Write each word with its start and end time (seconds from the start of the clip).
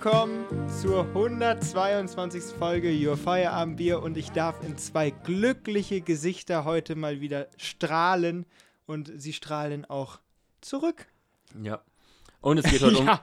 willkommen 0.00 0.46
zur 0.80 1.06
122. 1.06 2.56
Folge 2.56 2.88
Your 2.88 3.16
Feierabendbier 3.16 4.00
und 4.00 4.16
ich 4.16 4.30
darf 4.30 4.62
in 4.62 4.78
zwei 4.78 5.10
glückliche 5.10 6.02
Gesichter 6.02 6.64
heute 6.64 6.94
mal 6.94 7.20
wieder 7.20 7.48
strahlen 7.56 8.46
und 8.86 9.10
sie 9.16 9.32
strahlen 9.32 9.84
auch 9.86 10.20
zurück. 10.60 11.08
Ja. 11.60 11.82
Und 12.40 12.58
es 12.58 12.70
geht 12.70 12.80
heute 12.80 12.98
um. 12.98 13.06
Ja. 13.06 13.22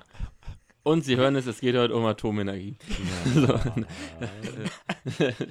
Und 0.84 1.06
Sie 1.06 1.16
hören 1.16 1.38
es, 1.38 1.46
es 1.48 1.62
geht 1.62 1.78
heute 1.78 1.96
um 1.96 2.04
Atomenergie. 2.04 2.76
So. 3.34 3.48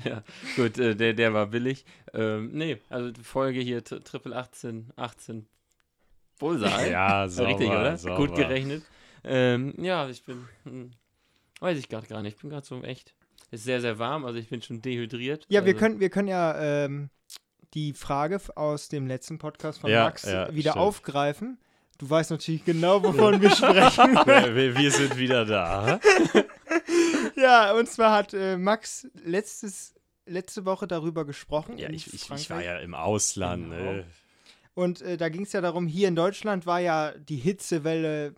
ja, 0.05 0.23
gut, 0.57 0.79
äh, 0.79 0.95
der, 0.95 1.15
der 1.15 1.33
war 1.33 1.47
billig. 1.47 1.87
Ähm, 2.13 2.51
nee, 2.53 2.83
also 2.91 3.11
die 3.11 3.25
Folge 3.25 3.61
hier, 3.61 3.83
Tri- 3.83 4.05
Triple 4.05 4.37
18, 4.37 4.93
18 4.97 5.47
Bullseye. 6.39 6.91
Ja, 6.91 7.27
sauber, 7.29 7.49
Richtig, 7.49 7.71
oder? 7.71 7.97
sauber. 7.97 8.17
Gut 8.17 8.37
gerechnet. 8.37 8.83
Ähm, 9.25 9.73
ja, 9.79 10.07
ich 10.11 10.23
bin, 10.23 10.47
hm, 10.65 10.91
weiß 11.65 11.79
ich 11.79 11.89
gerade 11.89 12.07
gar 12.07 12.23
nicht, 12.23 12.37
ich 12.37 12.41
bin 12.41 12.51
gerade 12.51 12.67
so 12.67 12.81
echt, 12.83 13.15
ist 13.51 13.65
sehr, 13.65 13.81
sehr 13.81 13.99
warm, 13.99 14.25
also 14.25 14.39
ich 14.39 14.49
bin 14.49 14.63
schon 14.63 14.81
dehydriert. 14.83 15.47
Ja, 15.49 15.65
wir 15.65 15.73
also, 15.75 15.79
können, 15.81 16.01
wir 16.01 16.11
können 16.11 16.29
ja 16.29 16.85
ähm, 16.85 17.11
die 17.73 17.93
Frage 17.95 18.39
aus 18.55 18.89
dem 18.89 19.07
letzten 19.07 19.39
Podcast 19.39 19.81
von 19.81 19.91
Ja, 19.91 20.05
Max 20.05 20.25
ja, 20.25 20.55
wieder 20.55 20.73
stimmt. 20.73 20.85
aufgreifen. 20.85 21.59
Du 21.99 22.11
weißt 22.11 22.31
natürlich 22.33 22.65
genau, 22.65 23.03
wovon 23.03 23.41
wir 23.41 23.51
sprechen. 23.51 24.15
wir, 24.27 24.55
wir- 24.55 24.77
wir 24.77 24.91
sind 24.91 25.17
wieder 25.17 25.45
da. 25.45 26.01
ja, 27.37 27.73
und 27.75 27.89
zwar 27.89 28.13
hat 28.13 28.35
äh, 28.35 28.57
Max 28.57 29.07
letztes, 29.25 29.95
letzte 30.27 30.65
Woche 30.65 30.87
darüber 30.87 31.25
gesprochen. 31.25 31.79
Ja, 31.79 31.89
ich, 31.91 32.13
ich, 32.13 32.31
ich 32.31 32.51
war 32.51 32.63
ja 32.63 32.79
im 32.79 32.95
Ausland. 32.95 33.71
Genau. 33.71 33.93
Ne? 33.93 34.05
Und 34.75 35.03
äh, 35.03 35.17
da 35.17 35.29
ging 35.29 35.43
es 35.43 35.53
ja 35.53 35.61
darum, 35.61 35.87
hier 35.87 36.09
in 36.09 36.17
Deutschland 36.17 36.67
war 36.67 36.81
ja 36.81 37.13
die 37.13 37.37
Hitzewelle 37.37 38.35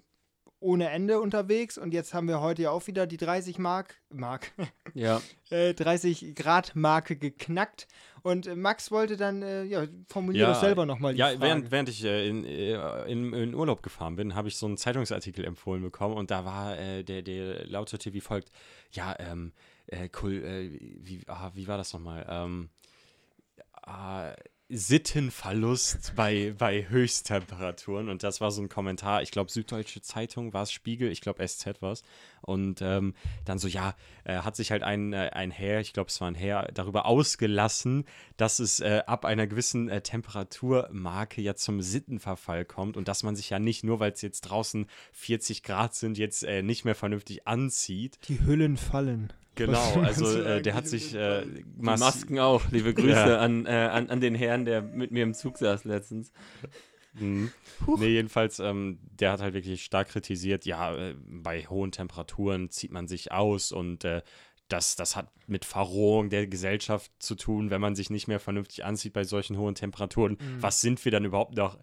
ohne 0.61 0.89
Ende 0.91 1.21
unterwegs 1.21 1.77
und 1.79 1.93
jetzt 1.93 2.15
haben 2.15 2.29
wir 2.29 2.41
heute 2.41 2.63
ja 2.63 2.71
auch 2.71 2.87
wieder 2.87 3.07
die 3.07 3.17
30 3.19 3.59
Mark, 3.59 3.97
Mark, 4.11 4.53
Ja, 4.95 5.21
äh, 5.51 5.75
30 5.75 6.35
Grad 6.35 6.75
Marke 6.75 7.17
geknackt. 7.17 7.87
Und 8.23 8.49
äh, 8.49 8.57
Max 8.57 8.91
wollte 8.91 9.17
dann, 9.17 9.43
äh, 9.43 9.63
ja, 9.65 9.87
formuliere 10.09 10.49
Ja, 10.49 10.53
doch 10.55 10.61
selber 10.61 10.85
nochmal 10.85 11.13
die 11.15 11.21
Ja, 11.21 11.29
Frage. 11.29 11.41
während, 11.43 11.71
während 11.71 11.89
ich 11.89 12.03
äh, 12.05 12.27
in, 12.29 12.45
äh, 12.45 13.05
in, 13.05 13.33
in 13.33 13.55
Urlaub 13.55 13.83
gefahren 13.85 14.17
bin, 14.17 14.35
habe 14.35 14.49
ich 14.49 14.57
so 14.57 14.67
einen 14.67 14.77
Zeitungsartikel 14.77 15.45
empfohlen 15.45 15.81
bekommen 15.83 16.17
und 16.17 16.31
da 16.33 16.45
war 16.45 16.77
äh, 16.77 17.05
der, 17.05 17.23
der 17.23 17.67
lautete 17.69 18.13
wie 18.15 18.21
folgt: 18.21 18.51
Ja, 18.91 19.15
ähm, 19.21 19.53
äh, 19.87 20.09
cool, 20.23 20.43
äh, 20.43 20.71
wie, 21.07 21.23
ah, 21.29 21.53
wie 21.55 21.69
war 21.69 21.79
das 21.79 21.93
nochmal? 21.93 22.27
Ähm, 22.29 22.71
ah, 23.83 24.33
Sittenverlust 24.69 26.15
bei, 26.17 26.53
bei 26.59 26.89
Höchsttemperaturen 26.89 28.09
und 28.09 28.25
das 28.25 28.41
war 28.41 28.51
so 28.51 28.63
ein 28.63 28.69
Kommentar, 28.69 29.23
ich 29.23 29.31
glaube 29.31 29.51
Süddeutsche 29.51 30.01
Zeitung 30.01 30.53
war 30.53 30.65
es 30.65 30.73
Spiegel, 30.73 31.13
ich 31.13 31.21
glaube 31.21 31.47
SZ 31.47 31.81
war 31.83 31.93
es 31.93 32.03
und 32.43 32.83
ähm, 32.83 33.15
dann 33.45 33.59
so, 33.59 33.69
ja, 33.69 33.95
äh, 34.25 34.39
hat 34.39 34.57
sich 34.57 34.73
halt 34.73 34.83
ein, 34.83 35.13
äh, 35.13 35.31
ein 35.33 35.53
Herr, 35.53 35.81
ich 35.81 35.93
glaube 35.93 36.09
es 36.09 36.21
war 36.21 36.29
ein 36.29 36.35
Herr, 36.35 36.69
darüber 36.75 37.07
ausgelassen, 37.07 38.07
dass 38.37 38.59
es 38.59 38.81
äh, 38.81 39.03
ab 39.07 39.25
einer 39.25 39.47
gewissen 39.47 39.89
äh, 39.89 40.01
Temperaturmarke 40.01 41.41
ja 41.41 41.55
zum 41.55 41.81
Sittenverfall 41.81 42.65
kommt 42.65 42.97
und 42.97 43.07
dass 43.07 43.23
man 43.23 43.37
sich 43.37 43.51
ja 43.51 43.61
nicht 43.61 43.85
nur, 43.85 44.01
weil 44.01 44.13
es 44.13 44.23
jetzt 44.23 44.41
draußen 44.43 44.87
40 45.13 45.63
Grad 45.63 45.95
sind, 45.95 46.19
jetzt 46.19 46.43
äh, 46.43 46.63
nicht 46.63 46.85
mehr 46.85 46.97
vernünftig 46.97 47.47
anzieht. 47.47 48.19
die 48.29 48.45
Hüllen 48.45 48.77
fallen. 48.77 49.33
Genau, 49.57 49.95
also 50.03 50.39
äh, 50.41 50.63
der 50.63 50.75
hat 50.75 50.87
sich 50.87 51.15
äh, 51.15 51.45
mass- 51.77 51.99
Masken 52.01 52.39
auch. 52.39 52.63
Liebe 52.71 52.95
Grüße 52.95 53.09
Ja. 53.11 53.39
an, 53.39 53.67
äh, 53.67 53.71
an, 53.71 54.09
an 54.11 54.21
den 54.21 54.35
Herrn, 54.35 54.65
der 54.65 54.83
mit 54.83 55.11
mir 55.11 55.23
im 55.25 55.35
Zug 55.35 55.59
saß 55.59 55.85
letztens. 55.85 56.31
Mhm. 57.15 57.51
Nee, 57.99 58.09
jedenfalls, 58.09 58.59
ähm, 58.59 58.99
der 59.19 59.33
hat 59.33 59.41
halt 59.41 59.55
wirklich 59.55 59.83
stark 59.85 60.09
kritisiert, 60.11 60.67
ja, 60.67 60.95
äh, 60.95 61.15
bei 61.27 61.63
hohen 61.63 61.91
Temperaturen 61.91 62.69
zieht 62.71 62.93
man 62.93 63.09
sich 63.09 63.33
aus 63.33 63.73
und 63.73 64.05
äh, 64.05 64.21
das, 64.69 64.97
das 64.97 65.15
hat 65.17 65.31
mit 65.47 65.65
Verrohung 65.65 66.29
der 66.29 66.47
Gesellschaft 66.49 67.11
zu 67.21 67.37
tun, 67.37 67.71
wenn 67.71 67.81
man 67.81 67.95
sich 67.95 68.11
nicht 68.11 68.27
mehr 68.27 68.41
vernünftig 68.41 68.85
anzieht 68.85 69.13
bei 69.13 69.23
solchen 69.23 69.57
hohen 69.57 69.77
Temperaturen. 69.77 70.37
Was 70.59 70.81
sind 70.81 71.03
wir 71.05 71.13
dann 71.13 71.25
überhaupt 71.25 71.57
noch? 71.57 71.79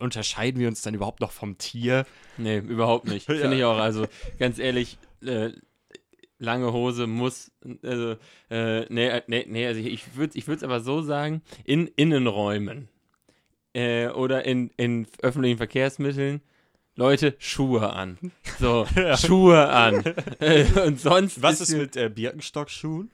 Unterscheiden 0.00 0.58
wir 0.58 0.66
uns 0.68 0.80
dann 0.80 0.94
überhaupt 0.94 1.20
noch 1.20 1.30
vom 1.30 1.58
Tier? 1.58 2.06
Nee, 2.38 2.56
überhaupt 2.58 3.06
nicht. 3.06 3.28
Ja. 3.28 3.34
Finde 3.36 3.58
ich 3.58 3.64
auch. 3.64 3.76
Also 3.76 4.06
ganz 4.38 4.58
ehrlich, 4.58 4.96
äh, 5.22 5.50
lange 6.42 6.72
Hose 6.72 7.06
muss, 7.06 7.52
also, 7.82 8.16
äh, 8.50 8.84
nee, 8.92 9.08
äh, 9.08 9.22
nee, 9.26 9.46
nee, 9.48 9.66
also 9.66 9.80
ich 9.80 10.16
würde 10.16 10.36
ich 10.36 10.46
es 10.48 10.62
aber 10.62 10.80
so 10.80 11.00
sagen, 11.00 11.42
in 11.64 11.86
Innenräumen 11.86 12.88
äh, 13.74 14.08
oder 14.08 14.44
in, 14.44 14.70
in 14.76 15.06
öffentlichen 15.22 15.56
Verkehrsmitteln, 15.56 16.42
Leute, 16.94 17.36
Schuhe 17.38 17.90
an. 17.92 18.18
So, 18.58 18.86
Schuhe 19.16 19.68
an. 19.68 20.02
Äh, 20.40 20.64
und 20.84 21.00
sonst 21.00 21.40
Was 21.40 21.60
ist 21.60 21.70
ist, 21.70 21.76
mit 21.78 21.96
äh, 21.96 22.10
Birkenstock-Schuhen? 22.10 23.10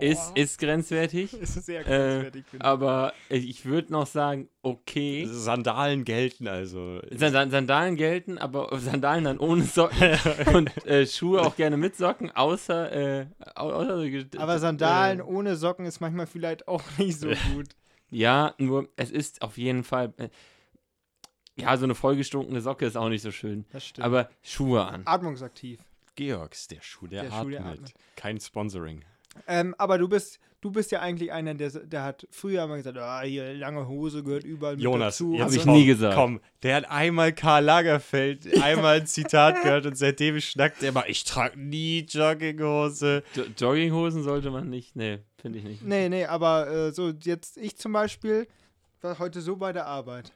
Ist, 0.00 0.36
ist 0.36 0.58
grenzwertig. 0.58 1.32
Ist 1.40 1.54
sehr 1.64 1.80
Äh, 1.80 1.84
grenzwertig. 1.84 2.44
finde 2.46 2.56
ich. 2.56 2.64
aber 2.64 3.12
ich 3.28 3.64
würde 3.64 3.92
noch 3.92 4.06
sagen, 4.06 4.48
okay. 4.62 5.26
Sandalen 5.30 6.04
gelten 6.04 6.48
also. 6.48 7.00
Sand- 7.12 7.50
Sandalen 7.50 7.96
gelten, 7.96 8.38
aber 8.38 8.68
Sandalen 8.80 9.24
dann 9.24 9.38
ohne 9.38 9.62
Socken 9.64 10.18
und 10.54 10.86
äh, 10.86 11.06
Schuhe 11.06 11.42
auch 11.42 11.56
gerne 11.56 11.76
mit 11.76 11.96
Socken, 11.96 12.30
außer, 12.30 12.92
äh, 13.22 13.26
au- 13.54 13.70
außer 13.72 14.02
Aber 14.38 14.58
Sandalen 14.58 15.20
Äh, 15.20 15.22
ohne 15.22 15.56
Socken 15.56 15.86
ist 15.86 16.00
manchmal 16.00 16.26
vielleicht 16.26 16.68
auch 16.68 16.82
nicht 16.98 17.18
so 17.18 17.28
gut. 17.54 17.68
ja, 18.10 18.54
nur 18.58 18.88
es 18.96 19.10
ist 19.10 19.42
auf 19.42 19.56
jeden 19.58 19.84
Fall. 19.84 20.12
Äh, 20.18 20.28
ja, 21.58 21.74
so 21.78 21.84
eine 21.84 21.94
vollgestunkene 21.94 22.60
Socke 22.60 22.84
ist 22.84 22.96
auch 22.98 23.08
nicht 23.08 23.22
so 23.22 23.30
schön. 23.30 23.64
Das 23.72 23.86
stimmt. 23.86 24.04
Aber 24.04 24.28
Schuhe 24.42 24.84
an. 24.84 25.02
Atmungsaktiv. 25.06 25.80
Georgs, 26.14 26.68
der 26.68 26.82
Schuh, 26.82 27.06
der, 27.06 27.22
Der 27.24 27.30
Schuh, 27.30 27.36
atmet. 27.36 27.52
der 27.54 27.64
atmet. 27.66 27.94
Kein 28.14 28.40
Sponsoring. 28.40 29.02
Ähm, 29.46 29.74
aber 29.78 29.98
du 29.98 30.08
bist, 30.08 30.38
du 30.60 30.70
bist 30.70 30.90
ja 30.90 31.00
eigentlich 31.00 31.32
einer, 31.32 31.54
der, 31.54 31.70
der 31.70 32.02
hat 32.02 32.26
früher 32.30 32.64
immer 32.64 32.76
gesagt, 32.76 32.98
ah, 32.98 33.22
hier 33.22 33.54
lange 33.54 33.86
Hose 33.88 34.22
gehört 34.22 34.44
überall 34.44 34.74
mit 34.74 34.82
Jonas, 34.82 35.14
dazu. 35.18 35.34
jetzt 35.34 35.42
Hab 35.42 35.52
ich 35.52 35.64
komm, 35.64 35.74
nie 35.74 35.86
gesagt. 35.86 36.14
Komm, 36.14 36.40
der 36.62 36.76
hat 36.76 36.90
einmal 36.90 37.32
Karl 37.32 37.64
Lagerfeld, 37.64 38.60
einmal 38.62 39.00
ein 39.00 39.06
Zitat 39.06 39.62
gehört 39.62 39.86
und 39.86 39.96
seitdem 39.96 40.40
schnackt 40.40 40.82
er 40.82 40.90
immer, 40.90 41.08
ich 41.08 41.24
trage 41.24 41.58
nie 41.58 42.00
Jogginghose. 42.00 43.22
Jo 43.34 43.44
Jogginghosen 43.56 44.22
sollte 44.22 44.50
man 44.50 44.68
nicht. 44.68 44.96
Nee, 44.96 45.20
finde 45.40 45.58
ich 45.58 45.64
nicht. 45.64 45.82
Nee, 45.82 46.08
nee, 46.08 46.24
aber 46.26 46.68
äh, 46.68 46.92
so 46.92 47.12
jetzt, 47.22 47.56
ich 47.58 47.76
zum 47.76 47.92
Beispiel 47.92 48.46
war 49.02 49.18
heute 49.18 49.40
so 49.40 49.56
bei 49.56 49.72
der 49.72 49.86
Arbeit. 49.86 50.32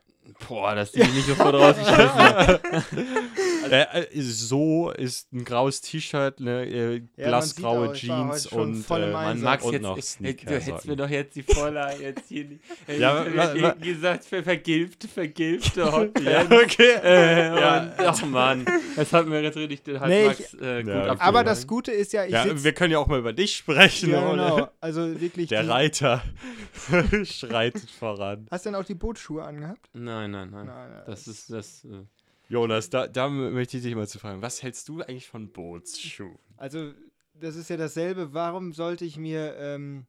Boah, 0.47 0.75
dass 0.75 0.93
die 0.93 1.01
mich 1.01 1.15
nicht 1.15 1.27
sofort 1.27 1.55
rausgeschmissen 1.55 2.59
Äh, 3.69 4.03
äh, 4.03 4.21
so 4.23 4.91
ist 4.91 5.33
ein 5.33 5.45
graues 5.45 5.81
T-Shirt, 5.81 6.41
eine 6.41 6.65
äh, 6.67 7.03
blassgraue 7.17 7.87
man 7.89 7.95
ich 7.95 8.09
war 8.09 8.19
Jeans 8.31 8.47
und 8.47 8.83
äh. 8.83 9.43
Max, 9.43 9.65
und 9.65 9.73
jetzt, 9.73 9.83
noch 9.83 9.97
äh, 9.97 10.01
du 10.01 10.03
Sneakersocken. 10.07 10.61
hättest 10.63 10.87
mir 10.87 10.97
doch 10.97 11.09
jetzt 11.11 11.37
die 11.37 11.43
Vorlage 11.43 12.03
jetzt 12.03 12.29
hier 12.29 12.45
nicht. 12.45 12.61
Ja, 12.89 13.25
wa- 13.37 13.75
gesagt, 13.81 14.25
ver 14.25 14.43
vergilbte, 14.43 15.09
vergilbte 15.09 15.93
Hotpants. 15.93 16.23
ja, 16.25 16.43
okay. 16.45 16.91
Äh, 17.03 17.61
Ja. 17.61 17.83
und, 17.83 17.93
ach 17.99 18.23
Mann, 18.27 18.67
das 18.97 19.13
hat 19.13 19.27
mir 19.27 19.43
jetzt 19.43 19.57
richtig 19.57 19.99
hat 20.01 20.09
Nee, 20.09 20.27
Max 20.27 20.55
äh, 20.55 20.83
gut 20.83 20.93
Ja. 20.93 21.21
Aber 21.21 21.45
das 21.45 21.67
Gute 21.67 21.93
ist 21.93 22.13
ja, 22.13 22.25
ich 22.25 22.33
Ja, 22.33 22.45
wir 22.63 22.73
können 22.73 22.93
ja 22.93 22.99
auch 22.99 23.07
mal 23.07 23.19
über 23.19 23.33
dich 23.33 23.57
sprechen. 23.57 24.11
ja, 24.11 24.31
genau, 24.31 24.69
also 24.81 25.21
wirklich. 25.21 25.49
Der 25.49 25.69
Reiter 25.69 26.23
schreitet 27.25 27.91
voran. 27.91 28.47
Hast 28.51 28.65
du 28.67 28.71
denn 28.71 28.81
auch 28.81 28.85
die 28.85 28.95
Bootsschuhe 28.95 29.43
angehabt? 29.45 29.89
Nein, 29.93 30.31
nein, 30.31 30.51
nein. 30.51 30.67
Nein, 30.67 30.91
nein. 30.93 31.03
Das 31.07 31.27
ist 31.27 31.51
das. 31.51 31.85
Äh, 31.85 31.89
Jonas, 32.51 32.91
da, 32.91 33.07
da 33.07 33.29
möchte 33.29 33.77
ich 33.77 33.83
dich 33.85 33.95
mal 33.95 34.09
zu 34.09 34.19
fragen, 34.19 34.43
was 34.43 34.63
hältst 34.63 34.89
du 34.89 35.01
eigentlich 35.03 35.29
von 35.29 35.51
Bootsschuhen? 35.53 36.37
Also, 36.57 36.93
das 37.35 37.55
ist 37.55 37.71
ja 37.71 37.77
dasselbe. 37.77 38.35
Warum 38.35 38.73
sollte 38.73 39.05
ich 39.05 39.17
mir, 39.17 39.55
ähm, 39.57 40.07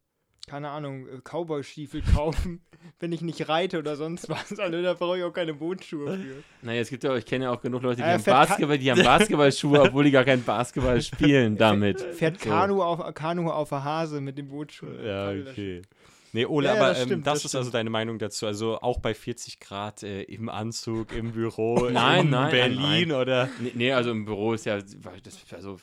keine 0.48 0.70
Ahnung, 0.70 1.08
äh, 1.08 1.20
Cowboy-Stiefel 1.24 2.02
kaufen, 2.16 2.62
wenn 3.00 3.12
ich 3.12 3.22
nicht 3.22 3.48
reite 3.48 3.78
oder 3.78 3.96
sonst 3.96 4.28
was? 4.28 4.52
Also, 4.60 4.82
da 4.82 4.96
brauche 4.96 5.20
ich 5.20 5.24
auch 5.24 5.32
keine 5.32 5.54
Bootschuhe 5.54 6.18
für. 6.18 6.44
naja, 6.66 6.82
es 6.82 6.90
gibt 6.90 7.04
ja, 7.04 7.16
ich 7.16 7.28
kenne 7.28 7.46
ja 7.46 7.52
auch 7.52 7.62
genug 7.62 7.84
Leute, 7.84 7.98
die 7.98 8.02
Äh, 8.08 8.14
haben 8.14 8.24
Basketball, 8.24 8.80
die 8.80 8.92
haben 8.92 9.04
Basketballschuhe, 9.04 9.80
obwohl 9.84 10.04
die 10.06 10.12
gar 10.12 10.26
kein 10.26 10.44
Basketball 10.44 11.00
spielen 11.00 11.58
damit. 11.58 12.02
Fährt 12.02 12.40
So. 12.42 12.50
Kanu 12.50 12.82
auf, 12.82 13.14
Kanu 13.14 13.52
auf 13.52 13.70
der 13.70 13.84
Hase 13.84 14.20
mit 14.20 14.40
den 14.40 14.48
Bootschuhen. 14.48 15.06
Ja, 15.06 15.30
okay. 15.30 15.84
Nee, 16.34 16.46
Ole, 16.46 16.68
Ja, 16.68 16.76
aber 16.76 16.90
das 16.90 17.02
ähm, 17.02 17.06
stimmt, 17.08 17.28
das, 17.28 17.44
das 17.44 17.46
ist 17.46 17.56
also 17.56 17.72
deine 17.72 17.90
Meinung 17.90 18.20
dazu. 18.20 18.46
Also 18.46 18.80
auch 18.80 19.00
bei 19.00 19.14
40 19.14 19.60
Grad 19.60 20.04
äh, 20.04 20.24
im 20.24 20.50
Anzug, 20.50 21.14
im 21.14 21.32
Büro, 21.32 21.90
Nein, 21.92 22.26
in 22.26 22.30
nein, 22.32 22.52
Berlin 22.52 23.10
nein, 23.10 23.12
oder. 23.12 23.50
Nee, 23.60 23.72
nee, 23.76 23.92
also 23.92 24.12
im 24.12 24.26
Büro 24.26 24.54
ist 24.54 24.66
ja, 24.66 24.80
das, 24.80 25.54
also, 25.54 25.80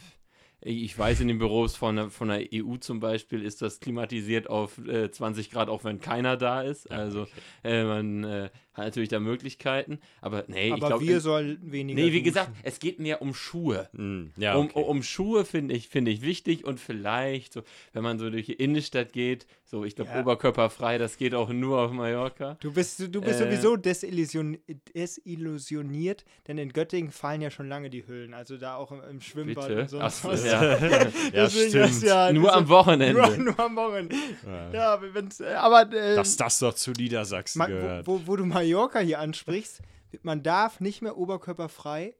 ich 0.60 0.98
weiß, 0.98 1.20
in 1.20 1.28
den 1.28 1.38
Büros 1.38 1.76
von 1.76 1.96
der, 1.96 2.10
von 2.10 2.28
der 2.28 2.46
EU 2.52 2.76
zum 2.78 2.98
Beispiel 3.00 3.42
ist 3.42 3.62
das 3.62 3.80
klimatisiert 3.80 4.48
auf 4.48 4.78
äh, 4.78 5.10
20 5.10 5.50
Grad, 5.50 5.68
auch 5.68 5.84
wenn 5.84 6.00
keiner 6.00 6.36
da 6.36 6.62
ist. 6.62 6.90
Also 6.90 7.26
äh, 7.62 7.84
man 7.84 8.24
äh, 8.24 8.50
hat 8.78 8.86
natürlich 8.86 9.08
da 9.10 9.20
Möglichkeiten, 9.20 9.98
aber 10.22 10.44
nee, 10.48 10.68
ich 10.68 10.72
Aber 10.72 10.86
glaube. 10.88 11.04
wir 11.06 11.20
sollen 11.20 11.58
weniger. 11.62 11.96
Nee, 12.00 12.06
wie 12.06 12.10
duschen. 12.20 12.24
gesagt, 12.24 12.50
es 12.62 12.78
geht 12.78 12.98
mir 13.00 13.20
um 13.20 13.34
Schuhe. 13.34 13.88
Hm, 13.94 14.32
ja, 14.36 14.54
Um, 14.56 14.66
okay. 14.66 14.80
um 14.82 15.02
Schuhe 15.02 15.44
finde 15.44 15.74
ich, 15.74 15.88
finde 15.88 16.10
ich 16.10 16.22
wichtig 16.22 16.64
und 16.64 16.80
vielleicht, 16.80 17.52
so, 17.52 17.62
wenn 17.92 18.02
man 18.02 18.18
so 18.18 18.30
durch 18.30 18.46
die 18.46 18.54
Innenstadt 18.54 19.12
geht, 19.12 19.46
so, 19.64 19.84
ich 19.84 19.94
glaube, 19.96 20.10
Ja. 20.14 20.20
oberkörperfrei, 20.20 20.96
das 20.96 21.18
geht 21.18 21.34
auch 21.34 21.50
nur 21.50 21.78
auf 21.80 21.92
Mallorca. 21.92 22.56
Du 22.60 22.72
bist, 22.72 23.00
du 23.00 23.20
bist 23.20 23.40
Äh. 23.40 23.44
sowieso 23.44 23.76
desillusion, 23.76 24.56
desillusioniert, 24.94 26.24
denn 26.46 26.58
in 26.58 26.72
Göttingen 26.72 27.10
fallen 27.10 27.40
ja 27.42 27.50
schon 27.50 27.68
lange 27.68 27.90
die 27.90 28.06
Hüllen. 28.06 28.34
Also 28.34 28.56
da 28.56 28.76
auch 28.76 28.92
im, 28.92 29.00
im 29.10 29.20
Schwimmbad 29.20 29.68
Bitte. 29.68 29.80
und 29.82 29.88
sonst 29.90 30.20
Ach 30.24 30.30
was. 30.30 30.44
ja. 30.46 30.78
ja, 30.78 31.04
das 31.32 31.52
stimmt. 31.54 32.02
Ja, 32.02 32.32
Nur 32.32 32.44
das 32.48 32.56
am 32.56 32.68
Wochenende. 32.68 33.20
Nur, 33.20 33.36
nur 33.36 33.60
am 33.60 33.76
Wochenende. 33.76 34.16
Ja. 34.46 34.70
Ja, 34.72 35.02
wenn's, 35.12 35.40
aber 35.40 35.82
äh, 35.92 36.14
Dass 36.16 36.36
das 36.36 36.58
doch 36.58 36.74
zu 36.74 36.92
Niedersachsen 36.92 37.58
ma- 37.58 37.66
gehört. 37.66 38.06
wo, 38.06 38.20
wo, 38.20 38.26
wo 38.28 38.36
du 38.36 38.44
Mallorca 38.72 38.98
hier 39.00 39.18
ansprichst, 39.18 39.82
man 40.22 40.42
darf 40.42 40.80
nicht 40.80 41.02
mehr 41.02 41.16
oberkörperfrei 41.16 42.14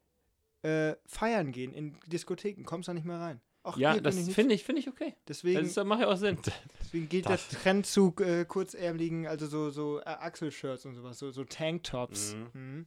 äh, 0.62 0.95
feiern 1.06 1.53
gehen 1.53 1.73
in 1.73 1.97
Diskotheken. 2.06 2.65
Kommst 2.65 2.89
da 2.89 2.95
nicht 2.95 3.06
mehr 3.06 3.21
rein. 3.21 3.41
Ach, 3.65 3.77
Ja, 3.77 3.99
das 4.00 4.17
finde 4.31 4.55
ich, 4.55 4.65
finde 4.65 4.81
ich 4.81 4.89
okay. 4.89 5.15
Deswegen, 5.29 5.61
Das 5.61 5.77
ist- 5.77 5.85
macht 5.85 6.00
ja 6.00 6.09
auch 6.09 6.17
Sinn. 6.17 6.39
deswegen 6.81 7.09
geht 7.09 7.29
Das- 7.29 7.49
der 7.49 7.61
Trend 7.61 7.87
zu 7.87 8.15
äh, 8.21 8.45
kurzärmeligen, 8.45 9.27
also 9.27 9.47
so, 9.47 9.71
so 9.71 10.00
äh, 10.00 10.05
Achselshirts 10.05 10.85
und 10.87 10.95
sowas, 10.95 11.19
so, 11.19 11.31
so 11.31 11.45
Tanktops. 11.45 12.35
Mhm. 12.55 12.87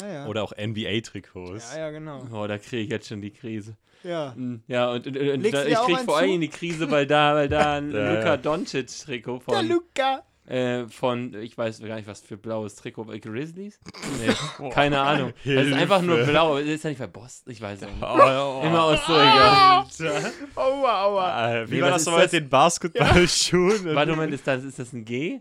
Ja, 0.00 0.08
ja. 0.12 0.26
Oder 0.26 0.42
auch 0.42 0.52
NBA-Trikots. 0.56 1.72
ja, 1.74 1.78
ja, 1.80 1.90
genau. 1.90 2.22
Oh, 2.32 2.46
da 2.46 2.58
kriege 2.58 2.82
ich 2.82 2.90
jetzt 2.90 3.08
schon 3.08 3.20
die 3.22 3.30
Krise. 3.30 3.76
Ja. 4.04 4.32
Mm, 4.36 4.62
Ja, 4.68 4.92
und, 4.92 5.06
und, 5.06 5.16
und 5.16 5.52
da, 5.52 5.64
ich 5.64 5.76
auch 5.76 5.86
kriege 5.86 5.98
vor 6.00 6.18
allem 6.18 6.40
die 6.40 6.48
Krise, 6.48 6.88
weil 6.90 7.06
da, 7.06 7.34
weil 7.34 7.48
da 7.48 7.76
ein 7.78 7.86
Luka 7.90 8.24
ja. 8.24 8.36
Doncic-Trikot 8.36 9.38
Der 9.48 9.56
von, 9.56 9.68
Luca. 9.68 10.24
Äh, 10.48 10.88
von, 10.88 11.34
ich 11.34 11.58
weiß 11.58 11.80
gar 11.80 11.96
nicht, 11.96 12.08
was 12.08 12.20
für 12.20 12.38
blaues 12.38 12.74
Trikot, 12.76 13.12
äh, 13.12 13.20
Grizzlies? 13.20 13.78
Nee, 14.18 14.70
keine 14.70 14.98
Ahnung. 15.00 15.32
Das 15.44 15.66
ist 15.66 15.74
einfach 15.74 16.00
nur 16.00 16.24
blau. 16.24 16.56
Ist 16.56 16.84
ja 16.84 16.90
nicht 16.90 16.98
bei 16.98 17.06
Boston? 17.06 17.52
Ich 17.52 17.60
weiß 17.60 17.82
es 17.82 17.86
nicht. 17.86 18.02
Oh, 18.02 18.06
oh, 18.06 18.62
Immer 18.64 18.84
aus 18.84 19.06
so 19.06 19.12
egal. 19.12 19.84
Alter. 19.84 20.32
Aua, 20.54 21.02
aua. 21.04 21.54
Äh, 21.54 21.70
wie 21.70 21.74
Nee, 21.74 21.82
war 21.82 21.90
was 21.90 22.04
das 22.04 22.06
nochmal 22.06 22.22
das? 22.24 22.32
mit 22.32 22.42
den 22.42 22.48
Basketballschuhen? 22.48 23.94
Warte, 23.94 24.12
Moment, 24.12 24.32
ist 24.32 24.46
das, 24.46 24.64
ist 24.64 24.78
das 24.78 24.92
ein 24.94 25.04
G? 25.04 25.40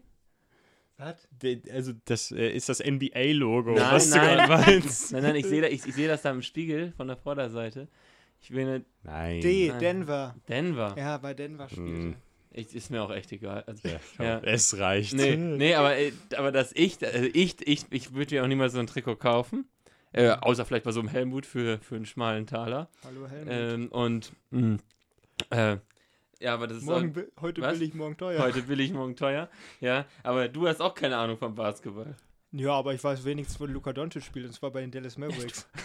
Was? 0.98 1.28
Also, 1.72 1.94
das 2.06 2.32
äh, 2.32 2.50
ist 2.50 2.68
das 2.68 2.80
NBA-Logo, 2.80 3.74
Nein, 3.76 3.92
was 3.92 4.10
du 4.10 4.18
nein. 4.18 4.38
gerade 4.48 4.66
meinst. 4.66 5.12
Nein, 5.14 5.24
nein, 5.24 5.36
ich 5.36 5.46
sehe 5.46 5.62
da, 5.62 5.68
ich, 5.68 5.86
ich 5.86 5.94
seh 5.96 6.08
das 6.08 6.24
da 6.24 6.32
im 6.32 6.42
Spiegel 6.42 6.92
von 6.98 7.08
der 7.08 7.16
Vorderseite. 7.18 7.88
Ich 8.42 8.50
bin 8.50 8.68
in 8.68 8.86
Nein. 9.04 9.40
D, 9.42 9.70
Nein. 9.70 9.80
Denver. 9.80 10.36
Denver. 10.50 10.96
Ja, 10.98 11.18
bei 11.18 11.34
Denver 11.34 11.70
spielte. 11.70 12.08
Mm. 12.08 12.16
Ich, 12.58 12.74
ist 12.76 12.90
mir 12.90 13.04
auch 13.04 13.12
echt 13.12 13.32
egal. 13.32 13.64
Also, 13.68 13.88
Ja, 13.88 14.00
Ja. 14.20 14.40
komm, 14.40 14.50
Es 14.50 14.78
reicht. 14.80 15.14
Nee, 15.14 15.36
nee, 15.36 15.76
aber, 15.76 15.96
äh, 15.98 16.12
aber 16.36 16.52
dass 16.52 16.72
ich, 16.74 16.98
also 17.06 17.30
ich, 17.34 17.56
ich, 17.68 17.86
ich 17.92 18.14
würde 18.16 18.36
mir 18.36 18.44
auch 18.44 18.48
niemals 18.48 18.74
so 18.74 18.80
ein 18.80 18.88
Trikot 18.88 19.16
kaufen. 19.18 19.68
Äh, 20.14 20.30
außer 20.30 20.66
vielleicht 20.66 20.86
bei 20.86 20.92
so 20.92 21.00
einem 21.02 21.10
Helmut 21.10 21.46
für, 21.46 21.78
für 21.80 21.96
einen 21.96 22.06
schmalen 22.08 22.48
Taler. 22.48 22.90
Hallo 23.04 23.28
Helmut. 23.28 23.48
Ähm, 23.54 23.88
und 23.90 24.32
mh, 24.50 24.78
äh, 25.52 25.78
ja, 26.40 26.54
aber 26.54 26.66
das 26.68 26.78
ist 26.78 26.84
morgen, 26.84 27.14
bi- 27.14 27.28
heute 27.42 27.62
was? 27.62 27.78
billig, 27.78 27.94
morgen 27.94 28.14
auch, 28.14 28.18
teuer. 28.18 28.40
heute 28.42 28.62
billig, 28.64 28.92
morgen 28.94 29.16
teuer. 29.16 29.50
Ja, 29.80 30.06
aber 30.24 30.48
du 30.48 30.68
hast 30.68 30.82
auch 30.82 30.96
keine 30.96 31.18
Ahnung 31.18 31.38
vom 31.38 31.54
Basketball. 31.54 32.16
Ja, 32.54 32.72
aber 32.72 32.94
ich 32.94 33.04
weiß 33.04 33.24
wenigstens, 33.26 33.60
wo 33.60 33.66
Luca 33.66 33.92
Doncic 33.94 34.24
spielt, 34.24 34.46
und 34.48 34.54
zwar 34.54 34.72
bei 34.72 34.82
den 34.82 34.90
Dallas 34.90 35.18
Mavericks. 35.18 35.68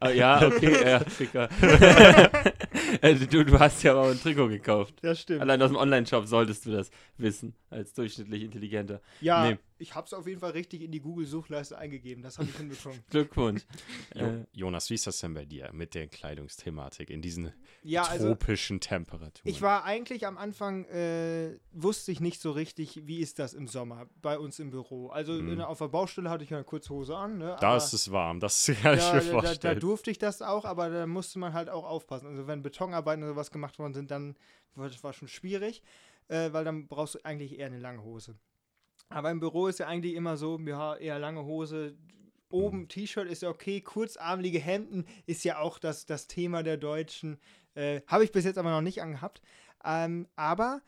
Ah, 0.00 0.10
ja, 0.10 0.44
okay, 0.44 0.84
ja, 0.84 0.98
Ficker. 0.98 1.48
also, 3.02 3.26
du, 3.26 3.44
du 3.44 3.58
hast 3.58 3.82
ja 3.82 3.92
aber 3.92 4.02
auch 4.02 4.10
ein 4.10 4.20
Trikot 4.20 4.48
gekauft. 4.48 4.94
Das 5.02 5.20
stimmt. 5.20 5.40
Allein 5.42 5.60
aus 5.62 5.70
dem 5.70 5.76
Online-Shop 5.76 6.26
solltest 6.26 6.66
du 6.66 6.72
das 6.72 6.90
wissen, 7.18 7.54
als 7.70 7.92
durchschnittlich 7.94 8.42
Intelligenter. 8.42 9.00
ja, 9.20 9.50
nee. 9.50 9.58
ich 9.78 9.94
habe 9.94 10.06
es 10.06 10.12
auf 10.14 10.26
jeden 10.26 10.40
Fall 10.40 10.52
richtig 10.52 10.82
in 10.82 10.90
die 10.92 11.00
Google-Suchleiste 11.00 11.76
eingegeben. 11.78 12.22
Das 12.22 12.38
habe 12.38 12.48
ich 12.48 12.56
hinbekommen. 12.56 12.98
Glückwunsch. 13.10 13.62
Jo 14.14 14.26
Äh, 14.26 14.44
Jonas, 14.52 14.88
wie 14.90 14.94
ist 14.94 15.06
das 15.06 15.18
denn 15.20 15.34
bei 15.34 15.44
dir 15.44 15.70
mit 15.72 15.94
der 15.94 16.06
Kleidungsthematik 16.08 17.10
in 17.10 17.20
diesen 17.22 17.52
Ja, 17.82 18.02
also 18.04 18.28
tropischen 18.28 18.80
Temperaturen? 18.80 19.32
ich 19.44 19.60
war 19.62 19.84
eigentlich 19.84 20.26
am 20.26 20.38
Anfang, 20.38 20.84
äh, 20.86 21.58
wusste 21.72 22.12
ich 22.12 22.20
nicht 22.20 22.40
so 22.40 22.50
richtig, 22.52 23.02
wie 23.06 23.20
ist 23.20 23.38
das 23.38 23.54
im 23.54 23.66
Sommer 23.66 24.06
bei 24.22 24.38
uns 24.38 24.58
im 24.58 24.70
Büro. 24.70 25.08
Also 25.08 25.32
Mhm. 25.32 25.52
in, 25.54 25.60
auf 25.60 25.78
der 25.78 25.88
Baustelle 25.88 26.30
hatte 26.30 26.44
ich 26.44 26.54
eine 26.54 26.64
kurze 26.64 26.90
Hose 26.90 27.16
an. 27.16 27.38
Ne, 27.38 27.56
da 27.60 27.76
ist 27.76 27.92
es 27.92 28.10
warm, 28.10 28.40
das 28.40 28.64
kann 28.82 28.96
ich 28.96 29.02
Ja, 29.04 29.14
mir 29.14 29.20
da, 29.20 29.26
da, 29.26 29.32
da 29.36 29.40
vorstellen. 29.42 29.80
durfte 29.80 30.10
ich 30.10 30.18
das 30.18 30.40
auch, 30.42 30.64
aber 30.64 30.88
da 30.90 31.06
musste 31.06 31.38
man 31.38 31.52
halt 31.52 31.68
auch 31.68 31.84
aufpassen. 31.84 32.26
Also 32.28 32.46
wenn 32.46 32.62
Betonarbeiten 32.86 33.22
oder 33.22 33.32
sowas 33.32 33.50
gemacht 33.50 33.78
worden 33.78 33.94
sind, 33.94 34.10
dann 34.10 34.36
war 34.74 34.88
das 34.88 35.02
war 35.02 35.12
schon 35.12 35.28
schwierig, 35.28 35.82
äh, 36.28 36.52
weil 36.52 36.64
dann 36.64 36.86
brauchst 36.86 37.14
du 37.14 37.24
eigentlich 37.24 37.58
eher 37.58 37.66
eine 37.66 37.78
lange 37.78 38.02
Hose. 38.02 38.36
Aber 39.08 39.30
im 39.30 39.40
Büro 39.40 39.68
ist 39.68 39.78
ja 39.78 39.86
eigentlich 39.86 40.14
immer 40.14 40.36
so, 40.36 40.58
ja, 40.58 40.96
eher 40.96 41.18
lange 41.18 41.44
Hose. 41.44 41.96
Oben 42.48 42.80
Mhm. 42.80 42.88
T-Shirt 42.88 43.28
ist 43.28 43.42
ja 43.42 43.48
okay, 43.48 43.80
kurzarmlige 43.80 44.58
Hemden 44.58 45.06
ist 45.26 45.44
ja 45.44 45.58
auch 45.58 45.78
das, 45.78 46.06
das 46.06 46.26
Thema 46.26 46.62
der 46.62 46.76
Deutschen. 46.76 47.38
Äh, 47.74 48.02
habe 48.06 48.24
ich 48.24 48.32
bis 48.32 48.44
jetzt 48.44 48.58
aber 48.58 48.70
noch 48.70 48.82
nicht 48.82 49.02
angehabt. 49.02 49.42
Ähm, 49.84 50.26
aber 50.36 50.82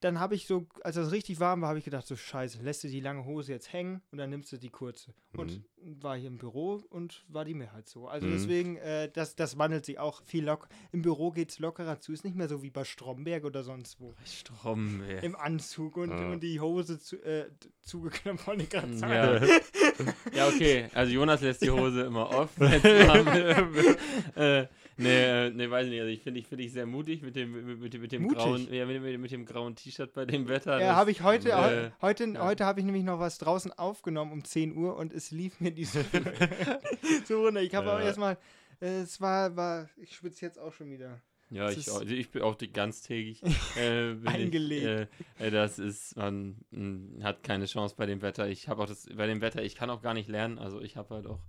dann 0.00 0.20
habe 0.20 0.34
ich 0.34 0.46
so, 0.46 0.66
als 0.82 0.96
das 0.96 1.10
richtig 1.12 1.40
warm 1.40 1.60
war, 1.62 1.68
habe 1.70 1.78
ich 1.78 1.84
gedacht, 1.84 2.06
so 2.06 2.14
scheiße, 2.16 2.62
lässt 2.62 2.84
du 2.84 2.88
die 2.88 3.00
lange 3.00 3.24
Hose 3.24 3.52
jetzt 3.52 3.72
hängen 3.72 4.00
und 4.12 4.18
dann 4.18 4.30
nimmst 4.30 4.52
du 4.52 4.56
die 4.56 4.68
kurze. 4.70 5.12
Und 5.36 5.62
war 6.00 6.16
hier 6.16 6.28
im 6.28 6.38
Büro 6.38 6.80
und 6.90 7.24
war 7.28 7.44
die 7.44 7.54
Mehrheit 7.54 7.88
so. 7.88 8.08
Also 8.08 8.26
Mhm. 8.26 8.32
deswegen, 8.32 8.76
äh, 8.76 9.10
das, 9.12 9.36
das 9.36 9.58
wandelt 9.58 9.84
sich 9.84 9.98
auch 9.98 10.22
viel 10.24 10.44
locker. 10.44 10.68
Im 10.92 11.02
Büro 11.02 11.30
geht 11.30 11.50
es 11.50 11.58
lockerer 11.58 12.00
zu. 12.00 12.12
Ist 12.12 12.24
nicht 12.24 12.36
mehr 12.36 12.48
so 12.48 12.62
wie 12.62 12.70
bei 12.70 12.84
Stromberg 12.84 13.44
oder 13.44 13.62
sonst 13.62 14.00
wo. 14.00 14.14
Stromberg. 14.24 15.22
Im 15.22 15.36
Anzug 15.36 15.96
und, 15.96 16.10
Ja. 16.10 16.30
und 16.32 16.40
die 16.42 16.60
Hose 16.60 16.98
zu, 16.98 17.16
äh, 17.24 17.46
zugeknöpft, 17.82 18.46
wollte 18.46 18.62
ich 18.64 18.70
gerade 18.70 18.96
sagen. 18.96 19.46
Ja. 19.46 20.04
ja, 20.34 20.48
okay. 20.48 20.88
Also 20.94 21.12
Jonas 21.12 21.40
lässt 21.42 21.62
die 21.62 21.70
Hose 21.70 22.02
immer 22.02 22.28
offen. 22.30 22.60
wird. 22.70 23.98
äh, 24.36 24.66
nee, 24.98 25.46
äh, 25.46 25.50
nee, 25.50 25.70
weiß 25.70 25.86
ich 25.86 25.90
nicht. 25.92 26.00
Also 26.00 26.12
ich 26.12 26.22
finde 26.22 26.40
ich, 26.40 26.46
find 26.46 26.60
ich 26.60 26.72
sehr 26.72 26.86
mutig 26.86 27.22
mit 27.22 27.34
dem, 27.36 27.52
mit, 27.52 27.80
mit, 27.80 28.00
mit 28.00 28.12
dem 28.12 28.22
Mutig? 28.22 28.38
grauen, 28.38 28.68
ja, 28.72 28.84
mit, 28.86 29.00
mit, 29.02 29.18
mit 29.20 29.30
dem 29.30 29.46
grauen 29.46 29.74
T-Shirt 29.74 30.12
bei 30.12 30.24
dem 30.26 30.48
Wetter. 30.48 30.80
Ja, 30.80 30.94
habe 30.96 31.10
ich 31.10 31.22
heute, 31.22 31.50
äh, 31.50 31.54
heu- 31.54 31.90
heute, 32.02 32.24
ja. 32.28 32.44
heute 32.44 32.64
habe 32.66 32.80
ich 32.80 32.86
nämlich 32.86 33.04
noch 33.04 33.18
was 33.18 33.38
draußen 33.38 33.72
aufgenommen 33.72 34.32
um 34.32 34.44
10 34.44 34.76
Uhr 34.76 34.96
und 34.96 35.12
es 35.12 35.30
lief 35.30 35.60
mir 35.60 35.70
diese 35.70 36.04
so 37.24 37.44
runter. 37.44 37.62
Ich 37.62 37.74
habe 37.74 37.92
auch 37.92 37.98
Ja. 37.98 38.04
erstmal, 38.06 38.36
äh, 38.80 39.00
es 39.02 39.20
war, 39.20 39.56
war, 39.56 39.88
ich 39.96 40.14
schwitze 40.14 40.44
jetzt 40.46 40.58
auch 40.58 40.72
schon 40.72 40.90
wieder. 40.90 41.20
Ja, 41.50 41.64
Das 41.66 41.78
ich, 41.78 41.90
auch, 41.90 42.00
also 42.00 42.14
ich 42.14 42.30
bin 42.30 42.42
auch 42.42 42.56
die 42.56 42.70
ganztägig. 42.70 43.42
Äh, 43.76 44.14
Eingelegt. 44.26 45.08
Ich, 45.38 45.42
äh, 45.42 45.46
äh, 45.46 45.50
das 45.50 45.78
ist, 45.78 46.14
man 46.16 46.56
mh, 46.70 47.24
hat 47.24 47.42
keine 47.42 47.64
Chance 47.64 47.94
bei 47.96 48.04
dem 48.04 48.20
Wetter. 48.20 48.48
Ich 48.48 48.68
habe 48.68 48.82
auch 48.82 48.86
das, 48.86 49.06
bei 49.16 49.26
dem 49.26 49.40
Wetter, 49.40 49.62
ich 49.62 49.74
kann 49.74 49.88
auch 49.88 50.02
gar 50.02 50.12
nicht 50.12 50.28
lernen. 50.28 50.58
Also 50.58 50.82
ich 50.82 50.96
habe 50.98 51.14
halt 51.14 51.26
auch 51.26 51.40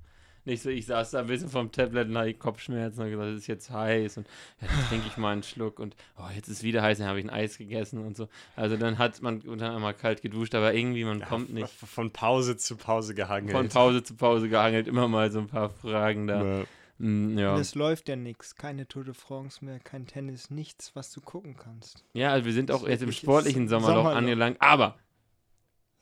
nicht 0.46 0.62
so, 0.62 0.70
ich 0.70 0.86
saß 0.86 1.12
da 1.12 1.20
ein 1.20 1.28
bisschen 1.28 1.50
vom 1.50 1.72
Tablet 1.72 2.08
und 2.08 2.18
hatte 2.18 2.34
Kopfschmerzen 2.34 3.02
und 3.02 3.10
gesagt, 3.10 3.30
es 3.30 3.38
ist 3.40 3.48
jetzt 3.48 3.70
heiß 3.70 4.18
und 4.18 4.28
ja, 4.62 4.68
dann 4.68 4.88
trinke 4.88 5.08
ich 5.08 5.18
mal 5.18 5.34
einen 5.34 5.44
Schluck 5.44 5.80
und 5.80 5.96
oh, 6.18 6.30
jetzt 6.36 6.48
ist 6.48 6.64
wieder 6.64 6.82
heiß, 6.82 6.98
dann 7.00 7.08
habe 7.08 7.20
ich 7.20 7.26
ein 7.26 7.30
Eis 7.30 7.58
gegessen 7.58 8.06
und 8.06 8.18
so. 8.18 8.28
Also 8.56 8.78
dann 8.78 8.98
hat 8.98 9.22
man 9.22 9.42
dann 9.42 9.62
einmal 9.62 9.94
kalt 9.94 10.22
geduscht, 10.22 10.56
aber 10.56 10.74
irgendwie 10.74 11.04
man 11.04 11.22
kommt 11.22 11.54
nicht. 11.54 11.69
Von 11.69 12.12
Pause 12.12 12.58
zu 12.58 12.78
Pause 12.78 13.14
gehangelt. 13.16 13.56
Von 13.56 13.69
Pause 13.69 14.04
zu 14.04 14.16
Pause 14.16 14.50
gehangelt, 14.50 14.88
immer 14.88 15.08
mal 15.08 15.31
so 15.31 15.40
ein 15.40 15.48
paar 15.48 15.69
Fragen 15.69 16.28
da. 16.28 16.44
Ja. 16.44 16.66
Mm, 17.00 17.38
ja. 17.38 17.54
Und 17.54 17.62
es 17.62 17.76
läuft 17.76 18.10
ja 18.10 18.16
nichts. 18.16 18.56
Keine 18.56 18.88
Tour 18.88 19.06
de 19.06 19.14
France 19.14 19.64
mehr, 19.64 19.80
kein 19.80 20.06
Tennis, 20.06 20.50
nichts, 20.50 20.96
was 20.96 21.12
du 21.12 21.22
gucken 21.22 21.56
kannst. 21.56 22.04
Ja, 22.14 22.31
also 22.31 22.46
wir 22.46 22.54
sind 22.54 22.72
auch 22.72 22.88
jetzt 22.88 23.04
im 23.04 23.12
sportlichen 23.12 23.68
Sommerloch 23.68 24.04
Sommerloch. 24.04 24.18
angelangt. 24.18 24.58
Aber 24.60 24.98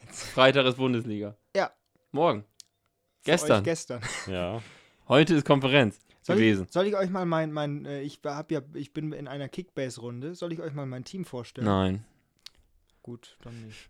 Freitag 0.09 0.65
ist 0.65 0.77
Bundesliga. 0.77 1.35
Ja. 1.55 1.71
Morgen. 2.11 2.45
Gestern. 3.27 3.59
Euch 3.59 3.63
gestern. 3.65 4.01
ja. 4.27 4.61
Heute 5.07 5.35
ist 5.35 5.45
Konferenz 5.45 5.99
Soll 6.21 6.37
gewesen. 6.37 6.65
ich, 6.65 6.71
soll 6.71 6.87
ich 6.87 6.95
euch 6.95 7.09
mal 7.09 7.25
mein, 7.25 7.51
mein 7.51 7.85
äh, 7.85 8.01
ich 8.01 8.19
hab 8.23 8.51
ja, 8.51 8.61
ich 8.73 8.93
bin 8.93 9.11
in 9.11 9.27
einer 9.27 9.49
Kickbase-Runde. 9.49 10.33
Soll 10.33 10.53
ich 10.53 10.61
euch 10.61 10.73
mal 10.73 10.85
mein 10.85 11.03
Team 11.03 11.25
vorstellen? 11.25 11.67
Nein. 11.67 12.05
Gut, 13.03 13.37
dann 13.41 13.65
nicht. 13.65 13.89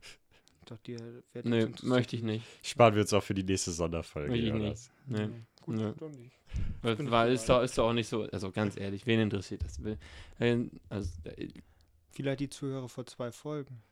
Ich 0.59 0.65
dachte, 0.65 0.91
ihr 0.91 1.23
werdet 1.33 1.45
Nee, 1.45 1.87
möchte 1.87 2.15
ich 2.15 2.23
nicht. 2.23 2.45
Sparen 2.61 2.95
wir 2.95 3.01
uns 3.01 3.13
auch 3.13 3.23
für 3.23 3.33
die 3.33 3.43
nächste 3.43 3.71
Sonderfolge. 3.71 4.29
Möchte 4.29 4.47
ich 4.47 4.53
nicht. 4.53 4.91
Nee. 5.05 5.29
Gut, 5.61 5.75
Nö. 5.75 5.93
dann 5.97 6.11
nicht. 6.11 6.37
Weil, 6.81 7.31
ist, 7.31 7.47
doch, 7.47 7.61
ist 7.61 7.77
doch 7.77 7.89
auch 7.89 7.93
nicht 7.93 8.07
so, 8.07 8.23
also 8.23 8.51
ganz 8.51 8.77
ehrlich, 8.77 9.05
wen 9.05 9.19
interessiert 9.19 9.63
das? 9.63 9.79
Also, 10.89 11.09
äh, 11.23 11.47
Vielleicht 12.11 12.39
die 12.39 12.49
Zuhörer 12.49 12.89
vor 12.89 13.05
zwei 13.05 13.31
Folgen. 13.31 13.83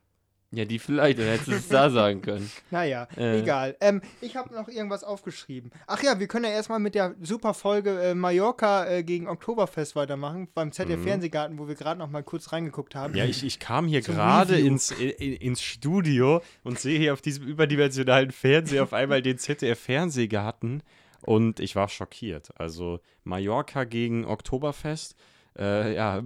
Ja, 0.55 0.65
die 0.65 0.79
vielleicht, 0.79 1.19
dann 1.19 1.25
hättest 1.27 1.47
du 1.47 1.51
es 1.53 1.67
da 1.67 1.89
sagen 1.89 2.21
können. 2.21 2.49
Naja, 2.71 3.07
Äh. 3.17 3.39
egal. 3.41 3.75
Ähm, 3.81 4.01
ich 4.21 4.35
habe 4.35 4.53
noch 4.53 4.67
irgendwas 4.67 5.03
aufgeschrieben. 5.03 5.71
Ach 5.87 6.01
ja, 6.03 6.19
wir 6.19 6.27
können 6.27 6.45
ja 6.45 6.51
erstmal 6.51 6.79
mit 6.79 6.95
der 6.95 7.15
super 7.21 7.53
Folge 7.53 8.01
äh, 8.01 8.15
Mallorca 8.15 8.85
äh, 8.87 9.03
gegen 9.03 9.27
Oktoberfest 9.27 9.95
weitermachen, 9.95 10.47
beim 10.53 10.71
ZDF 10.71 10.99
Mhm. 10.99 11.03
Fernsehgarten, 11.03 11.59
wo 11.59 11.67
wir 11.67 11.75
gerade 11.75 11.99
noch 11.99 12.09
mal 12.09 12.23
kurz 12.23 12.51
reingeguckt 12.51 12.95
haben. 12.95 13.15
Ja, 13.15 13.25
ich, 13.25 13.43
ich 13.43 13.59
kam 13.59 13.87
hier 13.87 14.01
gerade 14.01 14.57
ins, 14.59 14.91
in, 14.91 15.33
ins 15.33 15.61
Studio 15.61 16.41
und 16.63 16.79
sehe 16.79 16.97
hier 16.99 17.13
auf 17.13 17.21
diesem 17.21 17.45
überdimensionalen 17.47 18.31
Fernseher 18.31 18.83
auf 18.83 18.93
einmal 18.93 19.21
den 19.21 19.37
ZDF-Fernsehgarten 19.37 20.83
und 21.21 21.59
ich 21.59 21.75
war 21.75 21.89
schockiert. 21.89 22.49
Also 22.59 22.99
Mallorca 23.23 23.83
gegen 23.83 24.25
Oktoberfest, 24.25 25.15
äh, 25.57 25.95
ja, 25.95 26.21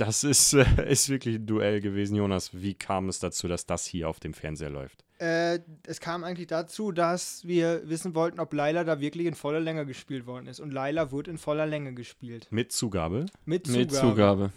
das 0.00 0.24
ist, 0.24 0.54
äh, 0.54 0.90
ist 0.90 1.08
wirklich 1.08 1.36
ein 1.36 1.46
Duell 1.46 1.80
gewesen. 1.80 2.16
Jonas, 2.16 2.50
wie 2.54 2.74
kam 2.74 3.08
es 3.08 3.18
dazu, 3.18 3.48
dass 3.48 3.66
das 3.66 3.84
hier 3.84 4.08
auf 4.08 4.18
dem 4.18 4.34
Fernseher 4.34 4.70
läuft? 4.70 5.04
Äh, 5.18 5.60
es 5.86 6.00
kam 6.00 6.24
eigentlich 6.24 6.46
dazu, 6.46 6.92
dass 6.92 7.46
wir 7.46 7.82
wissen 7.88 8.14
wollten, 8.14 8.40
ob 8.40 8.52
Laila 8.54 8.84
da 8.84 9.00
wirklich 9.00 9.26
in 9.26 9.34
voller 9.34 9.60
Länge 9.60 9.84
gespielt 9.84 10.26
worden 10.26 10.46
ist. 10.46 10.60
Und 10.60 10.70
Laila 10.70 11.10
wurde 11.12 11.30
in 11.30 11.38
voller 11.38 11.66
Länge 11.66 11.92
gespielt. 11.92 12.48
Mit 12.50 12.72
Zugabe. 12.72 13.26
Mit 13.44 13.66
Zugabe. 13.66 13.80
Mit 13.80 13.92
Zugabe. 13.92 14.52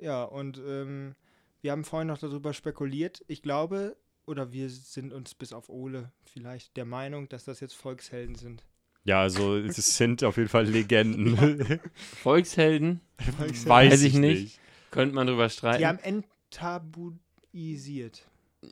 Ja, 0.00 0.24
und 0.24 0.60
ähm, 0.66 1.14
wir 1.60 1.70
haben 1.70 1.84
vorhin 1.84 2.08
noch 2.08 2.18
darüber 2.18 2.52
spekuliert. 2.52 3.24
Ich 3.28 3.42
glaube, 3.42 3.96
oder 4.26 4.52
wir 4.52 4.68
sind 4.68 5.12
uns 5.12 5.34
bis 5.34 5.52
auf 5.52 5.68
Ole 5.68 6.10
vielleicht 6.24 6.76
der 6.76 6.84
Meinung, 6.84 7.28
dass 7.28 7.44
das 7.44 7.60
jetzt 7.60 7.74
Volkshelden 7.74 8.34
sind. 8.34 8.64
Ja, 9.04 9.20
also 9.20 9.56
es 9.56 9.76
sind 9.96 10.24
auf 10.24 10.36
jeden 10.36 10.48
Fall 10.48 10.66
Legenden. 10.66 11.80
Volkshelden, 12.22 13.00
Volkshelden. 13.36 13.68
Weiß 13.68 14.02
ich 14.02 14.14
nicht. 14.14 14.58
Könnte 14.92 15.16
man 15.16 15.26
drüber 15.26 15.48
streiten. 15.48 15.78
Die 15.80 15.86
haben 15.88 15.98
enttabuisiert. 15.98 18.22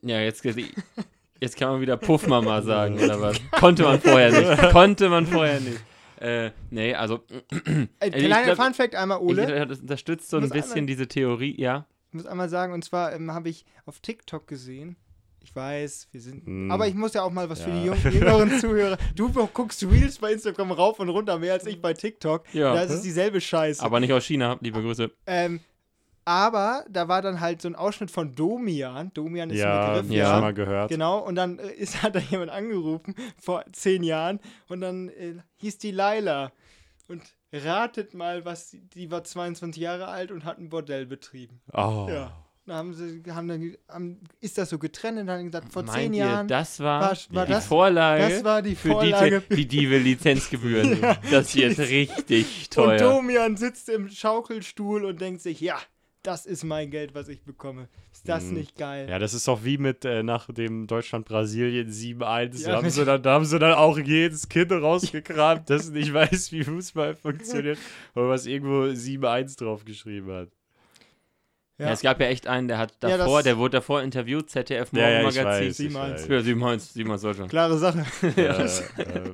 Ja, 0.02 0.20
jetzt, 0.20 0.44
jetzt 1.40 1.56
kann 1.56 1.70
man 1.72 1.80
wieder 1.80 1.96
Puffmama 1.96 2.62
sagen, 2.70 2.98
oder 3.00 3.20
was? 3.20 3.40
Konnte 3.50 3.82
man 3.82 4.00
vorher 4.00 4.30
nicht. 4.30 4.62
Konnte 4.72 5.08
man 5.08 5.26
vorher 5.26 5.58
nicht. 5.60 5.80
Äh, 6.20 6.50
nee, 6.70 6.94
also. 6.94 7.24
Äh, 8.00 8.08
ich 8.08 8.12
kleiner 8.26 8.54
Funfact 8.56 8.94
einmal, 8.94 9.18
Ich, 9.18 9.24
Ole. 9.24 9.66
das 9.66 9.80
unterstützt 9.80 10.28
so 10.30 10.36
ein 10.36 10.48
bisschen 10.50 10.72
einmal- 10.72 10.86
diese 10.86 11.08
Theorie, 11.08 11.58
ja. 11.60 11.86
Ich 12.08 12.14
muss 12.14 12.26
einmal 12.26 12.48
sagen, 12.48 12.72
und 12.72 12.84
zwar 12.84 13.12
ähm, 13.14 13.32
habe 13.32 13.48
ich 13.48 13.64
auf 13.86 14.00
TikTok 14.00 14.46
gesehen. 14.46 14.96
Ich 15.42 15.54
weiß, 15.56 16.08
wir 16.12 16.20
sind. 16.20 16.44
Hm. 16.44 16.70
Aber 16.70 16.86
ich 16.88 16.94
muss 16.94 17.14
ja 17.14 17.22
auch 17.22 17.30
mal 17.30 17.48
was 17.48 17.62
für 17.62 17.70
die 17.70 17.86
Ja. 17.86 17.94
jüngeren 17.94 18.50
Zuhörer. 18.60 18.98
Du 19.14 19.30
guckst 19.32 19.82
Reels 19.84 20.18
bei 20.18 20.32
Instagram 20.32 20.72
rauf 20.72 20.98
und 21.00 21.08
runter 21.08 21.38
mehr 21.38 21.54
als 21.54 21.66
ich 21.66 21.80
bei 21.80 21.94
TikTok. 21.94 22.44
Ja. 22.52 22.74
Da 22.74 22.82
ist 22.82 22.90
es 22.90 23.02
dieselbe 23.02 23.40
Scheiße. 23.40 23.82
Aber 23.82 24.00
nicht 24.00 24.12
aus 24.12 24.24
China, 24.26 24.58
liebe 24.60 24.82
Grüße. 24.82 25.10
Ähm, 25.26 25.60
aber 26.30 26.84
da 26.88 27.08
war 27.08 27.22
dann 27.22 27.40
halt 27.40 27.60
so 27.60 27.66
ein 27.68 27.74
Ausschnitt 27.74 28.10
von 28.12 28.34
Domian. 28.36 29.10
Domian 29.14 29.50
ist 29.50 29.58
Ja, 29.58 29.94
ein 29.94 30.02
Begriff. 30.02 30.16
ja. 30.16 30.32
schon 30.32 30.40
mal 30.42 30.54
gehört. 30.54 30.90
Genau, 30.90 31.18
und 31.18 31.34
dann 31.34 31.58
äh, 31.58 31.72
ist, 31.72 32.02
hat 32.04 32.14
da 32.14 32.20
jemand 32.20 32.50
angerufen 32.52 33.14
vor 33.40 33.64
zehn 33.72 34.04
Jahren 34.04 34.38
und 34.68 34.80
dann 34.80 35.08
äh, 35.08 35.34
hieß 35.56 35.78
die 35.78 35.90
Laila. 35.90 36.52
Und 37.08 37.22
ratet 37.52 38.14
mal, 38.14 38.44
was 38.44 38.76
die, 38.94 39.10
war 39.10 39.24
22 39.24 39.82
Jahre 39.82 40.06
alt 40.06 40.30
und 40.30 40.44
hat 40.44 40.58
ein 40.58 40.68
Bordell 40.68 41.06
betrieben. 41.06 41.60
Oh. 41.72 42.06
Ja. 42.08 42.32
Da 42.66 42.76
haben 42.76 42.94
sie, 42.94 43.22
haben 43.28 43.48
dann, 43.48 43.74
haben, 43.88 44.20
ist 44.38 44.56
das 44.56 44.70
so 44.70 44.78
getrennt 44.78 45.18
und 45.18 45.26
dann 45.26 45.40
haben 45.40 45.46
gesagt, 45.46 45.72
vor 45.72 45.82
Meint 45.82 45.98
zehn 45.98 46.12
ihr, 46.14 46.26
Jahren. 46.26 46.46
das 46.46 46.78
war, 46.78 47.00
war- 47.00 47.16
war 47.30 47.46
die 47.46 47.52
das- 47.52 47.66
Vorlage 47.66 48.28
das 48.28 48.44
war 48.44 48.62
die 48.62 48.76
für 48.76 48.90
Vorlage. 48.92 49.42
die, 49.50 49.66
die 49.66 49.66
Dive-Lizenzgebühren. 49.66 51.00
das 51.32 51.52
wird 51.56 51.76
richtig 51.80 52.66
und 52.66 52.70
teuer. 52.70 52.98
Domian 52.98 53.56
sitzt 53.56 53.88
im 53.88 54.08
Schaukelstuhl 54.08 55.04
und 55.04 55.20
denkt 55.20 55.40
sich, 55.40 55.60
ja, 55.60 55.78
das 56.22 56.46
ist 56.46 56.64
mein 56.64 56.90
Geld, 56.90 57.14
was 57.14 57.28
ich 57.28 57.42
bekomme. 57.42 57.88
Ist 58.12 58.28
das 58.28 58.44
Mhm. 58.44 58.54
nicht 58.58 58.76
geil? 58.76 59.08
Ja, 59.08 59.18
das 59.18 59.34
ist 59.34 59.48
doch 59.48 59.64
wie 59.64 59.78
mit 59.78 60.04
äh, 60.04 60.22
nach 60.22 60.52
dem 60.52 60.86
Deutschland-Brasilien 60.86 61.88
7-1. 61.90 62.62
Ja, 62.62 62.70
da, 62.72 62.76
haben 62.76 62.90
sie 62.90 63.04
dann, 63.04 63.22
da 63.22 63.32
haben 63.34 63.44
sie 63.44 63.58
dann 63.58 63.72
auch 63.74 63.98
jedes 63.98 64.48
Kind 64.48 64.70
rausgekramt, 64.72 65.70
das 65.70 65.90
nicht 65.90 66.12
weiß, 66.14 66.52
wie 66.52 66.64
Fußball 66.64 67.14
funktioniert, 67.14 67.78
aber 68.14 68.28
was 68.28 68.46
irgendwo 68.46 68.82
7-1 68.92 69.58
draufgeschrieben 69.58 70.30
hat. 70.32 70.48
Ja. 71.80 71.90
es 71.92 72.02
gab 72.02 72.20
ja 72.20 72.26
echt 72.26 72.46
einen, 72.46 72.68
der 72.68 72.78
hat 72.78 72.92
Ja, 73.02 73.16
davor, 73.16 73.38
das- 73.38 73.44
der 73.44 73.58
wurde 73.58 73.72
davor 73.78 74.02
interviewt, 74.02 74.50
ZDF 74.50 74.92
Ja, 74.92 75.08
ja, 75.10 75.22
Morgenmagazin. 75.22 75.68
ich 75.70 75.76
Sieben-eins. 75.76 76.22
weiß. 76.22 76.28
Ja, 76.28 76.40
7-1, 76.42 76.92
7-1 76.94 77.22
Deutschland. 77.22 77.50
Klare 77.50 77.78
Sache. 77.78 78.04
Äh, 78.36 79.32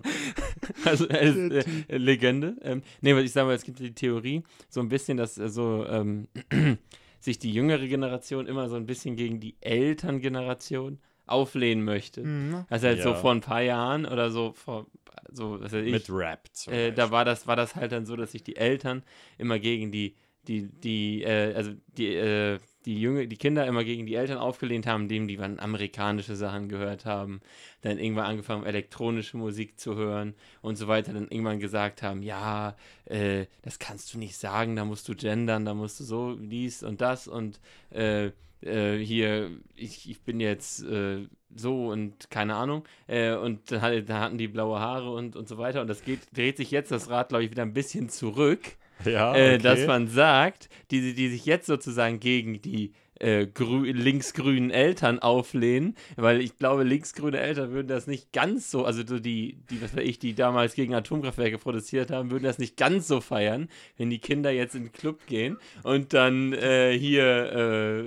Also 0.85 1.07
er 1.09 1.21
ist, 1.21 1.37
äh, 1.37 1.65
äh, 1.89 1.97
Legende. 1.97 2.57
Ähm, 2.63 2.83
nee, 3.01 3.15
was 3.15 3.25
ich 3.25 3.35
will, 3.35 3.51
es 3.51 3.65
gibt 3.65 3.79
die 3.79 3.95
Theorie, 3.95 4.43
so 4.69 4.81
ein 4.81 4.89
bisschen, 4.89 5.17
dass 5.17 5.39
äh, 5.39 5.49
so 5.49 5.85
ähm, 5.89 6.29
sich 7.21 7.39
die 7.39 7.53
jüngere 7.53 7.87
Generation 7.87 8.47
immer 8.47 8.69
so 8.69 8.77
ein 8.77 8.87
bisschen 8.87 9.17
gegen 9.17 9.41
die 9.41 9.57
Elterngeneration 9.61 10.99
auflehnen 11.27 11.85
möchte. 11.85 12.23
Mhm. 12.23 12.65
Also 12.69 12.87
halt 12.87 13.03
so 13.03 13.11
Ja. 13.11 13.15
vor 13.17 13.33
ein 13.33 13.41
paar 13.41 13.63
Jahren 13.63 14.07
oder 14.07 14.31
so 14.31 14.53
vor 14.53 14.87
so 15.33 15.61
was 15.61 15.73
weiß 15.73 15.85
ich, 15.85 15.93
mit 15.93 16.09
Rap. 16.09 16.45
zum 16.53 16.73
äh, 16.73 16.93
da 16.93 17.11
war 17.11 17.25
das 17.25 17.49
war 17.49 17.57
das 17.57 17.75
halt 17.75 17.91
dann 17.91 18.07
so, 18.07 18.15
dass 18.15 18.31
sich 18.33 18.45
die 18.45 18.55
Eltern 18.57 19.03
immer 19.39 19.59
gegen 19.59 19.91
die 19.91 20.15
die 20.49 20.69
die 20.69 21.23
äh, 21.23 21.55
also 21.55 21.73
die 21.97 22.15
äh, 22.15 22.59
die 22.85 23.01
junge 23.01 23.27
die 23.27 23.37
Kinder 23.37 23.67
immer 23.67 23.85
gegen 23.85 24.07
die 24.07 24.15
Eltern 24.15 24.39
aufgelehnt 24.39 24.87
haben, 24.87 25.03
indem 25.03 25.29
die 25.29 25.37
dann 25.37 25.59
amerikanische 25.59 26.37
Sachen 26.37 26.69
gehört 26.69 27.05
haben, 27.05 27.41
dann 27.83 27.99
irgendwann 27.99 28.27
angefangen 28.27 28.65
elektronische 28.65 29.37
Musik 29.37 29.79
zu 29.79 29.97
hören 29.97 30.35
und 30.63 30.77
so 30.77 30.87
weiter, 30.89 31.13
dann 31.13 31.29
irgendwann 31.29 31.61
gesagt 31.61 32.03
haben, 32.03 32.23
ja, 32.23 32.77
äh, 33.07 33.47
das 33.63 33.79
kannst 33.79 34.15
du 34.15 34.19
nicht 34.19 34.37
sagen, 34.37 34.77
da 34.77 34.85
musst 34.85 35.09
du 35.09 35.15
gendern, 35.15 35.65
da 35.65 35.75
musst 35.75 36.01
du 36.01 36.05
so 36.05 36.37
dies 36.37 36.83
und 36.83 37.01
das 37.01 37.27
und 37.27 37.61
äh, 37.91 38.31
äh, 38.63 38.99
hier, 38.99 39.51
ich, 39.75 40.11
ich 40.11 40.23
bin 40.23 40.41
jetzt 40.41 40.83
äh, 40.85 41.27
so 41.55 41.89
und 41.89 42.31
keine 42.31 42.55
Ahnung. 42.55 42.85
Äh, 43.07 43.35
und 43.35 43.71
dann 43.71 43.81
hat, 43.83 44.09
da 44.09 44.21
hatten 44.21 44.39
die 44.39 44.49
blaue 44.49 44.81
Haare 44.81 45.13
und, 45.13 45.37
und 45.37 45.49
so 45.49 45.59
weiter. 45.59 45.81
Und 45.81 45.89
das 45.89 46.05
geht, 46.05 46.21
dreht 46.35 46.57
sich 46.57 46.71
jetzt 46.71 46.91
das 46.91 47.11
Rad, 47.11 47.31
glaube 47.31 47.45
ich, 47.45 47.51
wieder 47.51 47.63
ein 47.63 47.73
bisschen 47.73 48.09
zurück, 48.09 48.77
ja, 49.05 49.35
äh, 49.35 49.55
okay. 49.55 49.59
dass 49.59 49.87
man 49.87 50.09
sagt, 50.09 50.69
die, 50.91 51.15
die 51.15 51.29
sich 51.29 51.47
jetzt 51.47 51.67
sozusagen 51.67 52.21
gegen 52.21 52.61
die 52.63 52.93
äh, 53.19 53.47
grü 53.47 53.91
linksgrünen 53.91 54.71
Eltern 54.71 55.19
auflehnen, 55.21 55.95
weil 56.17 56.41
ich 56.41 56.59
glaube, 56.59 56.85
linksgrüne 56.85 57.39
Eltern 57.39 57.71
würden 57.73 57.89
das 57.89 58.07
nicht 58.07 58.33
ganz 58.33 58.71
so, 58.71 58.85
also 58.85 59.07
so 59.07 59.19
die, 59.19 59.59
die, 59.71 59.81
was 59.81 59.97
weiß 59.97 60.05
ich, 60.05 60.19
die 60.19 60.35
damals 60.35 60.75
gegen 60.75 60.95
Atomkraftwerke 60.95 61.59
protestiert 61.59 62.11
haben, 62.11 62.31
würden 62.31 62.45
das 62.45 62.59
nicht 62.59 62.77
ganz 62.77 63.09
so 63.09 63.21
feiern, 63.21 63.69
wenn 63.97 64.11
die 64.11 64.19
Kinder 64.19 64.51
jetzt 64.51 64.75
in 64.75 64.85
den 64.85 64.93
Club 64.93 65.27
gehen 65.27 65.57
und 65.83 66.13
dann 66.13 66.53
äh, 66.53 66.97
hier 66.99 67.25
äh, 67.25 68.01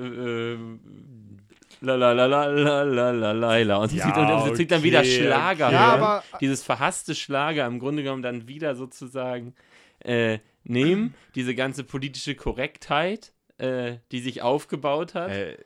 äh, 0.53 0.57
la 1.81 1.95
la 1.95 2.11
la 2.11 2.25
la 2.25 2.45
la 2.45 2.83
la 2.83 3.11
la 3.11 3.31
la 3.31 3.57
la 3.57 3.77
und 3.77 3.89
sie 3.89 3.97
Ja, 3.97 4.11
dann, 4.11 4.49
sie 4.49 4.55
singt 4.55 4.71
dann 4.71 4.83
wieder 4.83 4.99
okay, 4.99 5.23
Schlager. 5.23 5.67
okay. 5.67 5.75
Ja, 5.75 5.93
aber 5.93 6.23
dieses 6.41 6.61
verhasste 6.61 7.15
Schlager 7.15 7.65
im 7.65 7.79
Grunde 7.79 8.03
genommen 8.03 8.21
dann 8.21 8.47
wieder 8.47 8.75
sozusagen 8.75 9.55
äh, 9.99 10.39
nehmen, 10.69 11.15
diese 11.35 11.55
ganze 11.55 11.83
politische 11.83 12.35
Korrektheit, 12.35 13.33
äh, 13.57 13.97
die 14.11 14.19
sich 14.19 14.41
aufgebaut 14.41 15.13
hat. 15.13 15.31
Äh, 15.31 15.57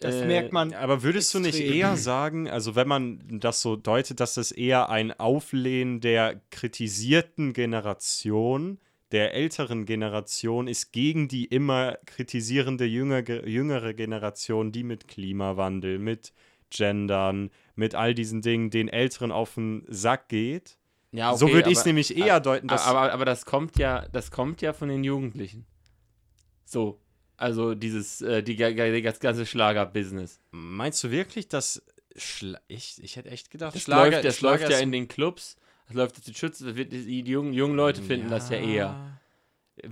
das 0.00 0.16
äh, 0.16 0.26
merkt 0.26 0.52
man. 0.52 0.72
aber 0.72 1.02
würdest 1.02 1.32
du 1.34 1.40
nicht 1.40 1.58
extrem. 1.58 1.76
eher 1.76 1.96
sagen, 1.96 2.48
also 2.48 2.74
wenn 2.74 2.88
man 2.88 3.22
das 3.28 3.60
so 3.60 3.76
deutet, 3.76 4.20
dass 4.20 4.34
das 4.34 4.50
eher 4.50 4.88
ein 4.88 5.12
Auflehnen 5.12 6.00
der 6.00 6.40
kritisierten 6.50 7.52
Generation, 7.52 8.78
der 9.12 9.34
älteren 9.34 9.84
Generation 9.84 10.68
ist 10.68 10.92
gegen 10.92 11.28
die 11.28 11.44
immer 11.44 11.98
kritisierende 12.06 12.86
jünger, 12.86 13.28
jüngere 13.46 13.92
Generation, 13.92 14.72
die 14.72 14.84
mit 14.84 15.08
Klimawandel, 15.08 15.98
mit 15.98 16.32
Gendern, 16.70 17.50
mit 17.74 17.94
all 17.94 18.14
diesen 18.14 18.40
Dingen 18.40 18.70
den 18.70 18.88
Älteren 18.88 19.32
auf 19.32 19.54
den 19.54 19.84
Sack 19.88 20.28
geht? 20.28 20.78
Ja, 21.12 21.34
so 21.36 21.46
okay, 21.46 21.54
würde 21.54 21.70
ich 21.70 21.74
es 21.76 21.80
aber- 21.80 21.88
nämlich 21.88 22.16
eher 22.16 22.40
deuten, 22.40 22.68
dass 22.68 22.86
aber, 22.86 23.12
aber 23.12 23.24
das 23.24 23.44
kommt 23.44 23.76
ja, 23.78 24.06
das 24.12 24.30
kommt 24.30 24.62
ja 24.62 24.72
von 24.72 24.88
den 24.88 25.02
Jugendlichen. 25.04 25.66
So. 26.64 27.00
Also 27.36 27.74
dieses, 27.74 28.20
äh, 28.20 28.42
die, 28.42 28.54
das 28.56 29.18
ganze 29.18 29.46
Schlager-Business. 29.46 30.40
Meinst 30.50 31.02
du 31.02 31.10
wirklich, 31.10 31.48
dass 31.48 31.82
Schla 32.14 32.60
ich, 32.68 33.02
ich 33.02 33.16
hätte 33.16 33.30
echt 33.30 33.50
gedacht, 33.50 33.74
Das, 33.74 33.82
Schlager- 33.82 34.10
läuft, 34.10 34.24
das 34.24 34.36
Schlager 34.36 34.58
läuft 34.64 34.72
ja 34.72 34.78
in 34.78 34.92
den 34.92 35.08
Clubs, 35.08 35.56
das 35.86 35.96
läuft 35.96 36.16
jetzt 36.18 36.28
in 36.28 36.34
Schützen, 36.34 36.74
die, 36.76 36.86
die 37.24 37.30
jungen, 37.30 37.52
jungen 37.54 37.76
Leute 37.76 38.02
finden 38.02 38.28
das 38.28 38.50
ja 38.50 38.58
eher. 38.58 39.18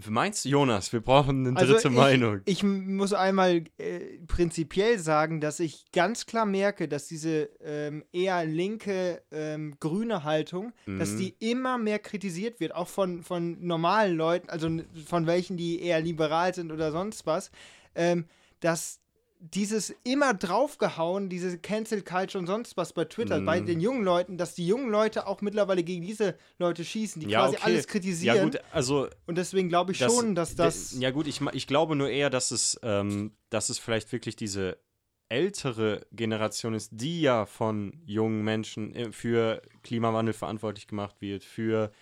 Meinst 0.08 0.44
du, 0.44 0.48
Jonas, 0.50 0.92
wir 0.92 1.00
brauchen 1.00 1.46
eine 1.46 1.56
Also 1.56 1.74
dritte 1.74 1.88
ich, 1.88 1.94
Meinung. 1.94 2.40
Ich 2.44 2.62
muss 2.62 3.12
einmal 3.12 3.64
äh, 3.78 4.18
prinzipiell 4.26 4.98
sagen, 4.98 5.40
dass 5.40 5.60
ich 5.60 5.84
ganz 5.92 6.26
klar 6.26 6.46
merke, 6.46 6.88
dass 6.88 7.06
diese 7.06 7.50
ähm, 7.62 8.04
eher 8.12 8.44
linke, 8.44 9.22
ähm, 9.30 9.76
grüne 9.80 10.24
Haltung, 10.24 10.72
dass 10.86 11.12
Mhm. 11.12 11.18
die 11.18 11.34
immer 11.38 11.78
mehr 11.78 11.98
kritisiert 11.98 12.60
wird, 12.60 12.74
auch 12.74 12.88
von, 12.88 13.22
von 13.22 13.56
normalen 13.64 14.16
Leuten, 14.16 14.48
also 14.50 14.68
von 15.06 15.26
welchen, 15.26 15.56
die 15.56 15.80
eher 15.80 16.00
liberal 16.00 16.54
sind 16.54 16.72
oder 16.72 16.92
sonst 16.92 17.26
was, 17.26 17.50
ähm, 17.94 18.26
dass 18.60 19.00
dieses 19.40 19.94
immer 20.04 20.34
draufgehauen, 20.34 21.28
diese 21.28 21.58
Cancel 21.58 22.02
Culture 22.02 22.40
und 22.40 22.46
sonst 22.46 22.76
was 22.76 22.92
bei 22.92 23.04
Twitter, 23.04 23.40
Mhm. 23.40 23.44
bei 23.46 23.60
den 23.60 23.80
jungen 23.80 24.02
Leuten, 24.04 24.36
dass 24.36 24.54
die 24.54 24.66
jungen 24.66 24.90
Leute 24.90 25.26
auch 25.26 25.40
mittlerweile 25.42 25.82
gegen 25.84 26.04
diese 26.04 26.36
Leute 26.58 26.84
schießen, 26.84 27.20
die 27.20 27.28
quasi 27.28 27.56
alles 27.60 27.86
kritisieren. 27.86 28.36
Ja, 28.36 28.42
gut, 28.44 28.60
also 28.72 29.08
Und 29.26 29.38
deswegen 29.38 29.68
glaube 29.68 29.92
ich 29.92 29.98
das- 29.98 30.12
schon, 30.12 30.34
dass 30.34 30.56
das. 30.56 30.92
Ja, 30.98 31.10
gut, 31.10 31.26
ich, 31.28 31.40
ich 31.52 31.66
glaube 31.66 31.94
nur 31.96 32.08
eher, 32.10 32.30
dass 32.30 32.50
es, 32.50 32.78
ähm, 32.82 33.32
dass 33.50 33.68
es 33.68 33.78
vielleicht 33.78 34.10
wirklich 34.12 34.34
diese 34.36 34.78
ältere 35.28 36.06
Generation 36.12 36.74
ist, 36.74 36.90
die 36.92 37.20
ja 37.20 37.44
von 37.46 37.92
jungen 38.06 38.42
Menschen 38.42 38.94
äh, 38.94 39.12
für 39.12 39.60
Klimawandel 39.82 40.32
verantwortlich 40.32 40.86
gemacht 40.86 41.16
wird, 41.20 41.44
für 41.44 41.92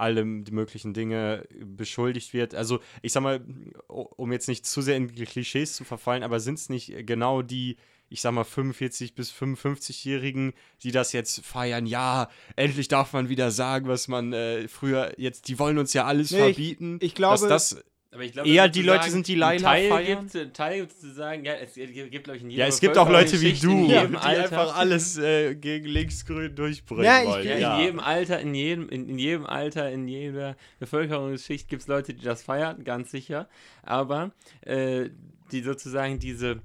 alle 0.00 0.24
die 0.24 0.52
möglichen 0.52 0.92
Dinge 0.94 1.46
beschuldigt 1.64 2.32
wird. 2.32 2.54
Also, 2.54 2.80
ich 3.02 3.12
sag 3.12 3.22
mal, 3.22 3.40
um 3.88 4.32
jetzt 4.32 4.48
nicht 4.48 4.66
zu 4.66 4.82
sehr 4.82 4.96
in 4.96 5.14
Klischees 5.14 5.76
zu 5.76 5.84
verfallen, 5.84 6.22
aber 6.22 6.40
sind 6.40 6.58
es 6.58 6.68
nicht 6.68 7.06
genau 7.06 7.42
die, 7.42 7.76
ich 8.08 8.20
sag 8.22 8.32
mal, 8.32 8.44
45 8.44 9.14
bis 9.14 9.30
55-Jährigen, 9.30 10.52
die 10.82 10.90
das 10.92 11.12
jetzt 11.12 11.44
feiern? 11.44 11.86
Ja, 11.86 12.28
endlich 12.56 12.88
darf 12.88 13.12
man 13.12 13.28
wieder 13.28 13.50
sagen, 13.50 13.86
was 13.88 14.08
man 14.08 14.32
äh, 14.32 14.66
früher 14.68 15.12
jetzt, 15.16 15.48
die 15.48 15.58
wollen 15.58 15.78
uns 15.78 15.92
ja 15.92 16.04
alles 16.06 16.30
Nee, 16.30 16.38
ich- 16.38 16.42
verbieten. 16.56 16.98
ich 17.00 17.14
glaube- 17.14 17.46
dass 17.48 17.70
das 17.70 17.84
Aber 18.12 18.24
ich 18.24 18.32
glaube, 18.32 18.48
eher 18.48 18.68
die 18.68 18.82
Leute 18.82 19.08
sind, 19.08 19.28
die 19.28 19.36
Laila 19.36 19.68
Teil 19.70 19.88
feiern. 19.88 20.26
Gibt, 20.28 20.54
Teil 20.56 20.80
gibt 20.80 20.98
zu 21.00 21.12
sagen, 21.12 21.44
ja, 21.44 21.52
es 21.54 21.74
gibt, 21.74 22.24
glaube 22.24 22.36
ich, 22.38 22.42
in 22.42 22.50
jeder 22.50 22.64
Ja, 22.64 22.66
es 22.68 22.80
gibt 22.80 22.98
auch 22.98 23.08
Leute 23.08 23.40
wie 23.40 23.52
Bevölkerungsschicht, 23.52 23.62
du, 23.64 23.70
in 23.70 23.84
die 23.86 23.92
jedem 23.94 24.16
einfach 24.16 24.76
alles 24.76 25.16
äh, 25.16 25.54
gegen 25.54 25.86
linksgrün 25.86 26.56
durchbringen 26.56 27.04
Ja, 27.04 27.20
ich- 27.20 27.28
wollen. 27.28 27.46
ja, 27.46 27.76
in 27.78 27.84
jedem 27.84 28.00
Alter, 28.00 28.40
in 28.40 28.54
jedem, 28.56 28.88
in, 28.88 29.08
in 29.08 29.18
jedem 29.18 29.46
Alter, 29.46 29.92
in 29.92 30.08
jeder 30.08 30.56
Bevölkerungsschicht 30.80 31.68
gibt 31.68 31.82
es 31.82 31.88
Leute, 31.88 32.12
die 32.12 32.24
das 32.24 32.42
feiern, 32.42 32.82
ganz 32.82 33.12
sicher. 33.12 33.48
Aber 33.84 34.32
äh, 34.62 35.10
die 35.52 35.62
sozusagen 35.62 36.18
diese, 36.18 36.60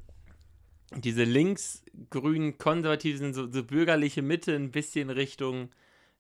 diese 0.95 1.25
linksgrünen 1.25 2.57
Konservativen 2.57 3.19
sind 3.19 3.33
so, 3.35 3.51
so 3.51 3.63
bürgerliche 3.63 4.23
Mitte, 4.23 4.55
ein 4.55 4.71
bisschen 4.71 5.11
Richtung, 5.11 5.69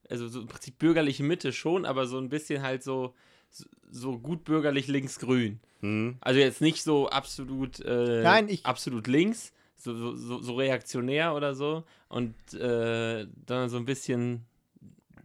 also 0.07 0.27
so 0.27 0.41
im 0.41 0.47
Prinzip 0.47 0.77
bürgerliche 0.77 1.23
Mitte 1.23 1.51
schon, 1.51 1.85
aber 1.85 2.05
so 2.05 2.19
ein 2.19 2.29
bisschen 2.29 2.61
halt 2.61 2.83
so, 2.83 3.15
so, 3.91 4.17
gut 4.19 4.43
bürgerlich 4.43 4.87
linksgrün. 4.87 5.59
Hm. 5.81 6.17
Also 6.21 6.39
jetzt 6.39 6.61
nicht 6.61 6.83
so 6.83 7.09
absolut, 7.09 7.79
äh, 7.79 8.21
Nein, 8.23 8.49
ich- 8.49 8.65
absolut 8.65 9.07
links, 9.07 9.51
so, 9.77 9.93
so, 9.95 10.15
so, 10.15 10.41
so 10.41 10.55
reaktionär 10.55 11.35
oder 11.35 11.53
so. 11.55 11.83
Und 12.09 12.33
äh, 12.53 13.27
dann 13.45 13.69
so 13.69 13.77
ein 13.77 13.85
bisschen. 13.85 14.45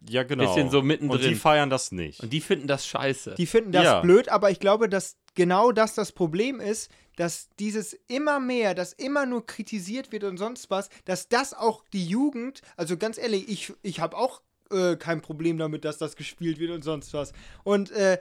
Ja, 0.09 0.23
genau. 0.23 0.47
Bisschen 0.47 0.71
so 0.71 0.81
mittendrin. 0.83 1.21
Und 1.21 1.29
die 1.29 1.35
feiern 1.35 1.69
das 1.71 1.93
nicht. 1.93 2.21
Und 2.21 2.33
die 2.33 2.41
finden 2.41 2.67
das 2.67 2.87
scheiße. 2.87 3.35
Die 3.37 3.47
finden 3.47 3.71
das 3.73 3.85
Ja. 3.85 4.01
blöd, 4.01 4.29
aber 4.31 4.51
ich 4.51 4.59
glaube, 4.59 4.89
dass 4.89 5.17
genau 5.35 5.73
das 5.73 5.95
das 5.95 6.13
Problem 6.13 6.59
ist, 6.59 6.91
dass 7.17 7.51
dieses 7.59 7.93
immer 8.09 8.41
mehr, 8.41 8.75
dass 8.75 8.95
immer 8.95 9.27
nur 9.27 9.45
kritisiert 9.45 10.11
wird 10.11 10.25
und 10.25 10.39
sonst 10.39 10.71
was, 10.71 10.89
dass 11.05 11.29
das 11.29 11.53
auch 11.53 11.85
die 11.93 12.07
Jugend, 12.07 12.63
also 12.79 12.97
ganz 12.97 13.19
ehrlich, 13.19 13.47
ich, 13.49 13.75
ich 13.83 14.01
habe 14.01 14.17
auch 14.17 14.41
äh, 14.71 14.97
kein 14.97 15.21
Problem 15.21 15.59
damit, 15.59 15.85
dass 15.85 15.99
das 15.99 16.17
gespielt 16.17 16.59
wird 16.59 16.71
und 16.71 16.83
sonst 16.85 17.13
was. 17.15 17.33
Und 17.65 17.91
äh, 17.93 18.19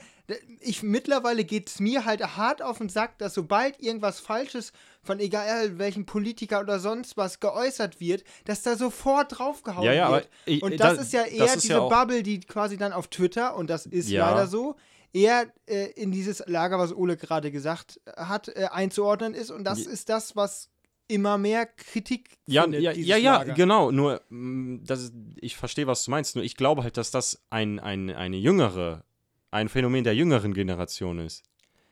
ich 0.60 0.84
mittlerweile 0.84 1.44
geht 1.44 1.70
es 1.70 1.80
mir 1.80 2.06
halt 2.06 2.22
hart 2.38 2.62
auf 2.62 2.78
den 2.78 2.90
Sack, 2.90 3.18
dass 3.18 3.34
sobald 3.34 3.80
irgendwas 3.82 4.20
Falsches 4.20 4.72
von 5.02 5.20
egal 5.20 5.80
welchem 5.80 6.06
Politiker 6.06 6.60
oder 6.60 6.80
sonst 6.80 7.18
was 7.18 7.40
geäußert 7.40 8.00
wird, 8.00 8.24
dass 8.46 8.62
da 8.62 8.76
sofort 8.76 9.40
draufgehauen 9.40 9.86
Ja, 9.86 9.94
ja, 9.94 10.12
wird. 10.12 10.30
ich- 10.46 10.62
und 10.62 10.80
da- 10.80 10.94
das 10.94 11.06
ist 11.08 11.14
ja 11.14 11.24
das 11.24 11.32
eher 11.32 11.56
diese 11.56 11.74
ja 11.74 11.80
Bubble, 11.88 12.22
die 12.24 12.40
quasi 12.42 12.78
dann 12.78 12.94
auf 12.94 13.08
Twitter, 13.08 13.56
und 13.56 13.70
das 13.70 13.86
ist 13.86 14.10
Ja. 14.10 14.30
leider 14.30 14.48
so, 14.48 14.76
eher 15.14 15.48
äh, 15.66 15.88
in 15.94 16.12
dieses 16.12 16.44
Lager, 16.46 16.78
was 16.78 16.94
Ole 16.94 17.18
gerade 17.18 17.52
gesagt 17.52 18.00
hat, 18.16 18.50
äh, 18.50 18.68
einzuordnen 18.72 19.34
ist. 19.34 19.50
Und 19.50 19.64
das 19.64 19.80
ist 19.80 20.10
das, 20.10 20.36
was 20.36 20.70
immer 21.10 21.38
mehr 21.38 21.66
Kritik 21.66 22.38
Ja, 22.48 22.64
findet, 22.64 22.82
ja, 22.82 22.92
ja, 22.94 23.18
ja, 23.18 23.44
genau. 23.44 23.92
Nur, 23.92 24.22
mh, 24.30 24.80
das 24.86 25.12
ich 25.42 25.58
verstehe, 25.58 25.88
was 25.88 26.06
du 26.06 26.12
meinst. 26.12 26.36
Nur 26.36 26.46
ich 26.46 26.56
glaube 26.56 26.84
halt, 26.84 26.96
dass 26.96 27.12
das 27.12 27.44
ein, 27.50 27.80
ein, 27.80 28.10
eine 28.10 28.38
jüngere, 28.38 29.04
ein 29.52 29.68
Phänomen 29.68 30.04
der 30.06 30.16
jüngeren 30.16 30.54
Generation 30.54 31.20
ist. 31.20 31.44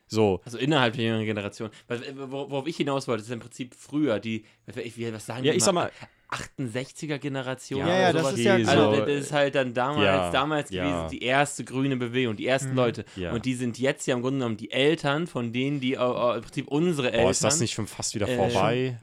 So, 0.10 0.40
Also 0.46 0.58
innerhalb 0.58 0.94
der 0.96 1.04
jüngeren 1.04 1.26
Generation. 1.26 1.70
Was, 1.90 2.00
äh, 2.02 2.14
wor- 2.16 2.50
worauf 2.50 2.66
ich 2.68 2.78
hinaus 2.78 3.10
wollte, 3.10 3.24
ist 3.24 3.30
im 3.32 3.42
Prinzip 3.42 3.76
früher, 3.76 4.20
die, 4.20 4.46
was, 4.66 5.26
sagen 5.26 5.44
ja, 5.44 5.52
die 5.52 5.58
ich 5.58 5.64
sag 5.66 5.74
mal, 5.74 5.92
68er 6.32 7.18
Generation. 7.18 7.80
Ja, 7.82 8.00
ja, 8.00 8.14
das 8.14 8.22
sowas. 8.22 8.38
ist 8.38 8.46
ja. 8.46 8.54
Also 8.56 8.96
so, 8.96 9.00
das 9.06 9.10
ist 9.10 9.32
halt 9.34 9.56
dann 9.56 9.74
damals, 9.74 10.06
ja, 10.06 10.32
damals 10.32 10.70
ja. 10.70 10.84
gewesen, 11.02 11.10
die 11.20 11.24
erste 11.26 11.64
grüne 11.66 11.98
Bewegung, 11.98 12.36
die 12.38 12.48
ersten 12.48 12.70
Mhm. 12.72 12.76
Leute. 12.76 13.06
Ja. 13.16 13.34
Und 13.34 13.46
die 13.46 13.54
sind 13.56 13.80
jetzt 13.80 14.08
ja 14.08 14.16
im 14.16 14.22
Grunde 14.22 14.40
genommen 14.40 14.58
die 14.58 14.72
Eltern 14.72 15.28
von 15.28 15.52
denen, 15.52 15.80
die 15.80 15.94
äh, 15.94 15.98
äh, 15.98 16.36
im 16.38 16.42
Prinzip 16.42 16.68
unsere 16.68 17.08
Eltern. 17.08 17.24
boah, 17.24 17.32
ist 17.32 17.44
das 17.44 17.60
nicht 17.60 17.74
schon 17.74 17.88
fast 17.88 18.16
wieder 18.16 18.28
Äh, 18.30 18.36
vorbei? 18.38 19.00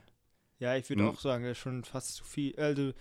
Ja, 0.59 0.75
ich 0.75 0.89
würde 0.89 1.03
Hm. 1.03 1.09
auch 1.09 1.19
sagen, 1.19 1.43
das 1.43 1.53
ist 1.53 1.57
schon 1.57 1.83
fast 1.83 2.15
zu 2.15 2.23
viel. 2.23 2.55
Also 2.57 2.93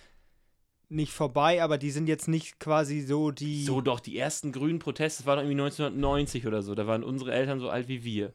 nicht 0.89 1.13
vorbei, 1.13 1.63
aber 1.63 1.79
die 1.79 1.91
sind 1.91 2.09
jetzt 2.09 2.29
nicht 2.29 2.59
quasi 2.61 3.01
so 3.01 3.31
die. 3.31 3.65
So 3.65 3.81
doch, 3.81 4.01
die 4.01 4.19
ersten 4.19 4.53
grünen 4.53 4.79
Proteste, 4.81 5.23
das 5.23 5.27
war 5.27 5.37
doch 5.37 5.43
irgendwie 5.43 5.61
1990 5.63 6.47
oder 6.47 6.63
so. 6.63 6.75
Da 6.75 6.87
waren 6.87 7.03
unsere 7.05 7.33
Eltern 7.33 7.61
so 7.61 7.69
alt 7.71 7.89
wie 7.89 8.05
wir. 8.05 8.33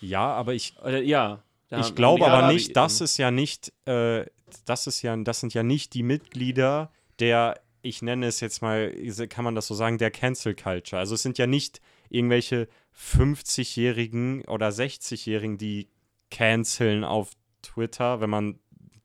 Ja, 0.00 0.32
aber 0.32 0.54
ich, 0.54 0.76
Oder 0.82 1.00
ja. 1.00 1.42
da 1.68 1.80
ich 1.80 1.94
glaube 1.94 2.26
aber 2.26 2.44
Arabi- 2.44 2.54
nicht, 2.54 2.76
das 2.76 3.00
ist 3.00 3.16
ja 3.18 3.30
nicht, 3.30 3.72
äh, 3.86 4.26
das 4.64 4.86
ist 4.86 5.02
ja, 5.02 5.16
das 5.16 5.40
sind 5.40 5.54
ja 5.54 5.62
nicht 5.62 5.94
die 5.94 6.02
Mitglieder 6.02 6.90
der, 7.18 7.60
ich 7.82 8.02
nenne 8.02 8.26
es 8.26 8.40
jetzt 8.40 8.62
mal, 8.62 8.92
kann 9.28 9.44
man 9.44 9.54
das 9.54 9.66
so 9.68 9.74
sagen, 9.74 9.98
der 9.98 10.10
Cancel 10.10 10.54
Culture. 10.54 10.98
Also 10.98 11.14
es 11.14 11.22
sind 11.22 11.38
ja 11.38 11.46
nicht 11.46 11.80
irgendwelche 12.08 12.68
50-Jährigen 12.96 14.44
oder 14.46 14.68
60-Jährigen, 14.70 15.56
die 15.58 15.88
canceln 16.32 17.04
auf 17.04 17.30
Twitter, 17.62 18.20
wenn 18.20 18.30
man 18.30 18.58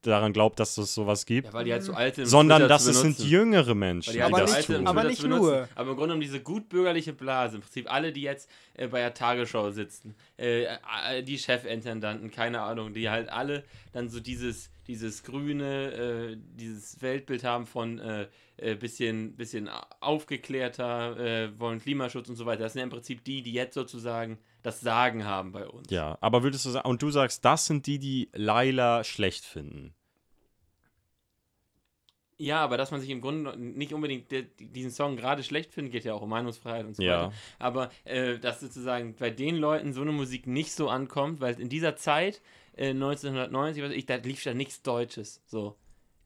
daran 0.03 0.31
glaubt, 0.31 0.57
dass 0.59 0.77
es 0.77 0.93
sowas 0.93 1.25
gibt. 1.25 1.47
Ja, 1.47 1.53
weil 1.53 1.65
die 1.65 1.73
halt 1.73 1.83
so 1.83 1.91
alt 1.93 2.15
sind. 2.15 2.23
um 2.25 2.29
sondern 2.29 2.59
Twitter 2.61 2.69
das 2.69 2.85
zu 2.85 2.91
es 2.91 3.01
sind 3.01 3.19
jüngere 3.19 3.75
Menschen, 3.75 4.11
die 4.13 4.17
die 4.19 4.23
halt 4.23 4.33
Aber 4.33 4.41
das 4.41 4.51
so 4.51 4.55
alt 4.55 4.65
sind, 4.67 4.75
um 4.75 4.81
nicht- 4.81 4.87
tun. 4.89 4.97
aber 4.97 5.09
nicht 5.09 5.23
nur. 5.23 5.69
Aber 5.75 5.89
im 5.91 5.95
Grunde 5.97 6.01
genommen 6.13 6.21
diese 6.21 6.39
gutbürgerliche 6.39 7.11
Blase, 7.13 7.57
im 7.57 7.61
Prinzip 7.61 7.91
alle, 7.91 8.13
die 8.13 8.21
jetzt 8.21 8.49
äh, 8.75 8.87
bei 8.87 8.99
der 8.99 9.13
Tagesschau 9.13 9.71
sitzen, 9.71 10.15
äh, 10.39 10.63
äh, 10.63 11.23
die 11.23 11.37
Chefintendanten, 11.37 12.31
keine 12.31 12.61
Ahnung, 12.61 12.93
die 12.93 13.09
halt 13.09 13.27
alle 13.29 13.65
dann 13.91 14.07
so 14.07 14.21
dieses, 14.21 14.69
dieses 14.87 15.23
grüne, 15.23 15.91
äh, 15.91 16.37
dieses 16.55 17.01
Weltbild 17.01 17.43
haben 17.43 17.65
von 17.65 17.99
äh, 17.99 18.27
äh, 18.57 18.75
bisschen, 18.75 19.35
bisschen 19.35 19.69
aufgeklärter, 19.99 21.17
äh, 21.19 21.59
wollen 21.59 21.79
Klimaschutz 21.81 22.29
und 22.29 22.35
so 22.35 22.45
weiter. 22.45 22.63
Das 22.63 22.73
sind 22.73 22.79
ja 22.79 22.83
im 22.85 22.89
Prinzip 22.91 23.23
die, 23.23 23.41
die 23.41 23.53
jetzt 23.53 23.73
sozusagen 23.73 24.37
das 24.67 24.81
Sagen 24.81 25.23
haben 25.25 25.51
bei 25.53 25.65
uns. 25.67 25.89
Ja, 25.89 26.17
aber 26.21 26.43
würdest 26.43 26.65
du 26.65 26.69
sagen, 26.69 26.89
und 26.89 27.01
du 27.01 27.09
sagst, 27.09 27.45
das 27.45 27.65
sind 27.65 27.87
die, 27.87 27.99
die 27.99 28.29
Laila 28.33 29.03
schlecht 29.05 29.45
finden. 29.45 29.93
Ja, 32.39 32.59
aber 32.63 32.77
dass 32.77 32.91
man 32.91 33.01
sich 33.01 33.09
im 33.09 33.19
Grunde 33.21 33.57
nicht 33.57 33.93
unbedingt 33.93 34.25
diesen 34.59 34.91
Song 34.91 35.17
gerade 35.17 35.41
schlecht 35.41 35.73
findet, 35.73 35.91
geht 35.93 36.05
ja 36.05 36.13
auch 36.13 36.21
um 36.21 36.29
Meinungsfreiheit 36.29 36.85
und 36.85 36.95
so 36.95 37.01
Ja. 37.01 37.27
weiter. 37.27 37.33
Aber 37.57 37.89
äh, 38.03 38.37
dass 38.37 38.59
sozusagen 38.59 39.15
bei 39.15 39.31
den 39.31 39.55
Leuten 39.55 39.91
so 39.91 40.01
eine 40.01 40.11
Musik 40.11 40.45
nicht 40.45 40.71
so 40.71 40.87
ankommt, 40.89 41.39
weil 41.41 41.59
in 41.59 41.69
dieser 41.69 41.95
Zeit, 41.95 42.41
äh, 42.75 42.89
1990, 42.93 43.81
was 43.81 43.89
weiß 43.89 43.97
ich, 43.97 44.05
da 44.05 44.15
lief 44.17 44.43
ja 44.45 44.53
nichts 44.53 44.83
Deutsches. 44.83 45.41
So. 45.47 45.77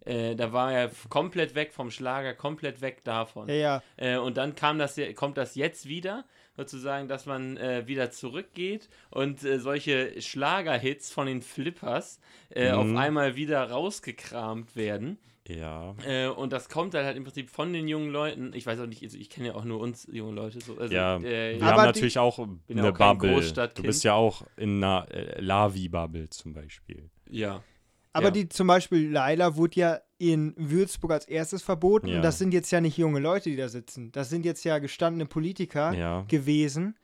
Äh, 0.04 0.36
da 0.36 0.52
war 0.52 0.74
er 0.74 0.92
komplett 1.10 1.56
weg 1.56 1.72
vom 1.74 1.92
Schlager, 1.92 2.34
komplett 2.34 2.82
weg 2.82 3.04
davon. 3.06 3.48
ja, 3.48 3.56
ja. 3.56 3.84
Äh, 3.96 4.18
und 4.18 4.36
dann 4.36 4.56
kam 4.56 4.80
das, 4.80 4.98
ja- 4.98 5.14
kommt 5.14 5.38
das 5.38 5.56
jetzt 5.56 5.88
wieder, 5.88 6.26
sozusagen, 6.56 7.08
dass 7.08 7.26
man 7.26 7.58
äh, 7.58 7.88
wieder 7.88 8.12
zurückgeht 8.12 8.90
und 9.10 9.44
äh, 9.44 9.60
solche 9.60 10.22
Schlagerhits 10.22 11.12
von 11.12 11.28
den 11.28 11.42
Flippers 11.42 12.20
äh, 12.50 12.72
auf 12.72 12.88
Mhm. 12.88 12.98
einmal 12.98 13.36
wieder 13.36 13.70
rausgekramt 13.70 14.76
werden. 14.76 15.18
Ja. 15.48 15.96
Äh, 16.06 16.28
und 16.28 16.54
das 16.54 16.70
kommt 16.70 16.94
halt, 16.94 17.06
halt 17.06 17.18
im 17.18 17.24
Prinzip 17.24 17.50
von 17.50 17.74
den 17.74 17.88
jungen 17.88 18.12
Leuten. 18.12 18.52
Ich 18.54 18.66
weiß 18.66 18.80
auch 18.80 18.86
nicht, 18.86 19.02
also 19.04 19.18
ich 19.18 19.30
kenne 19.30 19.48
ja 19.48 19.56
auch 19.56 19.64
nur 19.66 19.80
uns 19.80 20.08
junge 20.12 20.34
Leute. 20.34 20.62
So, 20.62 20.78
also, 20.78 20.94
Ja, 20.94 21.18
äh, 21.18 21.60
wir 21.60 21.66
haben 21.66 21.84
natürlich 21.84 22.20
auch 22.20 22.38
eine 22.40 22.90
auch 22.90 22.94
kein 22.94 23.18
Bubble. 23.18 23.70
Du 23.74 23.82
bist 23.84 24.04
ja 24.04 24.14
auch 24.14 24.44
in 24.56 24.84
einer 24.84 25.08
äh, 25.12 25.42
Lavi-Bubble 25.42 26.30
zum 26.30 26.54
Beispiel. 26.54 27.10
ja. 27.30 27.64
Aber 28.14 28.26
Ja. 28.26 28.32
die 28.32 28.50
zum 28.50 28.68
Beispiel 28.68 29.10
Laila 29.10 29.56
wurde 29.56 29.80
ja 29.80 30.00
in 30.18 30.54
Würzburg 30.58 31.12
als 31.12 31.26
erstes 31.28 31.62
verboten. 31.64 32.08
Ja. 32.08 32.18
Und 32.18 32.22
das 32.24 32.38
sind 32.38 32.54
jetzt 32.54 32.70
ja 32.72 32.82
nicht 32.82 32.98
junge 32.98 33.20
Leute, 33.20 33.50
die 33.50 33.56
da 33.56 33.70
sitzen. 33.70 34.12
Das 34.12 34.30
sind 34.30 34.46
jetzt 34.46 34.64
ja 34.66 34.80
gestandene 34.80 35.26
Politiker 35.26 35.94
Ja. 35.94 36.26
gewesen. 36.28 36.96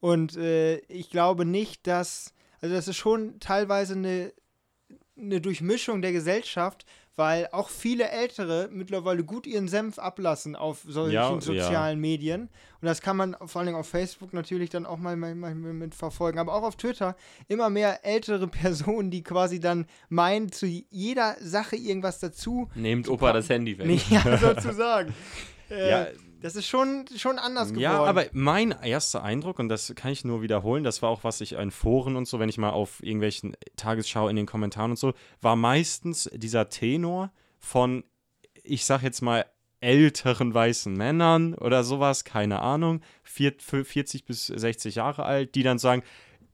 Und 0.00 0.36
äh, 0.36 0.76
ich 0.88 1.10
glaube 1.10 1.44
nicht, 1.44 1.86
dass. 1.86 2.32
Also, 2.60 2.74
das 2.74 2.88
ist 2.88 2.96
schon 2.96 3.38
teilweise 3.38 3.94
eine, 3.94 4.32
eine 5.18 5.40
Durchmischung 5.40 6.02
der 6.02 6.12
Gesellschaft, 6.12 6.84
weil 7.16 7.48
auch 7.52 7.70
viele 7.70 8.10
Ältere 8.10 8.68
mittlerweile 8.70 9.24
gut 9.24 9.46
ihren 9.46 9.68
Senf 9.68 9.98
ablassen 9.98 10.54
auf 10.54 10.84
solchen 10.86 11.14
Ja, 11.14 11.32
ja. 11.32 11.40
sozialen 11.40 11.98
Medien. 11.98 12.42
Und 12.80 12.86
das 12.86 13.00
kann 13.00 13.16
man 13.16 13.34
vor 13.46 13.62
allem 13.62 13.74
auf 13.74 13.88
Facebook 13.88 14.32
natürlich 14.34 14.70
dann 14.70 14.84
auch 14.86 14.98
mal, 14.98 15.16
mal, 15.16 15.34
mal 15.34 15.54
mit 15.54 15.94
verfolgen. 15.94 16.38
Aber 16.38 16.54
auch 16.54 16.62
auf 16.62 16.76
Twitter 16.76 17.16
immer 17.48 17.70
mehr 17.70 18.04
ältere 18.04 18.46
Personen, 18.48 19.10
die 19.10 19.22
quasi 19.22 19.60
dann 19.60 19.86
meinen, 20.08 20.52
zu 20.52 20.66
jeder 20.66 21.36
Sache 21.40 21.76
irgendwas 21.76 22.18
dazu. 22.20 22.68
Nehmt 22.74 23.08
Opa 23.08 23.32
das 23.32 23.48
Handy 23.48 23.78
weg. 23.78 23.86
Ja, 24.10 24.36
sozusagen. 24.38 25.14
äh, 25.70 25.90
Ja. 25.90 26.06
Das 26.46 26.54
ist 26.54 26.68
schon, 26.68 27.06
schon 27.16 27.40
anders 27.40 27.70
geworden. 27.70 27.82
Ja, 27.82 28.04
aber 28.04 28.26
mein 28.30 28.70
erster 28.70 29.24
Eindruck, 29.24 29.58
und 29.58 29.68
das 29.68 29.92
kann 29.96 30.12
ich 30.12 30.24
nur 30.24 30.42
wiederholen, 30.42 30.84
das 30.84 31.02
war 31.02 31.10
auch, 31.10 31.24
was 31.24 31.40
ich 31.40 31.54
in 31.54 31.72
Foren 31.72 32.14
und 32.14 32.28
so, 32.28 32.38
wenn 32.38 32.48
ich 32.48 32.56
mal 32.56 32.70
auf 32.70 33.02
irgendwelchen 33.02 33.56
Tagesschau 33.74 34.28
in 34.28 34.36
den 34.36 34.46
Kommentaren 34.46 34.92
und 34.92 34.96
so, 34.96 35.14
war 35.40 35.56
meistens 35.56 36.30
dieser 36.32 36.68
Tenor 36.68 37.32
von, 37.58 38.04
ich 38.62 38.84
sag 38.84 39.02
jetzt 39.02 39.22
mal, 39.22 39.44
älteren 39.80 40.54
weißen 40.54 40.92
Männern 40.92 41.54
oder 41.54 41.82
sowas, 41.82 42.22
keine 42.22 42.60
Ahnung, 42.60 43.00
vier- 43.24 43.56
40 43.58 44.24
bis 44.24 44.46
60 44.46 44.94
Jahre 44.94 45.24
alt, 45.24 45.56
die 45.56 45.64
dann 45.64 45.80
sagen, 45.80 46.04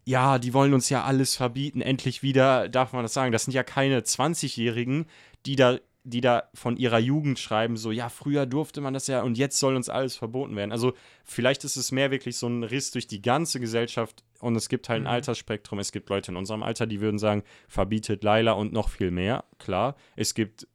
ja, 0.06 0.38
die 0.38 0.54
wollen 0.54 0.72
uns 0.72 0.88
ja 0.88 1.04
alles 1.04 1.36
verbieten, 1.36 1.82
endlich 1.82 2.22
wieder 2.22 2.70
darf 2.70 2.94
man 2.94 3.02
das 3.02 3.12
sagen. 3.12 3.30
Das 3.30 3.44
sind 3.44 3.52
ja 3.52 3.62
keine 3.62 4.00
20-Jährigen, 4.00 5.04
die 5.44 5.56
da, 5.56 5.76
die 6.04 6.20
da 6.20 6.44
von 6.54 6.76
ihrer 6.76 6.98
Jugend 6.98 7.38
schreiben, 7.38 7.76
so, 7.76 7.92
ja, 7.92 8.08
früher 8.08 8.46
durfte 8.46 8.80
man 8.80 8.94
das 8.94 9.06
ja 9.06 9.22
und 9.22 9.38
jetzt 9.38 9.58
soll 9.58 9.76
uns 9.76 9.88
alles 9.88 10.16
verboten 10.16 10.56
werden. 10.56 10.72
Also 10.72 10.94
vielleicht 11.24 11.64
ist 11.64 11.76
es 11.76 11.92
mehr 11.92 12.10
wirklich 12.10 12.36
so 12.36 12.48
ein 12.48 12.64
Riss 12.64 12.90
durch 12.90 13.06
die 13.06 13.22
ganze 13.22 13.60
Gesellschaft 13.60 14.24
und 14.40 14.56
es 14.56 14.68
gibt 14.68 14.88
halt 14.88 15.02
ein 15.02 15.04
Mhm. 15.04 15.10
Altersspektrum. 15.10 15.78
Es 15.78 15.92
gibt 15.92 16.08
Leute 16.08 16.32
in 16.32 16.36
unserem 16.36 16.62
Alter, 16.62 16.86
die 16.86 17.00
würden 17.00 17.18
sagen, 17.18 17.44
verbietet 17.68 18.24
Laila 18.24 18.52
und 18.52 18.72
noch 18.72 18.88
viel 18.88 19.10
mehr, 19.12 19.44
klar. 19.58 19.94
Es 20.16 20.34
gibt 20.34 20.66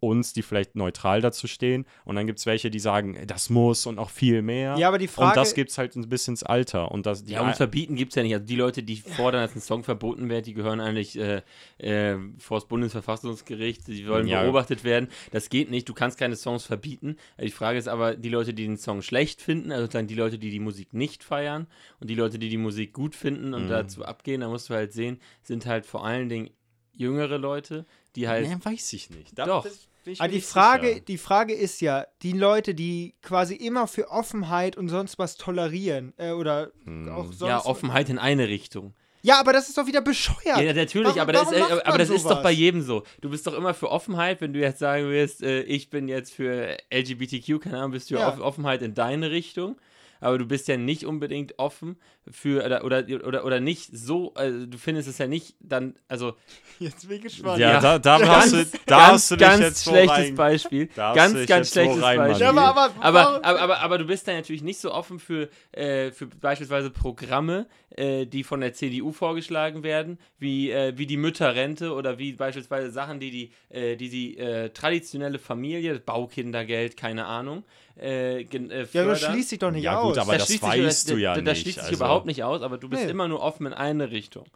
uns, 0.00 0.32
die 0.32 0.42
vielleicht 0.42 0.76
neutral 0.76 1.20
dazu 1.20 1.46
stehen. 1.46 1.84
Und 2.04 2.16
dann 2.16 2.26
gibt 2.26 2.38
es 2.38 2.46
welche, 2.46 2.70
die 2.70 2.78
sagen, 2.78 3.16
das 3.26 3.50
muss 3.50 3.86
und 3.86 3.98
auch 3.98 4.10
viel 4.10 4.42
mehr. 4.42 4.76
Ja, 4.78 4.88
aber 4.88 4.98
die 4.98 5.08
Frage. 5.08 5.30
und 5.30 5.36
das 5.36 5.54
gibt 5.54 5.70
es 5.70 5.78
halt 5.78 5.96
ein 5.96 6.08
bisschen 6.08 6.32
ins 6.32 6.42
Alter. 6.42 6.90
Und 6.92 7.06
das, 7.06 7.24
die 7.24 7.32
Ja, 7.32 7.42
und 7.42 7.56
verbieten 7.56 7.96
gibt 7.96 8.12
es 8.12 8.16
ja 8.16 8.22
nicht. 8.22 8.34
Also 8.34 8.46
die 8.46 8.56
Leute, 8.56 8.82
die 8.82 8.96
fordern, 8.96 9.42
dass 9.42 9.54
ein 9.56 9.60
Song 9.60 9.82
verboten 9.84 10.28
wird, 10.28 10.46
die 10.46 10.54
gehören 10.54 10.80
eigentlich 10.80 11.18
äh, 11.18 11.42
äh, 11.78 12.16
vor 12.38 12.58
das 12.58 12.68
Bundesverfassungsgericht, 12.68 13.86
die 13.88 14.06
wollen 14.08 14.26
Ja. 14.26 14.42
beobachtet 14.42 14.84
werden. 14.84 15.08
Das 15.32 15.48
geht 15.50 15.70
nicht, 15.70 15.88
du 15.88 15.94
kannst 15.94 16.18
keine 16.18 16.36
Songs 16.36 16.64
verbieten. 16.64 17.16
Die 17.40 17.50
Frage 17.50 17.78
ist 17.78 17.88
aber, 17.88 18.14
die 18.14 18.28
Leute, 18.28 18.54
die 18.54 18.64
den 18.66 18.76
Song 18.76 19.02
schlecht 19.02 19.40
finden, 19.40 19.72
also 19.72 19.84
sozusagen 19.84 20.06
die 20.08 20.14
Leute, 20.14 20.38
die 20.38 20.50
die 20.50 20.60
Musik 20.60 20.92
nicht 20.94 21.24
feiern 21.24 21.66
und 22.00 22.08
die 22.10 22.14
Leute, 22.14 22.38
die 22.38 22.48
die 22.48 22.56
Musik 22.58 22.92
gut 22.92 23.14
finden 23.14 23.54
und 23.54 23.64
Mhm. 23.64 23.68
dazu 23.68 24.04
abgehen, 24.04 24.40
da 24.42 24.48
musst 24.48 24.70
du 24.70 24.74
halt 24.74 24.92
sehen, 24.92 25.18
sind 25.42 25.66
halt 25.66 25.86
vor 25.86 26.04
allen 26.04 26.28
Dingen 26.28 26.50
jüngere 26.98 27.38
Leute, 27.38 27.86
die 28.16 28.28
halt... 28.28 28.46
Nee, 28.48 28.56
weiß 28.62 28.92
ich 28.92 29.08
nicht. 29.10 29.38
Doch. 29.38 29.64
das 29.64 29.86
bin 30.04 30.12
ich 30.12 30.20
Aber 30.20 30.28
die 30.28 30.40
Frage, 30.42 30.88
sicher. 30.88 31.00
die 31.00 31.18
Frage 31.18 31.54
ist 31.54 31.80
ja, 31.80 32.06
die 32.22 32.32
Leute, 32.32 32.74
die 32.74 33.14
quasi 33.22 33.54
immer 33.54 33.86
für 33.86 34.10
Offenheit 34.10 34.76
und 34.76 34.88
sonst 34.90 35.18
was 35.18 35.36
tolerieren, 35.36 36.12
äh, 36.18 36.32
oder 36.32 36.70
Hm. 36.84 37.08
auch 37.08 37.32
sonst. 37.32 37.48
ja, 37.48 37.64
Offenheit 37.64 38.08
in 38.10 38.18
eine 38.18 38.48
Richtung. 38.48 38.94
Ja, 39.20 39.40
aber 39.40 39.52
das 39.52 39.68
ist 39.68 39.76
doch 39.76 39.86
wieder 39.86 40.00
bescheuert. 40.00 40.38
Ja, 40.60 40.72
natürlich, 40.72 41.08
Warum- 41.08 41.20
aber 41.20 41.32
das, 41.32 41.50
ist, 41.50 41.86
aber 41.86 41.98
das 41.98 42.08
ist 42.08 42.24
doch 42.24 42.40
bei 42.42 42.52
jedem 42.52 42.82
so. 42.82 43.02
Du 43.20 43.28
bist 43.30 43.46
doch 43.48 43.52
immer 43.54 43.74
für 43.74 43.90
Offenheit, 43.90 44.40
wenn 44.40 44.52
du 44.52 44.60
jetzt 44.60 44.78
sagen 44.78 45.08
willst, 45.08 45.42
äh, 45.42 45.62
ich 45.62 45.90
bin 45.90 46.06
jetzt 46.06 46.32
für 46.32 46.76
LGBTQ, 46.92 47.58
keine 47.60 47.78
Ahnung, 47.78 47.90
bist 47.90 48.10
du 48.10 48.14
Ja. 48.14 48.28
Off 48.28 48.40
Offenheit 48.40 48.80
in 48.80 48.94
deine 48.94 49.30
Richtung. 49.32 49.76
Aber 50.20 50.38
du 50.38 50.46
bist 50.46 50.68
ja 50.68 50.76
nicht 50.76 51.04
unbedingt 51.06 51.58
offen 51.58 51.96
für, 52.30 52.64
oder, 52.64 52.84
oder, 52.84 53.04
oder, 53.24 53.44
oder 53.44 53.60
nicht 53.60 53.90
so, 53.96 54.34
also 54.34 54.66
du 54.66 54.78
findest 54.78 55.08
es 55.08 55.18
ja 55.18 55.26
nicht 55.26 55.56
dann, 55.60 55.94
also 56.08 56.34
Jetzt 56.80 57.08
bin 57.08 57.16
ich 57.16 57.22
gespannt. 57.24 57.58
Ja, 57.58 57.72
Ja. 57.72 57.80
da, 57.80 57.98
da 57.98 58.18
ganz, 58.18 58.30
hast 58.30 58.52
du, 58.52 58.78
da 58.86 58.96
ganz, 58.98 59.12
hast 59.12 59.30
du 59.32 59.36
dich 59.36 59.46
ganz 59.48 59.60
jetzt 59.60 59.82
schlechtes 59.84 60.16
rein- 60.18 60.34
Beispiel. 60.36 60.88
da 60.94 61.08
hast 61.08 61.14
du 61.14 61.18
Ganz, 61.20 61.38
dich 61.38 61.46
ganz 61.48 61.70
schlechtes 61.72 62.02
rein 62.02 62.16
Beispiel. 62.18 62.42
Ja, 62.44 62.50
aber, 62.50 62.68
aber, 62.68 62.94
Aber, 63.00 63.44
aber, 63.44 63.58
aber, 63.60 63.78
aber 63.80 63.98
du 63.98 64.04
bist 64.06 64.28
da 64.28 64.32
natürlich 64.32 64.62
nicht 64.62 64.78
so 64.80 64.92
offen 64.92 65.18
für, 65.18 65.48
äh, 65.72 66.10
für 66.12 66.26
beispielsweise 66.26 66.90
Programme, 66.90 67.66
äh, 67.96 68.26
die 68.26 68.44
von 68.44 68.60
der 68.60 68.74
CDU 68.74 69.10
vorgeschlagen 69.12 69.82
werden, 69.82 70.18
wie, 70.38 70.70
äh, 70.70 70.92
wie 70.96 71.06
die 71.06 71.16
Mütterrente 71.16 71.92
oder 71.94 72.18
wie 72.18 72.32
beispielsweise 72.32 72.90
Sachen, 72.92 73.18
die 73.18 73.30
die, 73.32 73.50
äh, 73.70 73.96
die, 73.96 74.08
die 74.08 74.38
äh, 74.38 74.70
traditionelle 74.70 75.38
Familie, 75.40 75.98
Baukindergeld, 75.98 76.96
keine 76.96 77.26
Ahnung, 77.26 77.64
äh, 78.00 78.42
äh, 78.42 78.86
ja, 78.92 79.04
das 79.04 79.22
schließt 79.22 79.48
sich 79.48 79.58
doch 79.58 79.72
nicht 79.72 79.82
Ja, 79.82 79.98
aus. 79.98 80.07
Gut, 80.08 80.18
aber 80.18 80.38
das 80.38 80.46
schließt 80.46 80.64
sich- 80.64 80.84
weißt 80.84 81.10
du 81.10 81.16
ja 81.16 81.30
das, 81.34 81.38
nicht, 81.38 81.48
Das 81.48 81.58
schließt 81.58 81.74
sich 81.76 81.84
also- 81.84 81.96
überhaupt 81.96 82.26
nicht 82.26 82.42
aus, 82.44 82.62
aber 82.62 82.78
du 82.78 82.88
bist 82.88 83.04
Nee. 83.04 83.10
immer 83.10 83.28
nur 83.28 83.40
offen 83.42 83.66
in 83.66 83.74
eine 83.74 84.10
Richtung. 84.10 84.46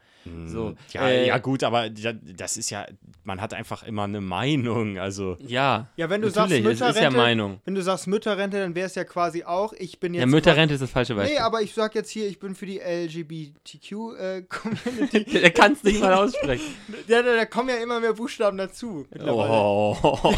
So, 0.47 0.77
Ja, 0.93 1.09
äh, 1.09 1.27
ja, 1.27 1.39
gut, 1.39 1.65
aber 1.65 1.91
da- 1.91 2.13
das 2.13 2.57
ist 2.57 2.71
ja, 2.71 2.87
man 3.25 3.41
hat 3.41 3.55
einfach 3.55 3.83
immer 3.83 4.05
eine 4.05 4.21
Meinung. 4.21 4.97
Also, 4.97 5.37
Ja, 5.41 5.89
Ja, 5.97 6.09
wenn 6.11 6.23
du 6.23 6.31
sagst 6.31 6.51
natürlich, 6.53 6.65
es 6.65 6.75
ist 6.75 6.81
ja 6.81 6.87
Mütterrente, 6.93 7.17
Meinung. 7.17 7.61
wenn 7.65 7.75
du 7.75 7.83
sagst 7.83 8.07
Mütterrente, 8.07 8.61
dann 8.61 8.77
wäre 8.77 8.87
es 8.87 8.95
ja 8.95 9.03
quasi 9.03 9.43
auch, 9.43 9.73
ich 9.73 9.99
bin 9.99 10.15
jetzt. 10.15 10.21
Ja, 10.21 10.27
Mütterrente 10.27 10.75
ist 10.75 10.81
das 10.81 10.93
falsche 10.93 11.15
Nee, 11.15 11.19
Beispiel. 11.23 11.39
aber 11.41 11.63
ich 11.63 11.75
sag 11.75 11.97
jetzt 11.97 12.11
hier, 12.11 12.29
ich 12.29 12.39
bin 12.39 12.55
für 12.55 12.67
die 12.67 12.79
LGBTQ-Community. 12.79 15.25
Der 15.41 15.51
kann 15.51 15.73
es 15.73 15.83
nicht 15.83 16.01
mal 16.01 16.15
aussprechen. 16.15 16.73
ja, 17.09 17.21
da, 17.23 17.35
da 17.35 17.45
kommen 17.47 17.71
ja 17.71 17.77
immer 17.83 17.99
mehr 17.99 18.13
Buchstaben 18.13 18.59
dazu. 18.59 19.05
mittlerweile. 19.11 19.51
Oh. 19.53 19.97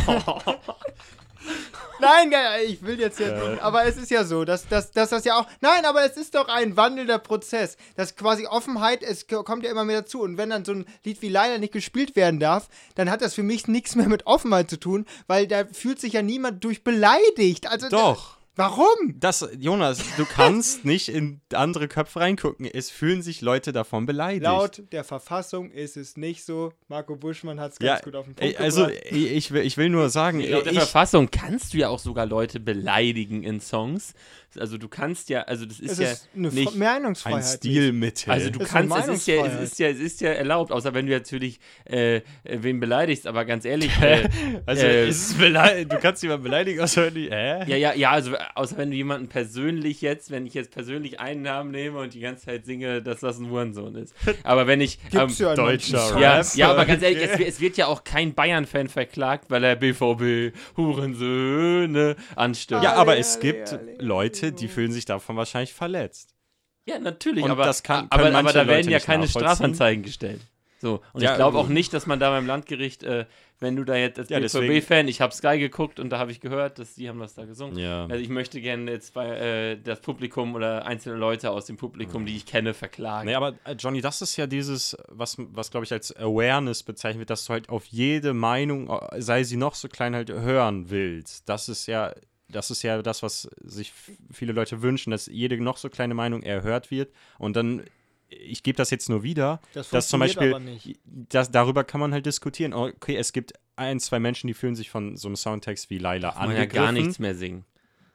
Nein, 2.05 2.33
ich 2.67 2.83
will 2.83 2.99
jetzt 3.01 3.21
ja. 3.21 3.59
Aber 3.61 3.85
es 3.85 3.97
ist 3.97 4.11
ja 4.11 4.25
so, 4.25 4.45
dass, 4.45 4.69
dass, 4.69 4.90
dass 4.93 5.11
das 5.11 5.25
ja 5.25 5.38
auch. 5.38 5.47
Nein, 5.61 5.85
aber 5.85 6.05
es 6.05 6.17
ist 6.17 6.35
doch 6.35 6.49
ein 6.49 6.77
wandelnder 6.77 7.19
Prozess. 7.19 7.77
Das 7.97 8.17
quasi 8.17 8.47
Offenheit, 8.47 9.03
es 9.03 9.27
kommt 9.27 9.64
ja 9.64 9.71
immer 9.71 9.85
mehr 9.85 10.03
dazu. 10.03 10.21
Und 10.21 10.37
wenn 10.37 10.51
dann 10.51 10.64
so 10.64 10.73
ein 10.73 10.87
Lied 11.05 11.23
wie 11.23 11.29
Leider 11.29 11.59
nicht 11.59 11.73
gespielt 11.73 12.17
werden 12.17 12.40
darf, 12.40 12.69
dann 12.95 13.11
hat 13.11 13.23
das 13.23 13.35
für 13.35 13.43
mich 13.43 13.69
nichts 13.69 13.95
mehr 13.95 14.09
mit 14.09 14.27
Offenheit 14.27 14.71
zu 14.71 14.79
tun, 14.79 15.07
weil 15.27 15.47
da 15.47 15.64
fühlt 15.67 16.01
sich 16.01 16.12
ja 16.12 16.23
niemand 16.23 16.62
durch 16.64 16.85
beleidigt. 16.85 17.67
Also, 17.69 17.88
doch. 17.88 18.37
Warum? 18.57 18.87
Das, 19.19 19.49
Jonas, 19.59 19.99
du 20.17 20.25
kannst 20.25 20.85
nicht 20.85 21.09
in 21.09 21.40
andere 21.53 21.88
Köpfe 21.88 22.21
reingucken. 22.21 22.67
Es 22.67 22.88
fühlen 22.90 23.21
sich 23.21 23.40
Leute 23.40 23.73
davon 23.73 24.07
beleidigt. 24.07 24.45
Laut 24.45 24.83
der 24.93 25.03
Verfassung 25.03 25.71
ist 25.73 25.97
es 25.97 26.17
nicht 26.17 26.45
so. 26.45 26.73
Marco 26.88 27.17
Buschmann 27.17 27.59
hat 27.59 27.73
es 27.73 27.79
ganz 27.81 27.99
ja, 28.01 28.05
gut 28.05 28.14
auf 28.14 28.27
den 28.27 28.37
ey, 28.38 28.49
Punkt 28.51 28.61
also 28.61 28.87
gebracht. 28.87 29.03
ich, 29.11 29.33
ich, 29.33 29.51
will, 29.51 29.62
ich 29.67 29.77
will 29.77 29.88
nur 29.88 30.09
sagen, 30.09 30.40
Laut 30.40 30.67
der 30.67 30.73
ich, 30.73 30.79
Verfassung 30.79 31.31
kannst 31.33 31.75
du 31.75 31.79
ja 31.79 31.88
auch 31.88 31.99
sogar 31.99 32.27
Leute 32.27 32.61
beleidigen 32.61 33.43
in 33.43 33.61
Songs. 33.61 34.14
Also 34.57 34.79
du 34.79 34.87
kannst 34.87 35.31
ja, 35.31 35.43
also 35.43 35.67
das 35.67 35.81
ist 35.81 35.93
Es 35.93 35.99
ja 35.99 36.11
ist 36.12 36.29
eine 36.37 36.49
nicht. 36.51 36.69
Fre- 36.71 36.77
Meinungsfreiheit. 36.79 37.43
ein 37.43 37.57
Stilmittel. 37.57 38.31
Also 38.33 38.51
du 38.51 38.61
Es 38.61 38.69
ist 38.69 38.75
eine 38.77 38.88
kannst, 38.88 39.09
es 39.09 39.17
ist, 39.19 39.27
ja, 39.27 39.47
es, 39.47 39.61
ist 39.73 39.79
ja, 39.81 39.88
es 39.88 39.99
ist 39.99 40.21
ja 40.21 40.31
erlaubt, 40.31 40.71
außer 40.71 40.95
wenn 40.95 41.07
du 41.07 41.12
natürlich 41.12 41.59
äh, 41.90 42.19
äh, 42.19 42.23
wen 42.45 42.79
beleidigst, 42.79 43.27
aber 43.27 43.45
ganz 43.47 43.64
ehrlich, 43.64 43.90
äh, 44.01 44.29
also 44.64 44.87
äh, 44.87 45.09
ist 45.09 45.31
es 45.31 45.35
beleidigt, 45.38 45.93
du 45.93 45.99
kannst 45.99 46.23
jemanden 46.23 46.45
beleidigen, 46.45 46.81
außer 46.81 47.07
wenn 47.07 47.14
die, 47.14 47.31
hä? 47.31 47.64
ja, 47.67 47.77
ja, 47.77 47.95
ja, 47.95 48.11
also 48.12 48.37
außer 48.54 48.76
wenn 48.76 48.90
du 48.90 48.96
jemanden 48.96 49.28
persönlich 49.28 50.00
jetzt, 50.00 50.30
wenn 50.30 50.46
ich 50.46 50.54
jetzt 50.54 50.70
persönlich 50.70 51.20
einen 51.20 51.42
Namen 51.42 51.70
nehme 51.70 51.98
und 51.98 52.14
die 52.14 52.20
ganze 52.20 52.46
Zeit 52.46 52.64
singe, 52.66 53.02
dass 53.02 53.20
das 53.20 53.38
ein 53.38 53.50
Hurensohn 53.50 53.94
ist. 53.96 54.14
Aber 54.44 54.66
wenn 54.66 54.80
ich 54.80 54.98
Gibt's 55.11 55.38
ja 55.38 55.54
Deutscher 55.54 56.18
Ja, 56.20 56.42
ja, 56.54 56.70
aber 56.72 56.85
ganz 56.87 57.02
ehrlich, 57.02 57.22
es, 57.22 57.38
wird- 57.38 57.48
es 57.48 57.61
wird 57.61 57.76
ja 57.76 57.87
auch 57.87 58.04
kein 58.04 58.35
Bayern-Fan 58.35 58.88
verklagt, 58.88 59.50
weil 59.50 59.64
er 59.64 59.76
BVB 59.76 60.54
Hurensöhne 60.76 62.16
anstimmt. 62.37 62.83
Ja, 62.83 62.94
aber 62.94 63.16
es 63.18 63.40
gibt 63.40 63.78
Leute, 63.98 64.52
die 64.52 64.68
fühlen 64.68 64.92
sich 64.92 65.04
davon 65.04 65.37
wahrscheinlich 65.37 65.72
verletzt. 65.72 66.35
Ja, 66.87 66.98
natürlich, 66.98 67.44
Und 67.44 67.50
aber, 67.50 67.64
das 67.64 67.83
kann- 67.83 68.07
aber, 68.11 68.35
aber 68.35 68.52
da 68.52 68.66
werden 68.66 68.90
ja 68.90 68.98
keine. 69.00 69.26
Strafanzeigen 69.28 70.02
gestellt. 70.04 70.40
So, 70.85 71.01
und 71.14 71.23
Ja, 71.23 71.31
ich 71.31 71.37
glaube 71.37 71.57
auch 71.57 71.68
ähm, 71.68 71.73
nicht, 71.73 71.94
dass 71.94 72.05
man 72.07 72.20
da 72.20 72.29
beim 72.29 72.47
Landgericht, 72.47 73.05
äh, 73.05 73.25
wenn 73.59 73.75
du 73.75 73.85
da 73.85 73.97
jetzt 73.97 74.18
als 74.18 74.29
Ja, 74.29 74.38
BVB-Fan, 74.38 75.09
ich 75.09 75.23
habe 75.23 75.33
Sky 75.33 75.59
geguckt 75.59 75.99
und 75.99 76.11
da 76.11 76.18
habe 76.18 76.31
ich 76.31 76.40
gehört, 76.40 76.79
dass 76.79 76.94
die 76.94 77.09
haben 77.09 77.20
das 77.20 77.33
da 77.33 77.47
gesungen. 77.47 77.79
Ja. 77.79 78.05
Also 78.05 78.16
ich 78.16 78.29
möchte 78.29 78.61
gerne 78.61 78.90
jetzt 78.90 79.14
bei 79.14 79.29
äh, 79.29 79.77
das 79.83 80.03
Publikum 80.03 80.55
oder 80.55 80.85
einzelne 80.85 81.16
Leute 81.16 81.53
aus 81.53 81.64
dem 81.64 81.79
Publikum, 81.79 82.27
die 82.27 82.37
ich 82.37 82.44
kenne, 82.44 82.75
verklagen. 82.75 83.27
Nee, 83.27 83.35
aber 83.35 83.55
äh, 83.64 83.73
Johnny, 83.79 84.03
das 84.03 84.20
ist 84.20 84.37
ja 84.37 84.47
dieses, 84.47 84.94
was, 85.09 85.37
was 85.38 85.70
glaube 85.70 85.87
ich 85.87 85.92
als 85.94 86.14
Awareness 86.14 86.83
bezeichnet 86.83 87.20
wird, 87.20 87.31
dass 87.31 87.47
du 87.47 87.55
halt 87.55 87.70
auf 87.70 87.87
jede 87.87 88.35
Meinung, 88.35 88.90
äh, 88.90 89.23
sei 89.23 89.42
sie 89.42 89.57
noch 89.57 89.77
so 89.77 89.88
klein, 89.88 90.14
halt 90.14 90.31
hören 90.31 90.90
willst. 90.90 91.49
Das 91.49 91.70
ist 91.70 91.87
ja, 91.87 92.12
das 92.51 92.70
ist 92.70 92.83
ja 92.83 93.01
das, 93.01 93.23
was 93.23 93.49
sich 93.62 93.90
viele 94.31 94.53
Leute 94.53 94.83
wünschen, 94.83 95.12
dass 95.12 95.25
jede 95.25 95.59
noch 95.59 95.79
so 95.79 95.88
kleine 95.88 96.12
Meinung 96.12 96.42
erhört 96.42 96.90
wird. 96.90 97.11
Und 97.38 97.57
dann, 97.57 97.85
ich 98.40 98.62
gebe 98.62 98.77
das 98.77 98.90
jetzt 98.90 99.09
nur 99.09 99.23
wieder, 99.23 99.61
Das 99.73 99.90
dass 99.90 100.09
zum 100.09 100.20
funktioniert 100.20 100.53
Beispiel, 100.53 100.55
aber 100.55 100.88
nicht. 100.88 101.01
Das, 101.05 101.51
darüber 101.51 101.85
kann 101.85 102.01
man 102.01 102.12
halt 102.12 102.27
diskutieren. 102.27 102.73
Okay, 102.73 103.16
es 103.16 103.33
gibt 103.33 103.53
ein, 103.77 103.99
zwei 104.01 104.18
Menschen, 104.20 104.47
die 104.49 104.55
fühlen 104.55 104.77
sich 104.77 104.90
von 104.90 105.16
so 105.16 105.29
einem 105.29 105.37
Soundtext 105.37 105.90
wie 105.90 105.99
Laila 105.99 106.31
Kann 106.33 106.47
man 106.49 106.57
ja 106.57 106.62
angegriffen, 106.62 106.85
gar 106.85 106.92
nichts 106.92 107.18
mehr 107.18 107.35
singen. 107.35 107.64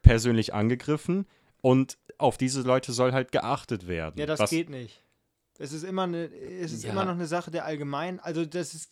persönlich 0.02 0.54
angegriffen. 0.54 1.26
Und 1.62 1.98
auf 2.18 2.38
diese 2.38 2.62
Leute 2.62 2.92
soll 2.92 3.12
halt 3.12 3.32
geachtet 3.32 3.86
werden. 3.86 4.18
Ja, 4.18 4.26
das 4.26 4.40
was, 4.40 4.50
geht 4.50 4.70
nicht. 4.70 5.02
Es 5.58 5.72
ist 5.74 5.82
immer 5.82 6.04
eine, 6.04 6.24
es 6.32 6.72
ist 6.72 6.84
Ja. 6.84 6.92
immer 6.92 7.04
noch 7.04 7.12
eine 7.12 7.26
Sache 7.26 7.50
der 7.50 7.66
Allgemein. 7.66 8.18
Also 8.20 8.46
das 8.46 8.72
ist 8.72 8.90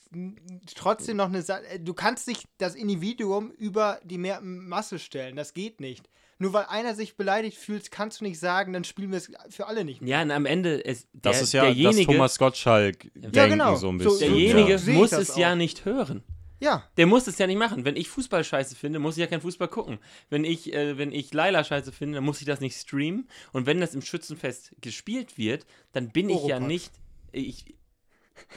trotzdem 0.75 1.17
noch 1.17 1.29
eine 1.29 1.41
Sache. 1.41 1.63
Du 1.81 1.95
kannst 1.95 2.29
nicht 2.29 2.47
das 2.59 2.75
Individuum 2.75 3.51
über 3.53 4.01
die 4.05 4.19
mehr 4.19 4.41
Masse 4.43 4.99
stellen. 4.99 5.35
Das 5.37 5.55
geht 5.55 5.81
nicht. 5.81 6.11
Nur 6.41 6.53
weil 6.53 6.67
einer 6.67 6.95
sich 6.95 7.17
beleidigt 7.17 7.57
fühlt, 7.57 7.91
kannst 7.91 8.21
du 8.21 8.25
nicht 8.25 8.39
sagen, 8.39 8.73
dann 8.73 8.85
spielen 8.85 9.11
wir 9.11 9.19
es 9.19 9.31
für 9.51 9.67
alle 9.67 9.85
nicht 9.85 10.01
mehr. 10.01 10.11
Ja, 10.11 10.23
und 10.23 10.31
am 10.31 10.47
Ende 10.47 10.75
ist 10.77 11.09
der, 11.13 11.33
Das 11.33 11.43
ist 11.43 11.53
ja 11.53 11.65
das 11.65 11.75
derjenige, 11.75 12.13
Thomas 12.13 12.39
Gottschalk-Denken 12.39 13.33
genau. 13.33 13.75
so 13.77 13.89
ein 13.91 13.99
So- 13.99 14.11
bisschen. 14.11 14.31
derjenige 14.33 14.77
Ja. 14.77 14.93
Muss 14.93 15.11
das 15.11 15.31
es 15.31 15.37
ja 15.37 15.53
auch. 15.53 15.57
nicht 15.57 15.85
hören. 15.85 16.23
Ja, 16.61 16.85
Der 16.97 17.07
muss 17.07 17.27
es 17.29 17.39
ja 17.39 17.47
nicht 17.47 17.57
machen. 17.59 17.85
Wenn 17.85 17.95
ich 17.97 18.09
Fußball 18.09 18.43
scheiße 18.43 18.75
finde, 18.75 18.99
muss 18.99 19.17
ich 19.17 19.21
ja 19.21 19.27
kein 19.29 19.41
Fußball 19.41 19.69
gucken. 19.69 19.99
Wenn 20.29 20.45
ich, 20.45 20.73
äh, 20.73 20.99
wenn 20.99 21.13
ich 21.13 21.33
Laila 21.33 21.63
scheiße 21.63 21.93
finde, 21.93 22.17
dann 22.17 22.25
muss 22.25 22.41
ich 22.41 22.47
das 22.47 22.61
nicht 22.61 22.77
streamen. 22.77 23.29
Und 23.53 23.67
wenn 23.67 23.81
das 23.81 23.95
im 23.95 24.03
Schützenfest 24.03 24.73
gespielt 24.81 25.39
wird, 25.39 25.67
dann 25.93 26.11
bin 26.11 26.29
ich 26.29 26.37
ja 26.37 26.57
Oropax. 26.57 26.67
nicht. 26.67 26.93
Ich, 27.31 27.65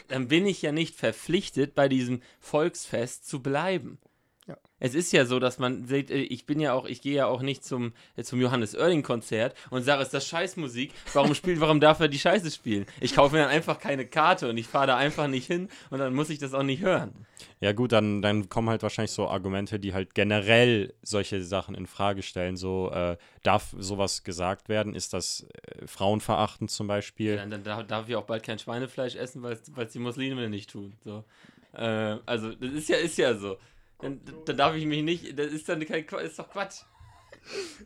dann 0.08 0.28
bin 0.28 0.46
ich 0.48 0.62
ja 0.64 0.72
nicht 0.72 0.96
verpflichtet, 0.96 1.76
bei 1.76 1.88
diesem 1.90 2.22
Volksfest 2.40 3.28
zu 3.28 3.42
bleiben. 3.42 4.00
Ja. 4.82 4.88
Es 4.88 4.96
ist 4.96 5.14
ja 5.14 5.26
so, 5.26 5.40
dass 5.40 5.60
man 5.60 5.86
sieht, 5.86 6.12
äh, 6.12 6.16
ich 6.18 6.46
bin 6.46 6.60
ja 6.60 6.74
auch, 6.74 6.86
ich 6.86 7.02
gehe 7.02 7.14
ja 7.14 7.28
auch 7.28 7.42
nicht 7.42 7.64
zum, 7.64 7.94
äh, 8.16 8.24
zum 8.24 8.42
Johannes 8.42 8.76
Oerling 8.76 9.04
Konzert 9.04 9.56
und 9.70 9.84
sage, 9.84 10.02
es 10.02 10.08
ist 10.08 10.14
das 10.14 10.28
Scheißmusik. 10.28 10.92
Warum 11.14 11.36
spielt, 11.36 11.60
warum 11.60 11.80
darf 11.80 12.00
er 12.00 12.08
die 12.08 12.20
Scheiße 12.20 12.52
spielen? 12.52 12.86
Ich 13.00 13.16
kaufe 13.16 13.36
mir 13.36 13.42
dann 13.44 13.52
einfach 13.52 13.80
keine 13.80 14.06
Karte 14.06 14.50
und 14.50 14.58
ich 14.58 14.68
fahre 14.68 14.88
da 14.88 14.98
einfach 14.98 15.28
nicht 15.28 15.48
hin 15.48 15.70
und 15.92 16.00
dann 16.00 16.14
muss 16.14 16.30
ich 16.30 16.40
das 16.40 16.54
auch 16.54 16.64
nicht 16.64 16.82
hören. 16.82 17.14
Ja 17.60 17.74
gut, 17.74 17.92
dann, 17.92 18.24
dann 18.24 18.50
kommen 18.50 18.70
halt 18.70 18.82
wahrscheinlich 18.82 19.12
so 19.12 19.28
Argumente, 19.28 19.80
die 19.80 19.94
halt 19.94 20.16
generell 20.16 20.94
solche 21.04 21.44
Sachen 21.44 21.76
in 21.76 21.86
Frage 21.86 22.24
stellen. 22.24 22.58
So, 22.58 22.90
äh, 22.92 23.18
darf 23.44 23.76
sowas 23.78 24.24
gesagt 24.24 24.68
werden? 24.68 24.96
Ist 24.96 25.14
das 25.14 25.46
äh, 25.68 25.86
frauenverachtend 25.88 26.72
zum 26.72 26.88
Beispiel? 26.88 27.36
Dann, 27.36 27.52
dann 27.52 27.64
darf- 27.64 27.86
darf 27.88 28.10
ich 28.10 28.16
auch 28.16 28.26
bald 28.26 28.44
kein 28.44 28.58
Schweinefleisch 28.58 29.16
essen, 29.16 29.44
weil 29.44 29.54
es 29.54 29.92
die 29.94 30.00
Muslime 30.00 30.50
nicht 30.50 30.72
tun. 30.72 30.94
So. 31.04 31.24
Äh, 31.74 32.18
also, 32.26 32.54
das 32.56 32.72
ist 32.72 32.90
ja, 32.90 32.98
ist 32.98 33.18
ja 33.18 33.36
so. 33.36 33.58
Dann, 34.02 34.22
dann 34.46 34.58
darf 34.58 34.76
ich 34.76 34.86
mich 34.86 35.04
nicht, 35.04 35.38
das 35.38 35.48
ist 35.48 35.68
dann 35.70 35.86
kein 35.86 36.06
ist 36.06 36.40
doch 36.40 36.50
Quatsch. 36.50 36.82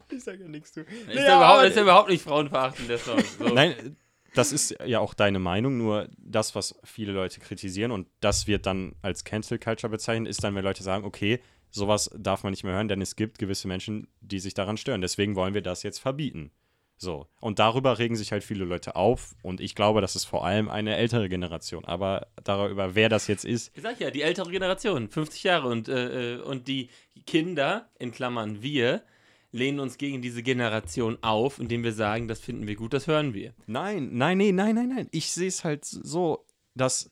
ich 0.10 0.24
sage 0.24 0.44
ja 0.44 0.48
nichts 0.48 0.74
zu. 0.74 0.82
Ist, 0.82 1.16
ja 1.16 1.38
überhaupt, 1.38 1.66
ist 1.66 1.76
ja 1.76 1.82
überhaupt 1.82 2.10
nicht 2.10 2.24
frauenverachtend, 2.24 2.90
der 2.90 2.98
Song. 2.98 3.20
So. 3.40 3.50
Nein, 3.50 3.98
das 4.34 4.52
ist 4.52 4.76
ja 4.86 5.00
auch 5.00 5.14
deine 5.14 5.40
Meinung, 5.40 5.78
nur 5.78 6.10
das, 6.18 6.56
was 6.56 6.76
viele 6.84 7.14
Leute 7.14 7.40
kritisieren 7.40 7.92
und 7.92 8.08
das 8.20 8.48
wird 8.48 8.66
dann 8.66 8.96
als 9.02 9.24
Cancel 9.24 9.60
Culture 9.60 9.90
bezeichnet, 9.90 10.30
ist 10.30 10.44
dann, 10.44 10.56
wenn 10.56 10.64
Leute 10.64 10.84
sagen, 10.84 11.06
okay, 11.06 11.42
sowas 11.72 12.10
darf 12.18 12.44
man 12.44 12.52
nicht 12.52 12.64
mehr 12.64 12.74
hören, 12.74 12.88
denn 12.88 13.02
es 13.02 13.16
gibt 13.16 13.40
gewisse 13.40 13.68
Menschen, 13.68 14.08
die 14.22 14.40
sich 14.40 14.54
daran 14.54 14.78
stören. 14.78 15.02
Deswegen 15.02 15.36
wollen 15.36 15.54
wir 15.54 15.62
das 15.62 15.84
jetzt 15.84 16.00
verbieten. 16.00 16.52
So. 16.98 17.28
Und 17.42 17.60
darüber 17.60 18.00
regen 18.00 18.16
sich 18.16 18.32
halt 18.32 18.44
viele 18.44 18.66
Leute 18.66 18.96
auf. 18.96 19.36
Und 19.42 19.62
ich 19.62 19.76
glaube, 19.76 20.02
das 20.02 20.16
ist 20.16 20.26
vor 20.26 20.46
allem 20.46 20.70
eine 20.70 20.96
ältere 20.96 21.30
Generation. 21.30 21.86
Aber 21.86 22.28
darüber, 22.44 22.96
wer 22.96 23.10
das 23.10 23.28
jetzt 23.28 23.46
ist. 23.46 23.72
Ich 23.76 23.84
sag 23.84 24.00
ja, 24.00 24.12
die 24.12 24.22
ältere 24.22 24.50
Generation, 24.50 25.10
50 25.10 25.44
Jahre. 25.44 25.68
Und, 25.68 25.88
äh, 25.88 26.36
äh, 26.36 26.42
und 26.42 26.68
die 26.68 26.90
Kinder, 27.26 27.90
in 28.00 28.12
Klammern 28.12 28.62
wir, 28.62 29.04
lehnen 29.52 29.80
uns 29.80 29.98
gegen 29.98 30.22
diese 30.22 30.44
Generation 30.44 31.18
auf, 31.22 31.60
indem 31.60 31.84
wir 31.84 31.94
sagen, 31.94 32.28
das 32.28 32.40
finden 32.40 32.68
wir 32.68 32.76
gut, 32.76 32.94
das 32.94 33.08
hören 33.08 33.34
wir. 33.34 33.54
Nein, 33.68 34.10
nein, 34.14 34.38
nee, 34.38 34.52
nein, 34.52 34.76
nein, 34.76 34.90
nein. 34.90 35.08
Ich 35.12 35.32
sehe 35.32 35.48
es 35.48 35.64
halt 35.64 35.86
so, 35.86 36.46
dass 36.76 37.10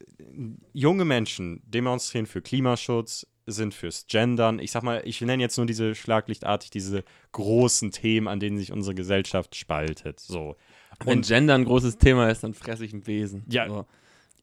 junge 0.73 1.05
Menschen 1.05 1.61
demonstrieren 1.65 2.25
für 2.25 2.41
Klimaschutz, 2.41 3.27
sind 3.45 3.73
fürs 3.73 4.08
Gendern. 4.08 4.60
Ich 4.60 4.71
sag 4.71 4.84
mal, 4.84 5.01
ich 5.06 5.19
nenne 5.21 5.41
jetzt 5.43 5.58
nur 5.58 5.65
diese 5.65 5.95
schlaglichtartig 5.95 6.69
diese 6.69 7.03
großen 7.32 7.91
Themen, 7.91 8.27
an 8.27 8.39
denen 8.39 8.58
sich 8.58 8.71
unsere 8.71 8.95
Gesellschaft 8.95 9.56
spaltet. 9.56 10.19
So. 10.19 10.56
Wenn 11.03 11.17
Und 11.17 11.27
Gender 11.27 11.56
ein 11.56 11.65
großes 11.65 11.97
Thema 11.97 12.29
ist, 12.29 12.43
dann 12.43 12.53
fresse 12.53 12.86
ich 12.86 12.93
ein 12.93 13.06
Wesen. 13.08 13.43
Ja. 13.49 13.67
So. 13.67 13.86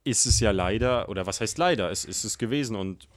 ist 0.04 0.26
es 0.26 0.40
ja 0.40 0.50
leider, 0.50 1.08
oder 1.08 1.26
was 1.26 1.40
heißt 1.40 1.58
leider, 1.58 1.90
es 1.90 2.04
ist 2.04 2.24
es 2.24 2.38
gewesen 2.38 2.76
und 2.76 3.08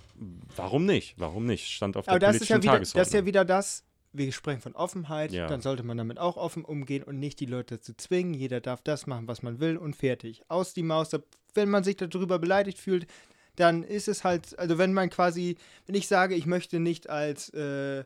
warum 0.56 0.86
nicht? 0.86 1.15
Warum 1.17 1.46
nicht? 1.46 1.67
Stand 1.67 1.98
auf 1.98 2.06
der 2.06 2.13
Aber 2.13 2.19
das 2.19 2.36
ist, 2.36 2.48
politischen 2.48 2.67
ja 2.67 2.74
wieder, 2.74 2.80
das 2.80 3.08
ist 3.08 3.13
ja 3.13 3.26
wieder 3.26 3.46
das, 3.46 3.84
wir 4.12 4.32
sprechen 4.32 4.62
von 4.62 4.76
Offenheit, 4.76 5.32
Ja. 5.32 5.48
dann 5.48 5.62
sollte 5.62 5.84
man 5.84 5.98
damit 5.98 6.19
auch 6.19 6.38
offen 6.38 6.63
umgehen 6.63 7.04
und 7.04 7.19
nicht 7.19 7.39
die 7.39 7.46
Leute 7.46 7.78
dazu 7.78 7.93
zwingen. 7.93 8.34
Jeder 8.34 8.62
darf 8.62 8.82
das 8.82 9.08
machen, 9.08 9.28
was 9.28 9.41
man 9.41 9.60
will 9.60 9.78
und 9.78 9.96
fertig. 9.96 10.43
Aus 10.50 10.74
die 10.74 10.84
Maus. 10.84 11.10
Wenn 11.56 11.69
man 11.69 11.84
sich 11.84 11.98
darüber 11.98 12.39
beleidigt 12.39 12.78
fühlt, 12.78 13.08
dann 13.56 13.84
ist 13.84 14.08
es 14.08 14.24
halt, 14.24 14.58
also 14.58 14.78
wenn 14.78 14.94
man 14.94 15.10
quasi, 15.10 15.58
wenn 15.86 15.96
ich 15.96 16.08
sage, 16.08 16.36
ich 16.36 16.46
möchte 16.46 16.80
nicht 16.80 17.10
als, 17.10 17.50
äh, 17.50 18.04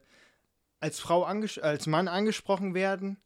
als 0.79 0.99
Frau, 0.99 1.23
als 1.23 1.87
Mann 1.87 2.07
angesprochen 2.07 2.73
werden, 2.73 3.17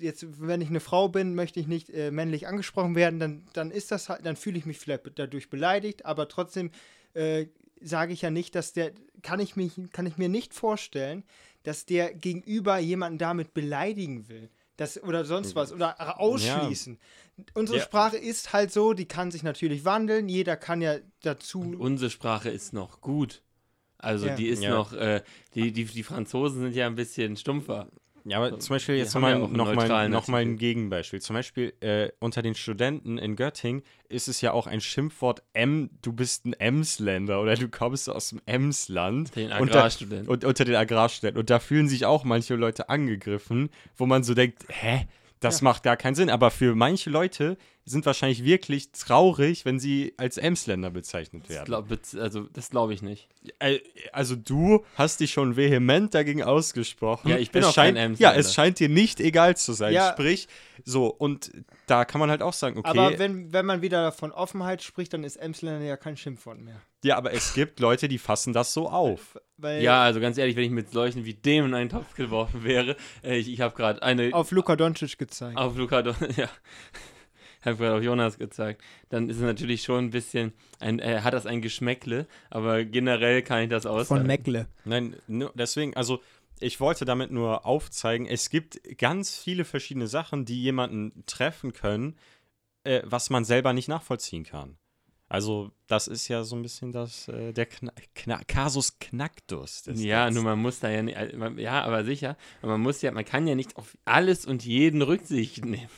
jetzt, 0.00 0.26
wenn 0.40 0.60
ich 0.60 0.68
eine 0.68 0.80
Frau 0.80 1.08
bin, 1.08 1.34
möchte 1.34 1.60
ich 1.60 1.66
nicht 1.66 1.90
äh, 1.90 2.10
männlich 2.10 2.46
angesprochen 2.46 2.94
werden, 2.94 3.18
dann, 3.18 3.46
dann 3.52 3.70
ist 3.70 3.90
das 3.90 4.08
halt, 4.08 4.24
dann 4.26 4.36
fühle 4.36 4.58
ich 4.58 4.66
mich 4.66 4.78
vielleicht 4.78 5.02
dadurch 5.16 5.50
beleidigt, 5.50 6.04
aber 6.04 6.28
trotzdem 6.28 6.70
äh, 7.14 7.46
sage 7.80 8.12
ich 8.12 8.22
ja 8.22 8.30
nicht, 8.30 8.54
dass 8.54 8.72
der, 8.72 8.92
kann 9.22 9.40
ich, 9.40 9.56
mich, 9.56 9.72
kann 9.92 10.06
ich 10.06 10.16
mir 10.16 10.28
nicht 10.28 10.54
vorstellen, 10.54 11.24
dass 11.62 11.86
der 11.86 12.14
gegenüber 12.14 12.78
jemanden 12.78 13.18
damit 13.18 13.54
beleidigen 13.54 14.28
will. 14.28 14.50
Das, 14.76 15.00
oder 15.02 15.24
sonst 15.24 15.54
was. 15.54 15.72
Oder 15.72 16.18
ausschließen. 16.20 16.98
Unsere 17.54 17.78
Ja. 17.78 17.84
Sprache 17.84 18.16
ist 18.16 18.52
halt 18.52 18.72
so, 18.72 18.92
die 18.92 19.06
kann 19.06 19.30
sich 19.30 19.42
natürlich 19.42 19.84
wandeln. 19.84 20.28
Jeder 20.28 20.56
kann 20.56 20.80
ja 20.80 20.96
dazu. 21.22 21.60
Unsere 21.78 22.10
Sprache 22.10 22.48
ist 22.50 22.72
noch 22.72 23.00
gut. 23.00 23.42
Also 23.98 24.26
Ja. 24.26 24.36
die 24.36 24.48
ist 24.48 24.62
Ja. 24.62 24.70
noch, 24.70 24.92
äh, 24.92 25.22
die, 25.54 25.72
die, 25.72 25.84
die 25.84 26.02
Franzosen 26.02 26.60
sind 26.60 26.74
ja 26.74 26.86
ein 26.86 26.94
bisschen 26.94 27.36
stumpfer. 27.36 27.88
Ja, 28.26 28.38
aber 28.38 28.58
zum 28.58 28.76
Beispiel 28.76 28.94
jetzt 28.94 29.12
nochmal 29.14 29.32
ja 29.32 29.38
noch 29.38 29.74
mal, 29.74 30.08
noch 30.08 30.28
mal 30.28 30.40
ein. 30.40 30.56
Gegenbeispiel. 30.56 31.20
Zum 31.20 31.34
Beispiel 31.34 31.74
äh, 31.80 32.10
unter 32.20 32.40
den 32.40 32.54
Studenten 32.54 33.18
in 33.18 33.36
Göttingen 33.36 33.82
ist 34.08 34.28
es 34.28 34.40
ja 34.40 34.52
auch 34.52 34.66
ein 34.66 34.80
Schimpfwort, 34.80 35.42
M, 35.52 35.90
du 36.00 36.12
bist 36.14 36.46
ein 36.46 36.54
Emsländer 36.54 37.42
oder 37.42 37.54
du 37.54 37.68
kommst 37.68 38.08
aus 38.08 38.30
dem 38.30 38.40
Emsland. 38.46 39.36
Den 39.36 39.52
Und 39.52 39.74
da- 39.74 39.80
Agrarstudenten. 39.80 40.28
Und 40.28 40.44
unter 40.46 40.64
den 40.64 40.74
Agrarstudenten. 40.76 41.38
Und 41.38 41.50
da 41.50 41.58
fühlen 41.58 41.86
sich 41.88 42.06
auch 42.06 42.24
manche 42.24 42.54
Leute 42.54 42.88
angegriffen, 42.88 43.68
wo 43.96 44.06
man 44.06 44.22
so 44.24 44.32
denkt, 44.32 44.64
hä? 44.68 45.06
Das 45.44 45.62
macht 45.62 45.82
gar 45.82 45.96
keinen 45.96 46.14
Sinn. 46.14 46.30
Aber 46.30 46.50
für 46.50 46.74
manche 46.74 47.10
Leute 47.10 47.56
sind 47.84 48.06
wahrscheinlich 48.06 48.44
wirklich 48.44 48.92
traurig, 48.92 49.64
wenn 49.64 49.78
sie 49.78 50.14
als 50.16 50.38
Emsländer 50.38 50.90
bezeichnet 50.90 51.44
Das 51.44 51.50
werden. 51.50 51.64
glaub, 51.66 51.86
also 52.18 52.48
das 52.52 52.70
glaube 52.70 52.94
ich 52.94 53.02
nicht. 53.02 53.28
Also 54.12 54.36
du 54.36 54.84
hast 54.96 55.20
dich 55.20 55.32
schon 55.32 55.56
vehement 55.56 56.14
dagegen 56.14 56.42
ausgesprochen. 56.42 57.28
Ja, 57.28 57.36
ich 57.36 57.50
bin 57.50 57.62
es 57.62 57.68
auch 57.68 57.74
kein 57.74 57.94
scheint, 57.94 57.98
Emsländer. 57.98 58.34
Ja, 58.34 58.40
es 58.40 58.54
scheint 58.54 58.78
dir 58.80 58.88
nicht 58.88 59.20
egal 59.20 59.56
zu 59.56 59.74
sein. 59.74 59.92
Ja. 59.92 60.12
Sprich, 60.12 60.48
so, 60.84 61.06
und 61.06 61.50
da 61.86 62.04
kann 62.04 62.18
man 62.20 62.30
halt 62.30 62.42
auch 62.42 62.52
sagen, 62.52 62.78
okay, 62.78 62.88
Aber 62.90 63.18
wenn, 63.18 63.52
wenn 63.52 63.64
man 63.66 63.80
wieder 63.82 64.12
von 64.12 64.32
Offenheit 64.32 64.82
spricht, 64.82 65.12
dann 65.14 65.24
ist 65.24 65.36
Emsländer 65.36 65.84
ja 65.84 65.96
kein 65.96 66.16
Schimpfwort 66.16 66.58
mehr. 66.60 66.80
ja, 67.02 67.16
aber 67.16 67.32
es 67.32 67.54
gibt 67.54 67.80
Leute, 67.80 68.06
die 68.08 68.18
fassen 68.18 68.52
das 68.52 68.72
so 68.74 68.88
auf. 68.88 69.38
Weil 69.56 69.82
Ja, 69.82 70.02
also 70.02 70.20
ganz 70.20 70.36
ehrlich, 70.36 70.56
wenn 70.56 70.64
ich 70.64 70.70
mit 70.70 70.90
solchen 70.90 71.24
wie 71.24 71.34
dem 71.34 71.66
in 71.66 71.74
einen 71.74 71.88
Topf 71.90 72.14
geworfen 72.14 72.64
wäre, 72.64 72.96
äh, 73.22 73.36
ich, 73.38 73.48
ich 73.50 73.60
habe 73.60 73.74
gerade 73.74 74.02
eine 74.02 74.34
auf 74.34 74.50
Luka 74.50 74.76
Doncic 74.76 75.16
gezeigt. 75.18 75.56
auf 75.56 75.76
Luca, 75.76 76.02
Don- 76.02 76.14
ja, 76.36 76.48
habe 77.64 77.76
gerade 77.76 77.96
auf 77.96 78.02
Jonas 78.02 78.36
gezeigt, 78.38 78.82
dann 79.08 79.28
ist 79.30 79.36
es 79.36 79.42
natürlich 79.42 79.82
schon 79.82 80.06
ein 80.06 80.10
bisschen, 80.10 80.52
ein, 80.80 80.98
äh, 80.98 81.20
hat 81.22 81.32
das 81.32 81.46
ein 81.46 81.62
Geschmäckle, 81.62 82.26
aber 82.50 82.84
generell 82.84 83.42
kann 83.42 83.62
ich 83.62 83.70
das 83.70 83.86
aushalten. 83.86 84.26
Meckle. 84.26 84.66
Nein, 84.84 85.16
nur 85.26 85.50
deswegen, 85.54 85.96
also 85.96 86.20
ich 86.60 86.80
wollte 86.80 87.04
damit 87.04 87.30
nur 87.30 87.66
aufzeigen, 87.66 88.26
es 88.26 88.50
gibt 88.50 88.80
ganz 88.98 89.36
viele 89.36 89.64
verschiedene 89.64 90.06
Sachen, 90.06 90.44
die 90.44 90.60
jemanden 90.62 91.24
treffen 91.26 91.72
können, 91.72 92.16
äh, 92.84 93.02
was 93.04 93.30
man 93.30 93.44
selber 93.44 93.72
nicht 93.72 93.88
nachvollziehen 93.88 94.44
kann. 94.44 94.76
Also, 95.28 95.72
das 95.86 96.06
ist 96.06 96.28
ja 96.28 96.44
so 96.44 96.54
ein 96.54 96.62
bisschen 96.62 96.92
das, 96.92 97.28
äh, 97.28 97.52
der 97.52 97.66
Kna 97.66 97.92
Kna 98.14 98.42
Kasus 98.46 98.98
Knacktus. 98.98 99.82
des 99.82 100.02
Ja, 100.02 100.30
nur 100.30 100.44
man 100.44 100.60
muss 100.60 100.80
da 100.80 100.90
ja 100.90 101.02
nicht, 101.02 101.16
äh, 101.16 101.60
ja, 101.60 101.82
aber 101.82 102.04
sicher, 102.04 102.36
man 102.62 102.80
muss 102.80 103.02
ja, 103.02 103.10
man 103.10 103.24
kann 103.24 103.46
ja 103.46 103.54
nicht 103.54 103.76
auf 103.76 103.96
alles 104.04 104.44
und 104.44 104.64
jeden 104.64 105.02
Rücksicht 105.02 105.64
nehmen. 105.64 105.88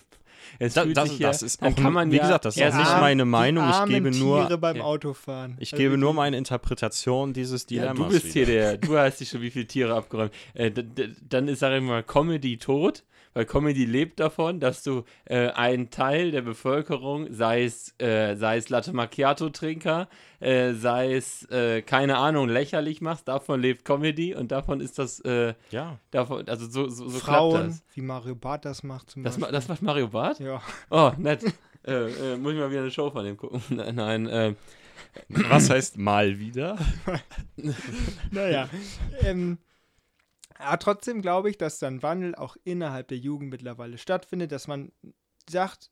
Es 0.59 0.75
Da, 0.75 0.83
fühlt 0.83 0.97
das, 0.97 1.09
sich 1.11 1.19
ja, 1.19 1.29
das 1.29 1.43
ist 1.43 1.63
dann 1.63 1.73
auch, 1.75 1.77
kann 1.77 1.93
man 1.93 2.11
wie 2.11 2.17
ja 2.17 2.23
gesagt, 2.23 2.45
das 2.45 2.57
ist 2.57 2.63
auch 2.63 2.77
nicht 2.79 3.01
meine 3.01 3.25
Meinung. 3.25 3.69
Ich 3.69 3.85
gebe 3.87 4.11
nur, 4.11 4.47
Tiere 4.47 4.59
beim 4.59 4.77
Ja. 4.77 4.83
Autofahren. 4.85 5.57
ich 5.59 5.73
Also 5.73 5.83
gebe 5.83 5.97
nur 5.99 6.15
meine 6.15 6.37
Interpretation 6.37 7.33
dieses 7.33 7.63
Ja, 7.71 7.93
Dilemmas. 7.93 8.09
du 8.09 8.21
bist 8.21 8.33
hier 8.33 8.47
wieder. 8.47 8.77
der, 8.77 8.79
du 8.79 8.97
hast 8.99 9.21
dich 9.21 9.29
schon 9.29 9.43
wie 9.43 9.51
viele 9.51 9.67
Tiere 9.67 9.95
abgeräumt. 9.95 10.33
Äh, 10.55 10.71
dann 11.29 11.49
ist, 11.49 11.61
sag 11.61 11.73
ich 11.77 11.83
mal, 11.83 12.03
Comedy 12.03 12.57
tot, 12.59 13.05
weil 13.37 13.45
Comedy 13.45 13.85
lebt 13.85 14.19
davon, 14.19 14.61
dass 14.61 14.83
du 14.83 15.05
äh, 15.27 15.49
einen 15.51 15.91
Teil 15.91 16.31
der 16.31 16.41
Bevölkerung, 16.41 17.31
sei 17.33 17.65
es, 17.65 17.95
äh, 18.01 18.35
sei 18.37 18.57
es 18.57 18.71
Latte 18.71 18.95
Macchiato-Trinker, 18.95 20.09
äh, 20.41 20.73
sei 20.73 21.15
es, 21.15 21.45
äh, 21.51 21.83
keine 21.83 22.17
Ahnung, 22.17 22.49
lächerlich 22.49 23.03
machst, 23.03 23.29
davon 23.29 23.61
lebt 23.61 23.85
Comedy 23.85 24.35
und 24.35 24.53
davon 24.53 24.81
ist 24.81 24.99
das, 24.99 25.21
äh, 25.21 25.53
Ja, 25.71 25.99
davon, 26.11 26.49
also 26.49 26.67
so, 26.67 26.89
so, 26.89 27.09
so 27.09 27.19
klappt 27.19 27.25
Frauen, 27.25 27.67
das. 27.69 27.85
wie 27.93 28.01
Mario 28.01 28.35
Barth 28.35 28.65
das 28.65 28.83
macht 28.83 29.11
zum 29.11 29.23
Das, 29.23 29.37
ma- 29.37 29.47
Beispiel. 29.49 29.53
das 29.59 29.69
macht 29.69 29.83
Mario 29.83 30.09
Barth? 30.09 30.41
ja. 30.41 30.63
Oh, 30.89 31.13
nett. 31.19 31.45
äh, 31.87 31.93
äh, 32.33 32.37
muss 32.39 32.55
ich 32.55 32.59
mal 32.59 32.71
wieder 32.71 32.81
eine 32.81 32.91
Show 32.91 33.11
von 33.11 33.25
dem 33.25 33.37
gucken. 33.37 33.61
Nein, 33.95 34.27
äh, 34.29 34.55
was 35.29 35.69
heißt 35.69 35.99
mal 35.99 36.39
wieder? 36.39 36.79
Naja. 38.31 38.69
ähm, 39.21 39.59
aber 40.59 40.79
trotzdem 40.79 41.23
glaube 41.23 41.51
ich, 41.51 41.59
dass 41.59 41.79
dann 41.79 42.03
Wandel 42.03 42.35
auch 42.35 42.57
innerhalb 42.65 43.09
der 43.09 43.19
Jugend 43.19 43.51
mittlerweile 43.51 43.99
stattfindet, 43.99 44.53
dass 44.53 44.67
man 44.69 44.93
sagt, 45.49 45.91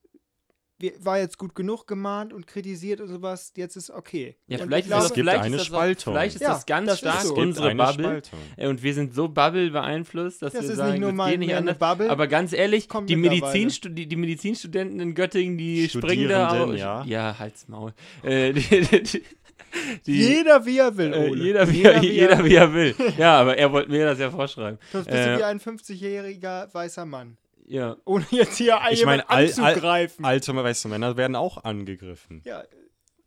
wir, 0.81 0.93
war 1.05 1.19
jetzt 1.19 1.39
gut 1.39 1.55
genug 1.55 1.87
gemahnt 1.87 2.33
und 2.33 2.49
kritisiert 2.49 3.01
und 3.01 3.07
sowas, 3.07 3.53
jetzt 3.57 3.77
ist 3.77 3.91
okay. 3.91 4.37
ja, 4.49 4.59
Und 4.59 4.65
vielleicht 4.67 4.87
ich 4.89 4.93
ist 4.93 4.97
das, 4.99 5.05
Es 5.07 5.13
gibt 5.15 5.25
vielleicht 5.29 5.45
eine 5.45 5.55
ist 5.57 5.61
das 5.61 5.67
Spaltung. 5.69 6.13
Auch, 6.13 6.17
vielleicht 6.17 6.35
ist 6.35 6.41
Ja, 6.43 6.49
das 6.55 6.67
ganz 6.67 6.89
das 6.89 6.99
stark 6.99 7.21
so. 7.21 7.29
Es 7.29 7.35
gibt 7.35 7.47
unsere 7.47 7.69
eine 7.69 7.83
Bubble. 7.85 8.05
Spaltung. 8.05 8.39
Und 8.71 8.83
wir 8.83 8.95
sind 8.95 9.15
so 9.15 9.29
Bubble 9.29 9.71
beeinflusst, 9.71 10.43
dass 10.43 10.53
Das 10.53 10.65
wir 10.65 10.71
ist 10.71 10.77
sagen, 10.77 10.91
nicht 10.93 11.01
nur 11.01 11.11
das 11.11 11.17
mal 11.17 11.31
geht 11.31 11.39
nicht 11.39 11.55
anders. 11.55 11.79
Bubble. 11.79 12.11
Aber 12.11 12.27
ganz 12.27 12.53
ehrlich, 12.53 12.89
Kommt 12.89 13.09
die. 13.09 13.15
Medizinstu 13.15 13.89
die, 13.89 14.09
die 14.09 14.17
Medizinstudenten 14.17 14.99
in 14.99 15.15
Göttingen, 15.15 15.57
die 15.57 15.89
springen 15.89 16.29
da 16.29 16.65
auch. 16.65 16.73
ja. 16.75 17.05
Ja, 17.05 17.39
halt's 17.39 17.69
Maul. 17.69 17.95
Äh, 18.25 18.53
die, 18.53 18.63
die, 19.03 19.23
die, 20.07 20.13
jeder 20.17 20.65
wie 20.67 20.79
er 20.79 20.97
will, 20.97 21.13
äh, 21.13 21.35
jeder, 21.35 21.71
wie 21.71 21.83
er, 21.83 22.03
jeder 22.03 22.45
wie 22.45 22.55
er 22.55 22.73
will. 22.73 22.95
Ja, 23.19 23.41
aber 23.41 23.57
er 23.57 23.73
wollte 23.73 23.91
mir 23.91 24.05
das 24.07 24.19
ja 24.19 24.31
vorschreiben. 24.31 24.79
Sonst 24.93 25.07
bist 25.07 25.17
Äh, 25.19 25.33
du 25.35 25.39
wie 25.39 25.45
ein 25.45 25.61
50-jähriger 25.61 26.73
weißer 26.73 27.05
Mann. 27.07 27.37
Ja. 27.67 27.97
Ohne 28.05 28.25
jetzt 28.31 28.57
hier 28.59 28.79
Ich 28.91 29.07
all- 29.07 29.21
all- 29.23 29.45
anzugreifen. 29.47 30.25
Alte 30.25 30.55
weiße 30.55 30.89
Männer 30.89 31.17
werden 31.17 31.35
auch 31.37 31.65
angegriffen. 31.65 32.43
ja, 32.45 32.63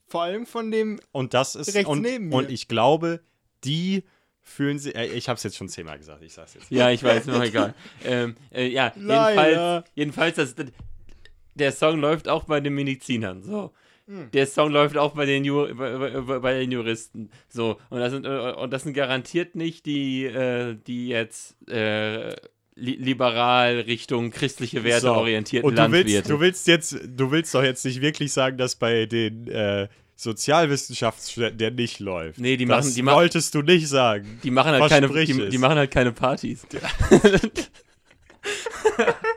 vor 0.08 0.22
allem 0.24 0.46
von 0.46 0.72
dem, 0.72 1.00
Und 1.12 1.34
das 1.34 1.56
ist 1.56 1.74
Rechts 1.76 1.90
und, 1.90 2.02
neben 2.02 2.30
mir. 2.30 2.36
und 2.36 2.50
ich 2.52 2.68
glaube, 2.68 3.20
die 3.64 4.04
fühlen 4.42 4.80
sich. 4.80 4.96
Äh, 4.96 5.08
ich 5.08 5.28
habe 5.28 5.36
es 5.38 5.44
jetzt 5.44 5.58
schon 5.58 5.68
zehnmal 5.68 5.98
gesagt. 5.98 6.24
Ich 6.24 6.34
sag's 6.34 6.54
jetzt. 6.54 6.72
Ja, 6.72 6.90
ich 6.92 7.04
weiß, 7.04 7.26
noch 7.26 7.44
egal. 7.44 7.74
ähm, 8.06 8.36
äh, 8.54 8.68
ja, 8.68 8.94
Leider. 8.96 9.84
jedenfalls, 9.96 10.38
jedenfalls 10.38 10.56
das, 10.56 10.56
der 11.56 11.72
Song 11.74 12.00
läuft 12.00 12.30
auch 12.30 12.46
bei 12.46 12.62
den 12.62 12.74
Medizinern. 12.76 13.42
So. 13.44 13.74
Hm. 14.08 14.32
Der 14.32 14.48
Song 14.48 14.72
läuft 14.72 14.98
auch 14.98 15.14
bei 15.14 15.26
den, 15.26 15.44
Ju 15.44 15.68
bei, 15.76 16.40
bei, 16.40 16.60
den 16.60 16.72
Juristen. 16.72 17.30
So. 17.50 17.78
Und 17.90 18.00
das 18.00 18.12
sind, 18.14 18.26
äh, 18.26 18.54
und 18.54 18.72
das 18.72 18.84
sind 18.84 18.94
garantiert 18.94 19.56
nicht 19.56 19.86
die, 19.86 20.24
äh, 20.26 20.78
die 20.88 21.10
jetzt 21.10 21.58
äh, 21.70 22.30
li 22.76 22.96
liberal 22.96 23.82
Richtung 23.82 24.32
christliche 24.32 24.84
Werte 24.86 25.02
So. 25.08 25.14
orientierten 25.14 25.68
Und 25.70 25.78
du 25.78 25.82
willst, 25.92 26.14
Landwirte. 26.14 26.30
du 26.30 26.40
willst 26.40 26.68
jetzt, 26.68 26.98
du 27.06 27.32
willst 27.32 27.54
doch 27.54 27.64
jetzt 27.64 27.84
nicht 27.84 28.00
wirklich 28.02 28.32
sagen, 28.32 28.58
dass 28.58 28.76
bei 28.76 29.06
den 29.08 29.48
äh, 29.50 29.90
Sozialwissenschaftsstudenten 30.16 31.58
der 31.58 31.72
nicht 31.72 32.00
läuft. 32.00 32.40
Nee, 32.40 32.56
die 32.56 32.66
das 32.66 32.86
machen- 32.86 32.96
die 32.96 33.06
wolltest 33.06 33.54
du 33.56 33.62
nicht 33.62 33.88
sagen. 33.90 34.40
die 34.42 34.52
machen 34.52 34.72
halt 34.72 34.90
keine, 34.90 35.08
die, 35.10 35.50
die 35.50 35.58
machen 35.58 35.78
halt 35.78 35.92
keine 35.92 36.12
Partys. 36.14 36.66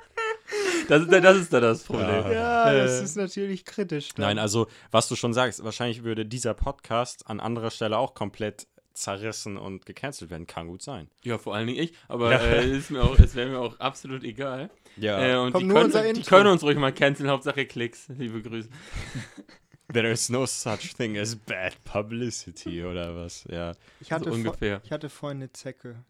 Das, 0.90 1.02
ist- 1.02 1.12
das 1.12 1.36
ist 1.36 1.52
da 1.52 1.60
das 1.60 1.82
Problem. 1.84 2.08
Ja. 2.08 2.32
Ja, 2.32 2.72
das 2.74 3.00
Äh. 3.00 3.04
ist 3.04 3.16
natürlich 3.16 3.64
kritisch. 3.64 4.08
dann. 4.14 4.24
Nein, 4.26 4.38
also 4.38 4.66
was 4.90 5.08
du 5.08 5.16
schon 5.16 5.32
sagst, 5.32 5.62
wahrscheinlich 5.64 6.02
würde 6.04 6.26
dieser 6.26 6.54
Podcast 6.54 7.26
an 7.28 7.40
anderer 7.40 7.70
Stelle 7.70 7.96
auch 7.98 8.14
komplett 8.14 8.66
zerrissen 8.92 9.56
und 9.56 9.86
gecancelt 9.86 10.30
werden. 10.30 10.46
Kann 10.46 10.66
gut 10.66 10.82
sein. 10.82 11.08
Ja, 11.22 11.38
vor 11.38 11.54
allen 11.54 11.68
Dingen 11.68 11.78
ich. 11.82 11.94
Aber 12.08 12.32
Ja. 12.32 12.38
äh, 12.40 12.70
ist 12.76 12.90
mir 12.90 13.02
auch, 13.02 13.18
es 13.18 13.34
wäre 13.34 13.48
mir 13.48 13.58
auch 13.60 13.78
absolut 13.78 14.24
egal. 14.24 14.68
Ja. 14.96 15.18
Äh, 15.24 15.36
und 15.38 15.52
Kommt 15.52 15.62
die 15.62 15.66
nur 15.68 15.76
können, 15.76 15.86
unser 15.86 16.02
die 16.02 16.08
Intro. 16.10 16.24
können 16.28 16.50
uns 16.50 16.62
ruhig 16.62 16.76
mal 16.76 16.92
canceln, 16.92 17.30
Hauptsache 17.30 17.64
Klicks. 17.66 18.08
Liebe 18.08 18.42
Grüße. 18.42 18.68
There 19.92 20.10
is 20.10 20.28
no 20.28 20.44
such 20.46 20.94
thing 20.96 21.16
as 21.18 21.34
bad 21.34 21.82
publicity 21.84 22.84
oder 22.84 23.14
was. 23.16 23.44
Ja. 23.50 23.72
ich, 24.00 24.12
hatte 24.12 24.24
so 24.24 24.30
vor- 24.30 24.36
ungefähr. 24.38 24.80
ich 24.84 24.92
hatte 24.92 25.08
vorhin 25.08 25.38
eine 25.38 25.52
Zecke. 25.52 26.04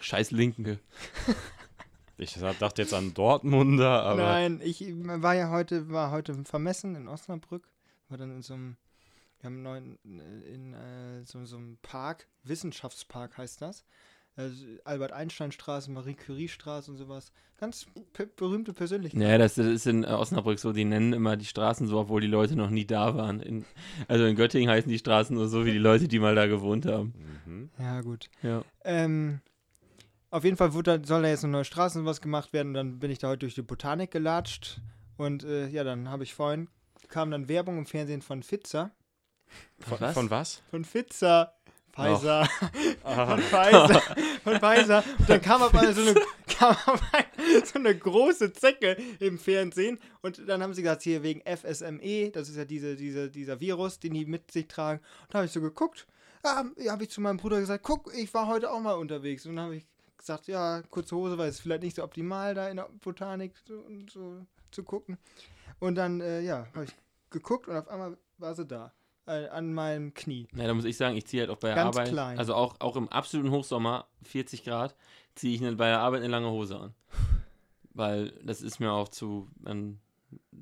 Scheiß 0.00 0.30
Linken. 0.32 0.78
Ich 2.18 2.34
dachte 2.34 2.82
jetzt 2.82 2.94
an 2.94 3.14
Dortmunder, 3.14 4.02
aber. 4.02 4.22
Nein, 4.22 4.60
ich 4.62 4.84
war 4.94 5.34
ja 5.34 5.50
heute, 5.50 5.90
war 5.90 6.10
heute 6.10 6.44
vermessen 6.44 6.94
in 6.94 7.08
Osnabrück. 7.08 7.68
War 8.08 8.18
dann 8.18 8.30
in 8.30 8.42
so 8.42 8.54
einem, 8.54 8.76
wir 9.40 9.46
haben 9.46 9.54
einen 9.54 9.62
neuen, 9.62 9.98
in 10.44 10.74
äh, 10.74 11.24
so, 11.24 11.44
so 11.44 11.56
einem 11.56 11.78
Park, 11.82 12.28
Wissenschaftspark 12.44 13.38
heißt 13.38 13.62
das. 13.62 13.84
Also 14.34 14.64
Albert-Einstein-Straße, 14.84 15.90
Marie-Curie-Straße 15.90 16.90
und 16.90 16.96
sowas. 16.96 17.32
Ganz 17.58 17.86
pe 18.14 18.26
berühmte 18.26 18.72
Persönlichkeiten. 18.72 19.22
Naja, 19.22 19.36
das, 19.36 19.56
das 19.56 19.66
ist 19.66 19.86
in 19.86 20.06
Osnabrück 20.06 20.58
so, 20.58 20.72
die 20.72 20.86
nennen 20.86 21.12
immer 21.12 21.36
die 21.36 21.44
Straßen 21.44 21.86
so, 21.86 21.98
obwohl 21.98 22.22
die 22.22 22.28
Leute 22.28 22.56
noch 22.56 22.70
nie 22.70 22.86
da 22.86 23.14
waren. 23.14 23.40
In, 23.40 23.66
also 24.08 24.24
in 24.24 24.34
Göttingen 24.34 24.70
heißen 24.70 24.90
die 24.90 24.98
Straßen 24.98 25.36
nur 25.36 25.48
so 25.48 25.66
wie 25.66 25.72
die 25.72 25.78
Leute, 25.78 26.08
die 26.08 26.18
mal 26.18 26.34
da 26.34 26.46
gewohnt 26.46 26.86
haben. 26.86 27.12
Mhm. 27.44 27.70
Ja, 27.78 28.00
gut. 28.00 28.30
Ja. 28.42 28.62
Ähm, 28.84 29.40
auf 30.32 30.44
jeden 30.44 30.56
Fall 30.56 30.70
da- 30.82 30.98
soll 31.04 31.22
da 31.22 31.28
jetzt 31.28 31.44
eine 31.44 31.52
neue 31.52 31.64
Straße 31.64 31.98
und 31.98 32.06
was 32.06 32.20
gemacht 32.20 32.52
werden. 32.52 32.68
Und 32.68 32.74
dann 32.74 32.98
bin 32.98 33.10
ich 33.10 33.18
da 33.18 33.28
heute 33.28 33.40
durch 33.40 33.54
die 33.54 33.62
Botanik 33.62 34.10
gelatscht. 34.10 34.80
Und 35.16 35.44
äh, 35.44 35.68
ja, 35.68 35.84
dann 35.84 36.08
habe 36.08 36.24
ich 36.24 36.34
vorhin, 36.34 36.68
kam 37.08 37.30
dann 37.30 37.48
Werbung 37.48 37.78
im 37.78 37.86
Fernsehen 37.86 38.22
von 38.22 38.42
Pfizer. 38.42 38.90
Von 39.80 40.00
Was? 40.00 40.14
von 40.14 40.30
was? 40.30 40.62
Von 40.70 40.84
Pfizer. 40.84 41.54
Pfizer. 41.94 42.48
Ah. 43.04 43.26
Von 43.36 43.38
Pfizer. 43.42 44.00
Von 44.42 44.54
Pfizer. 44.58 45.04
Und 45.18 45.28
dann 45.28 45.42
kam 45.42 45.60
auf 45.60 45.74
einmal 45.74 45.92
so 45.94 46.00
eine, 46.00 46.14
kam 46.58 46.70
auf 46.70 47.02
einmal 47.12 47.66
so 47.66 47.78
eine 47.78 47.94
große 47.94 48.54
Zecke 48.54 48.96
im 49.20 49.38
Fernsehen. 49.38 49.98
Und 50.22 50.48
dann 50.48 50.62
haben 50.62 50.72
sie 50.72 50.80
gesagt, 50.80 51.02
hier 51.02 51.22
wegen 51.22 51.42
FSME, 51.42 52.30
das 52.30 52.48
ist 52.48 52.56
ja 52.56 52.64
diese, 52.64 52.96
diese, 52.96 53.30
dieser 53.30 53.60
Virus, 53.60 54.00
den 54.00 54.14
die 54.14 54.24
mit 54.24 54.50
sich 54.50 54.68
tragen. 54.68 55.00
Und 55.24 55.34
da 55.34 55.38
habe 55.40 55.46
ich 55.46 55.52
so 55.52 55.60
geguckt. 55.60 56.06
Ja, 56.42 56.64
habe 56.90 57.04
ich 57.04 57.10
zu 57.10 57.20
meinem 57.20 57.36
Bruder 57.36 57.60
gesagt, 57.60 57.84
guck, 57.84 58.10
ich 58.16 58.32
war 58.32 58.46
heute 58.46 58.70
auch 58.72 58.80
mal 58.80 58.94
unterwegs. 58.94 59.44
Und 59.44 59.56
dann 59.56 59.66
habe 59.66 59.76
ich 59.76 59.84
gesagt, 60.22 60.46
ja, 60.46 60.82
kurze 60.90 61.16
Hose, 61.16 61.36
weil 61.36 61.48
es 61.48 61.60
vielleicht 61.60 61.82
nicht 61.82 61.96
so 61.96 62.04
optimal 62.04 62.54
da 62.54 62.68
in 62.68 62.76
der 62.76 62.88
Botanik 63.02 63.54
so, 63.66 63.74
und 63.74 64.10
so 64.10 64.46
zu 64.70 64.82
gucken. 64.82 65.18
Und 65.80 65.96
dann, 65.96 66.20
äh, 66.20 66.40
ja, 66.40 66.66
habe 66.74 66.84
ich 66.84 66.92
geguckt 67.30 67.68
und 67.68 67.76
auf 67.76 67.88
einmal 67.88 68.16
war 68.38 68.54
sie 68.54 68.66
da. 68.66 68.92
Äh, 69.26 69.48
an 69.48 69.72
meinem 69.72 70.14
Knie. 70.14 70.48
Na, 70.52 70.66
da 70.66 70.74
muss 70.74 70.84
ich 70.84 70.96
sagen, 70.96 71.16
ich 71.16 71.26
ziehe 71.26 71.42
halt 71.42 71.50
auch 71.50 71.58
bei 71.58 71.68
der 71.68 71.76
Ganz 71.76 71.96
Arbeit, 71.96 72.08
klein. 72.08 72.38
also 72.38 72.54
auch, 72.54 72.74
auch 72.80 72.96
im 72.96 73.08
absoluten 73.08 73.52
Hochsommer, 73.52 74.06
40 74.24 74.64
Grad, 74.64 74.96
ziehe 75.36 75.54
ich 75.54 75.76
bei 75.76 75.88
der 75.88 76.00
Arbeit 76.00 76.22
eine 76.22 76.30
lange 76.30 76.50
Hose 76.50 76.76
an. 76.78 76.94
Weil 77.94 78.30
das 78.44 78.62
ist 78.62 78.80
mir 78.80 78.92
auch 78.92 79.08
zu, 79.08 79.48
dann 79.56 80.00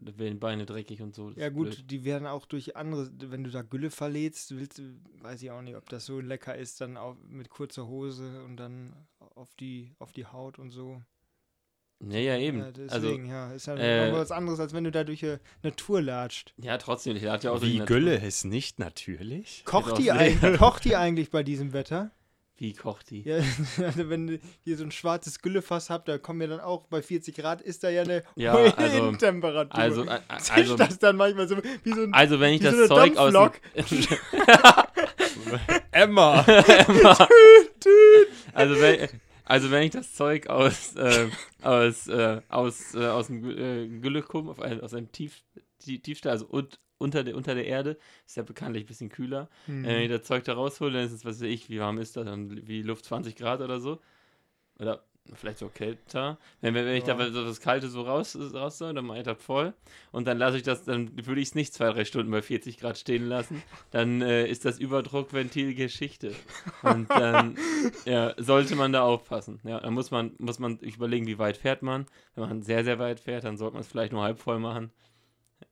werden 0.02 0.34
die 0.34 0.38
Beine 0.38 0.66
dreckig 0.66 1.02
und 1.02 1.14
so. 1.14 1.30
das 1.30 1.38
Ja 1.38 1.48
gut, 1.48 1.70
blöd. 1.70 1.90
die 1.90 2.04
werden 2.04 2.26
auch 2.26 2.46
durch 2.46 2.76
andere, 2.76 3.10
wenn 3.18 3.44
du 3.44 3.50
da 3.50 3.62
Gülle 3.62 3.90
verlädst, 3.90 4.56
willst 4.56 4.78
du, 4.78 4.82
weiß 5.22 5.42
ich 5.42 5.50
auch 5.50 5.62
nicht, 5.62 5.76
ob 5.76 5.88
das 5.88 6.06
so 6.06 6.20
lecker 6.20 6.56
ist, 6.56 6.80
dann 6.80 6.96
auch 6.96 7.16
mit 7.28 7.50
kurzer 7.50 7.86
Hose 7.86 8.42
und 8.44 8.56
dann 8.56 8.94
auf 9.34 9.54
die, 9.54 9.94
auf 9.98 10.12
die 10.12 10.26
Haut 10.26 10.58
und 10.58 10.70
so. 10.70 11.02
Ja, 12.02 12.18
ja, 12.18 12.38
eben. 12.38 12.60
Ja, 12.60 12.64
also, 12.64 12.82
deswegen, 12.82 13.28
ja, 13.28 13.52
ist 13.52 13.66
ja 13.66 13.76
äh, 13.76 14.12
was 14.12 14.30
anderes, 14.30 14.58
als 14.58 14.72
wenn 14.72 14.84
du 14.84 14.90
da 14.90 15.04
durch 15.04 15.20
die 15.20 15.36
Natur 15.62 16.00
latscht. 16.00 16.54
ja, 16.56 16.78
trotzdem, 16.78 17.14
ich 17.14 17.22
lade 17.22 17.44
ja 17.44 17.52
auch 17.52 17.60
durch 17.60 17.72
die. 17.72 17.78
Gülle 17.80 18.16
ist 18.16 18.44
nicht 18.44 18.78
natürlich? 18.78 19.62
Kocht 19.66 19.98
die, 19.98 20.10
eigentlich, 20.10 20.58
kocht 20.58 20.84
die 20.84 20.96
eigentlich 20.96 21.30
bei 21.30 21.42
diesem 21.42 21.74
Wetter? 21.74 22.10
Wie 22.60 22.74
kocht 22.74 23.08
die? 23.08 23.22
Ja, 23.22 23.36
also 23.82 24.10
wenn 24.10 24.38
ihr 24.66 24.76
so 24.76 24.84
ein 24.84 24.90
schwarzes 24.92 25.40
Güllefass 25.40 25.88
habt, 25.88 26.08
da 26.08 26.18
kommen 26.18 26.42
ja 26.42 26.46
dann 26.46 26.60
auch 26.60 26.86
bei 26.88 27.00
40 27.00 27.34
Grad, 27.34 27.62
ist 27.62 27.82
da 27.82 27.88
ja 27.88 28.02
eine 28.02 28.22
Ja, 28.36 28.52
also- 28.52 28.98
Innentemperatur. 28.98 29.74
Also, 29.74 30.04
äh, 30.04 30.20
Zischt 30.38 30.50
also, 30.58 30.76
das 30.76 30.98
dann 30.98 31.16
manchmal 31.16 31.48
so 31.48 31.56
wie 31.56 31.92
so 31.94 32.02
ein 32.02 32.12
also 32.12 32.38
wenn 32.38 32.52
ich 32.52 32.60
das 32.60 32.74
so 32.76 32.86
Zeug 32.86 33.16
aus 33.16 33.32
Dampflok. 33.32 33.60
Emma! 35.90 36.44
also 38.52 38.80
wenn, 38.80 39.08
also 39.44 39.70
wenn 39.70 39.82
ich 39.84 39.90
das 39.92 40.12
Zeug 40.12 40.48
aus 40.48 40.94
äh, 40.96 41.28
aus 41.62 42.08
äh, 42.08 42.42
aus 42.50 42.94
äh, 42.94 43.06
aus 43.06 43.28
dem 43.28 43.42
äh, 43.50 43.88
Gülle 44.00 44.22
auf 44.30 44.60
ein, 44.60 44.82
aus 44.82 44.92
einem 44.92 45.10
Tief, 45.12 45.40
Tie- 45.82 45.98
Tiefstall, 46.00 46.32
also 46.32 46.46
und, 46.46 46.78
unter 47.00 47.24
der 47.24 47.36
unter 47.36 47.54
der 47.54 47.66
Erde, 47.66 47.96
ist 48.26 48.36
ja 48.36 48.42
bekanntlich 48.42 48.84
ein 48.84 48.86
bisschen 48.88 49.08
kühler. 49.08 49.48
Hm. 49.66 49.84
Äh, 49.84 49.88
wenn 49.88 50.02
ich 50.02 50.10
das 50.10 50.22
Zeug 50.24 50.44
da 50.44 50.52
raushole, 50.54 50.92
dann 50.92 51.04
ist 51.04 51.12
es, 51.12 51.24
was 51.24 51.36
weiß 51.40 51.48
ich, 51.48 51.68
wie 51.70 51.80
warm 51.80 51.98
ist 51.98 52.16
das? 52.16 52.24
Dann 52.26 52.66
wie 52.66 52.82
Luft 52.82 53.04
20 53.06 53.36
Grad 53.36 53.60
oder 53.60 53.80
so. 53.80 54.00
Oder 54.78 55.02
vielleicht 55.34 55.58
so 55.58 55.68
kälter. 55.68 56.38
Wenn, 56.60 56.74
wenn, 56.74 56.86
wenn 56.86 56.96
ich 56.96 57.06
Ja. 57.06 57.14
da 57.14 57.30
so 57.30 57.44
das 57.44 57.60
Kalte 57.60 57.88
so 57.88 58.02
raus, 58.02 58.36
raus 58.54 58.78
soll, 58.78 58.94
dann 58.94 59.04
mache 59.04 59.18
ich 59.18 59.24
das 59.24 59.40
voll. 59.40 59.74
Und 60.12 60.26
dann 60.26 60.38
lasse 60.38 60.56
ich 60.56 60.62
das, 60.62 60.84
dann 60.84 61.10
würde 61.26 61.40
ich 61.40 61.48
es 61.48 61.54
nicht 61.54 61.72
zwei, 61.72 61.92
drei 61.92 62.04
Stunden 62.04 62.30
bei 62.32 62.42
40 62.42 62.78
Grad 62.78 62.98
stehen 62.98 63.28
lassen. 63.28 63.62
Dann 63.90 64.22
äh, 64.22 64.46
ist 64.48 64.64
das 64.64 64.78
Überdruckventil 64.78 65.74
Geschichte. 65.74 66.34
Und 66.82 67.10
dann 67.10 67.56
ja, 68.06 68.34
sollte 68.38 68.74
man 68.76 68.92
da 68.92 69.02
aufpassen. 69.02 69.60
Ja, 69.62 69.78
dann 69.80 69.94
muss 69.94 70.10
man, 70.10 70.32
muss 70.38 70.58
man 70.58 70.78
überlegen, 70.78 71.26
wie 71.26 71.38
weit 71.38 71.56
fährt 71.58 71.82
man. 71.82 72.06
Wenn 72.34 72.48
man 72.48 72.62
sehr, 72.62 72.82
sehr 72.82 72.98
weit 72.98 73.20
fährt, 73.20 73.44
dann 73.44 73.56
sollte 73.56 73.74
man 73.74 73.82
es 73.82 73.88
vielleicht 73.88 74.12
nur 74.12 74.22
halb 74.22 74.38
voll 74.40 74.58
machen. 74.58 74.90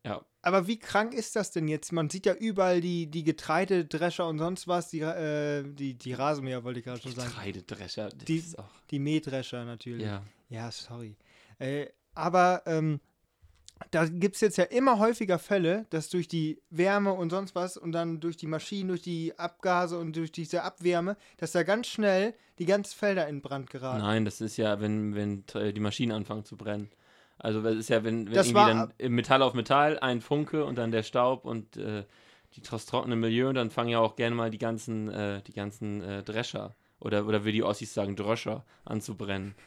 Ja, 0.05 0.25
Aber 0.43 0.67
wie 0.67 0.79
krank 0.79 1.15
ist 1.15 1.37
das 1.37 1.51
denn 1.51 1.69
jetzt? 1.69 1.93
Man 1.93 2.11
sieht 2.11 2.27
ja 2.27 2.35
überall 2.35 2.81
die, 2.81 3.07
die 3.07 3.25
Getreidedrescher 3.25 4.27
und 4.27 4.39
sonst 4.39 4.69
was, 4.69 4.89
die, 4.91 5.01
äh, 5.01 5.65
die, 5.65 5.95
die 5.95 6.13
Rasenmäher 6.13 6.65
wollte 6.65 6.81
ich 6.81 6.85
gerade 6.85 7.01
schon 7.01 7.15
sagen. 7.15 7.29
Getreidedrescher, 7.31 8.09
das 8.11 8.25
Die- 8.25 8.37
ist 8.39 8.59
auch. 8.59 8.69
Die 8.91 8.99
Mähdrescher 8.99 9.65
natürlich. 9.65 10.07
Ja. 10.07 10.23
Ja, 10.51 10.71
sorry. 10.71 11.17
Äh, 11.59 11.87
aber 12.15 12.63
ähm, 12.67 13.01
da 13.91 14.07
gibt 14.07 14.35
es 14.35 14.41
jetzt 14.41 14.57
ja 14.59 14.65
immer 14.65 14.99
häufiger 14.99 15.39
Fälle, 15.39 15.87
dass 15.91 16.09
durch 16.09 16.27
die 16.29 16.61
Wärme 16.71 17.13
und 17.13 17.31
sonst 17.31 17.55
was 17.55 17.77
und 17.77 17.93
dann 17.93 18.19
durch 18.21 18.37
die 18.37 18.47
Maschinen, 18.47 18.89
durch 18.89 19.03
die 19.03 19.39
Abgase 19.39 19.99
und 19.99 20.17
durch 20.17 20.33
diese 20.33 20.63
Abwärme, 20.63 21.17
dass 21.37 21.53
da 21.53 21.63
ganz 21.63 21.87
schnell 21.87 22.35
die 22.59 22.67
ganzen 22.67 22.97
Felder 22.97 23.29
in 23.29 23.41
Brand 23.41 23.71
geraten. 23.71 24.01
Nein, 24.03 24.25
das 24.25 24.41
ist 24.41 24.57
ja, 24.57 24.81
wenn, 24.81 25.15
wenn 25.15 25.45
äh, 25.55 25.73
die 25.73 25.81
Maschinen 25.81 26.13
anfangen 26.13 26.45
zu 26.45 26.57
brennen. 26.57 26.91
Also 27.39 27.63
das 27.63 27.77
ist 27.77 27.89
ja, 27.89 28.03
wenn, 28.05 28.27
wenn 28.27 28.35
Das 28.35 28.49
irgendwie 28.49 28.61
war- 28.61 28.89
dann 28.99 29.13
Metall 29.13 29.43
auf 29.43 29.55
Metall 29.55 29.99
ein 30.01 30.21
Funke 30.21 30.65
und 30.65 30.77
dann 30.77 30.91
der 30.91 31.03
Staub 31.03 31.45
und 31.45 31.77
äh, 31.77 32.05
die, 32.55 32.63
das 32.63 32.87
trockene 32.87 33.17
Milieu, 33.17 33.53
dann 33.53 33.71
fangen 33.71 33.91
ja 33.91 34.01
auch 34.01 34.17
gerne 34.17 34.35
mal 34.35 34.51
die 34.51 34.59
ganzen, 34.59 35.09
äh, 35.09 35.43
die 35.43 35.53
ganzen 35.53 36.03
äh, 36.03 36.23
Drescher 36.23 36.75
oder, 37.01 37.27
oder 37.27 37.45
wie 37.45 37.53
die 37.53 37.63
Ossis 37.63 37.95
sagen, 37.95 38.17
Dröscher 38.17 38.65
an 38.85 39.01
zu 39.01 39.17
brennen. 39.17 39.55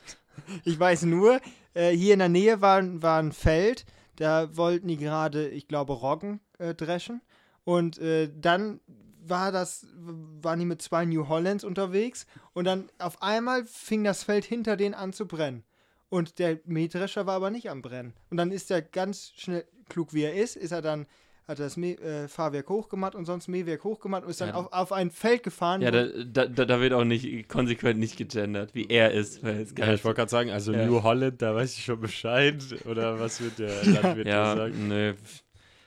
Ich 0.64 0.80
weiß 0.80 1.04
nur, 1.04 1.42
äh, 1.74 1.92
hier 1.92 2.14
in 2.14 2.20
der 2.20 2.30
Nähe 2.30 2.62
war, 2.62 2.82
war 3.02 3.20
ein 3.22 3.34
Feld, 3.34 3.86
da 4.16 4.56
wollten 4.56 4.88
die 4.88 4.96
gerade, 4.96 5.50
ich 5.50 5.68
glaube, 5.68 5.92
Roggen 5.92 6.40
äh, 6.58 6.74
dreschen. 6.74 7.22
Und 7.66 7.98
äh, 8.00 8.30
dann 8.34 8.80
war 9.26 9.52
das, 9.52 9.86
waren 9.98 10.60
die 10.60 10.66
mit 10.66 10.82
zwei 10.82 11.04
New 11.04 11.28
Hollands 11.28 11.66
unterwegs 11.66 12.26
und 12.54 12.64
dann 12.64 12.90
auf 12.98 13.22
einmal 13.22 13.66
fing 13.66 14.06
das 14.06 14.24
Feld 14.24 14.46
hinter 14.46 14.78
denen 14.78 14.96
an 14.96 15.12
zu 15.12 15.28
brennen. 15.28 15.64
Und 16.12 16.40
der 16.40 16.60
Mähdrescher 16.66 17.26
war 17.26 17.36
aber 17.36 17.50
nicht 17.50 17.70
am 17.70 17.82
Brennen. 17.82 18.14
Und 18.30 18.36
dann 18.38 18.52
ist 18.52 18.70
er 18.70 18.82
ganz 18.82 19.32
schnell, 19.38 19.64
klug 19.88 20.14
wie 20.14 20.24
er 20.24 20.34
ist, 20.36 20.58
ist 20.58 20.72
er 20.74 20.82
dann, 20.82 21.08
hat 21.48 21.58
er 21.60 21.66
das 21.66 21.78
Mäh, 21.78 21.94
äh, 21.94 22.28
Fahrwerk 22.28 22.68
hochgemacht 22.68 23.16
und 23.16 23.24
sonst 23.24 23.48
Mähwerk 23.48 23.86
hochgemacht 23.86 24.24
und 24.26 24.30
ist 24.30 24.42
dann 24.42 24.50
Ja. 24.50 24.56
auf, 24.56 24.74
auf 24.74 24.92
ein 24.92 25.10
Feld 25.10 25.42
gefahren. 25.44 25.82
Ja, 25.82 25.90
da, 25.90 26.06
da, 26.26 26.46
da 26.66 26.82
wird 26.82 26.92
auch 26.92 27.06
nicht 27.06 27.48
konsequent 27.48 27.98
nicht 27.98 28.18
gegendert, 28.18 28.76
wie 28.76 28.88
er 28.90 29.12
ist. 29.12 29.42
Weil 29.42 29.62
es 29.62 29.74
Ja, 29.78 29.94
ich 29.94 30.04
wollte 30.04 30.18
gerade 30.18 30.30
sagen, 30.30 30.50
also 30.52 30.74
Ja. 30.74 30.86
New 30.86 31.02
Holland, 31.02 31.42
da 31.42 31.56
weiß 31.56 31.78
ich 31.78 31.84
schon 31.86 32.02
Bescheid. 32.02 32.62
Oder 32.86 33.18
was 33.20 33.40
wird 33.42 33.60
der 33.60 33.70
Landwirt 33.86 34.28
da 34.28 34.32
ja, 34.32 34.56
sagen? 34.58 34.88
nö. 34.90 35.14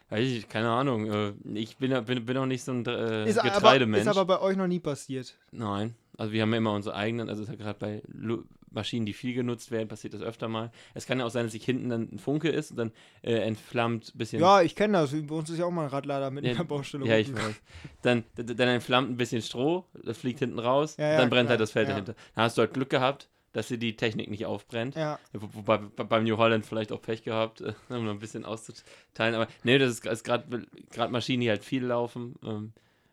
Weiß 0.08 0.26
ich, 0.26 0.48
keine 0.48 0.70
Ahnung. 0.70 1.10
äh, 1.12 1.32
Ich 1.52 1.76
bin, 1.76 1.90
bin, 2.06 2.24
bin 2.24 2.36
auch 2.38 2.46
nicht 2.46 2.64
so 2.64 2.72
ein 2.72 2.84
äh, 2.86 3.28
ist, 3.28 3.38
aber, 3.38 3.50
Getreidemensch. 3.50 4.02
ist 4.06 4.08
aber 4.08 4.24
bei 4.24 4.40
euch 4.40 4.56
noch 4.56 4.68
nie 4.68 4.80
passiert. 4.80 5.34
Nein, 5.52 5.94
also 6.16 6.32
wir 6.32 6.40
haben 6.42 6.52
ja 6.52 6.58
immer 6.58 6.72
unsere 6.72 6.94
eigenen, 6.96 7.28
also 7.28 7.42
ist 7.42 7.48
ja 7.50 7.56
gerade 7.56 7.78
bei 7.78 8.02
Lu 8.08 8.44
Maschinen, 8.74 9.06
die 9.06 9.12
viel 9.12 9.34
genutzt 9.34 9.70
werden, 9.70 9.88
passiert 9.88 10.14
das 10.14 10.22
öfter 10.22 10.48
mal. 10.48 10.70
Es 10.94 11.06
kann 11.06 11.18
ja 11.18 11.24
auch 11.26 11.30
sein, 11.30 11.44
dass 11.44 11.52
sich 11.52 11.64
hinten 11.64 11.88
dann 11.88 12.08
ein 12.12 12.18
Funke 12.18 12.48
ist 12.48 12.70
und 12.72 12.76
dann 12.76 12.92
äh, 13.22 13.34
entflammt 13.36 14.12
ein 14.14 14.18
bisschen. 14.18 14.40
Ja, 14.40 14.62
ich 14.62 14.74
kenne 14.74 14.94
das. 14.98 15.12
Bei 15.12 15.34
uns 15.34 15.48
ist 15.50 15.58
ja 15.58 15.64
auch 15.66 15.70
mal 15.70 15.84
ein 15.84 15.88
Radlader 15.90 16.30
mit 16.30 16.44
Ja, 16.44 16.52
einer 16.52 16.64
Baustelle. 16.64 17.06
Ja, 17.06 17.16
ich 17.18 17.32
weiß. 17.32 17.54
Dann, 18.02 18.24
dann 18.36 18.68
entflammt 18.68 19.10
ein 19.10 19.16
bisschen 19.16 19.40
Stroh, 19.42 19.84
das 20.02 20.18
fliegt 20.18 20.40
hinten 20.40 20.58
raus, 20.58 20.96
Ja, 20.98 21.12
ja, 21.12 21.16
dann 21.18 21.30
brennt 21.30 21.46
klar, 21.46 21.50
halt 21.50 21.60
das 21.60 21.70
Feld 21.70 21.88
ja. 21.88 21.94
dahinter. 21.94 22.14
Dann 22.34 22.44
hast 22.44 22.58
du 22.58 22.62
halt 22.62 22.74
Glück 22.74 22.90
gehabt, 22.90 23.28
dass 23.52 23.68
dir 23.68 23.78
die 23.78 23.94
Technik 23.96 24.28
nicht 24.30 24.46
aufbrennt. 24.46 24.96
Ja, 24.96 25.18
Wo, 25.32 25.48
wobei 25.52 25.78
bei- 25.78 26.02
beim 26.04 26.24
New 26.24 26.36
Holland 26.36 26.66
vielleicht 26.66 26.90
auch 26.90 27.00
Pech 27.00 27.22
gehabt, 27.22 27.60
um 27.88 28.04
noch 28.04 28.10
ein 28.12 28.18
bisschen 28.18 28.44
auszuteilen. 28.44 29.34
Aber 29.36 29.46
nee, 29.62 29.78
das 29.78 29.90
ist, 29.92 30.06
ist 30.06 30.24
gerade 30.24 30.66
Maschinen, 31.08 31.40
die 31.40 31.48
halt 31.48 31.64
viel 31.64 31.84
laufen, 31.84 32.34
ähm, 32.44 32.72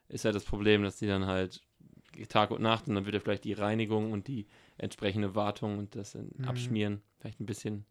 ist 0.10 0.26
halt 0.26 0.36
das 0.36 0.44
Problem, 0.44 0.84
dass 0.84 0.98
die 0.98 1.08
dann 1.08 1.26
halt 1.28 1.62
Tag 2.28 2.52
und 2.52 2.62
Nacht 2.62 2.88
und 2.88 2.96
dann 2.96 3.06
wird 3.06 3.14
ja 3.14 3.22
vielleicht 3.22 3.46
die 3.46 3.54
Reinigung 3.54 4.12
und 4.12 4.28
die 4.28 4.46
entsprechende 4.82 5.36
Wartung 5.36 5.78
und 5.78 5.96
das 5.96 6.16
Mhm. 6.16 6.46
Abschmieren 6.46 7.02
vielleicht 7.20 7.40
ein 7.40 7.46
bisschen 7.46 7.86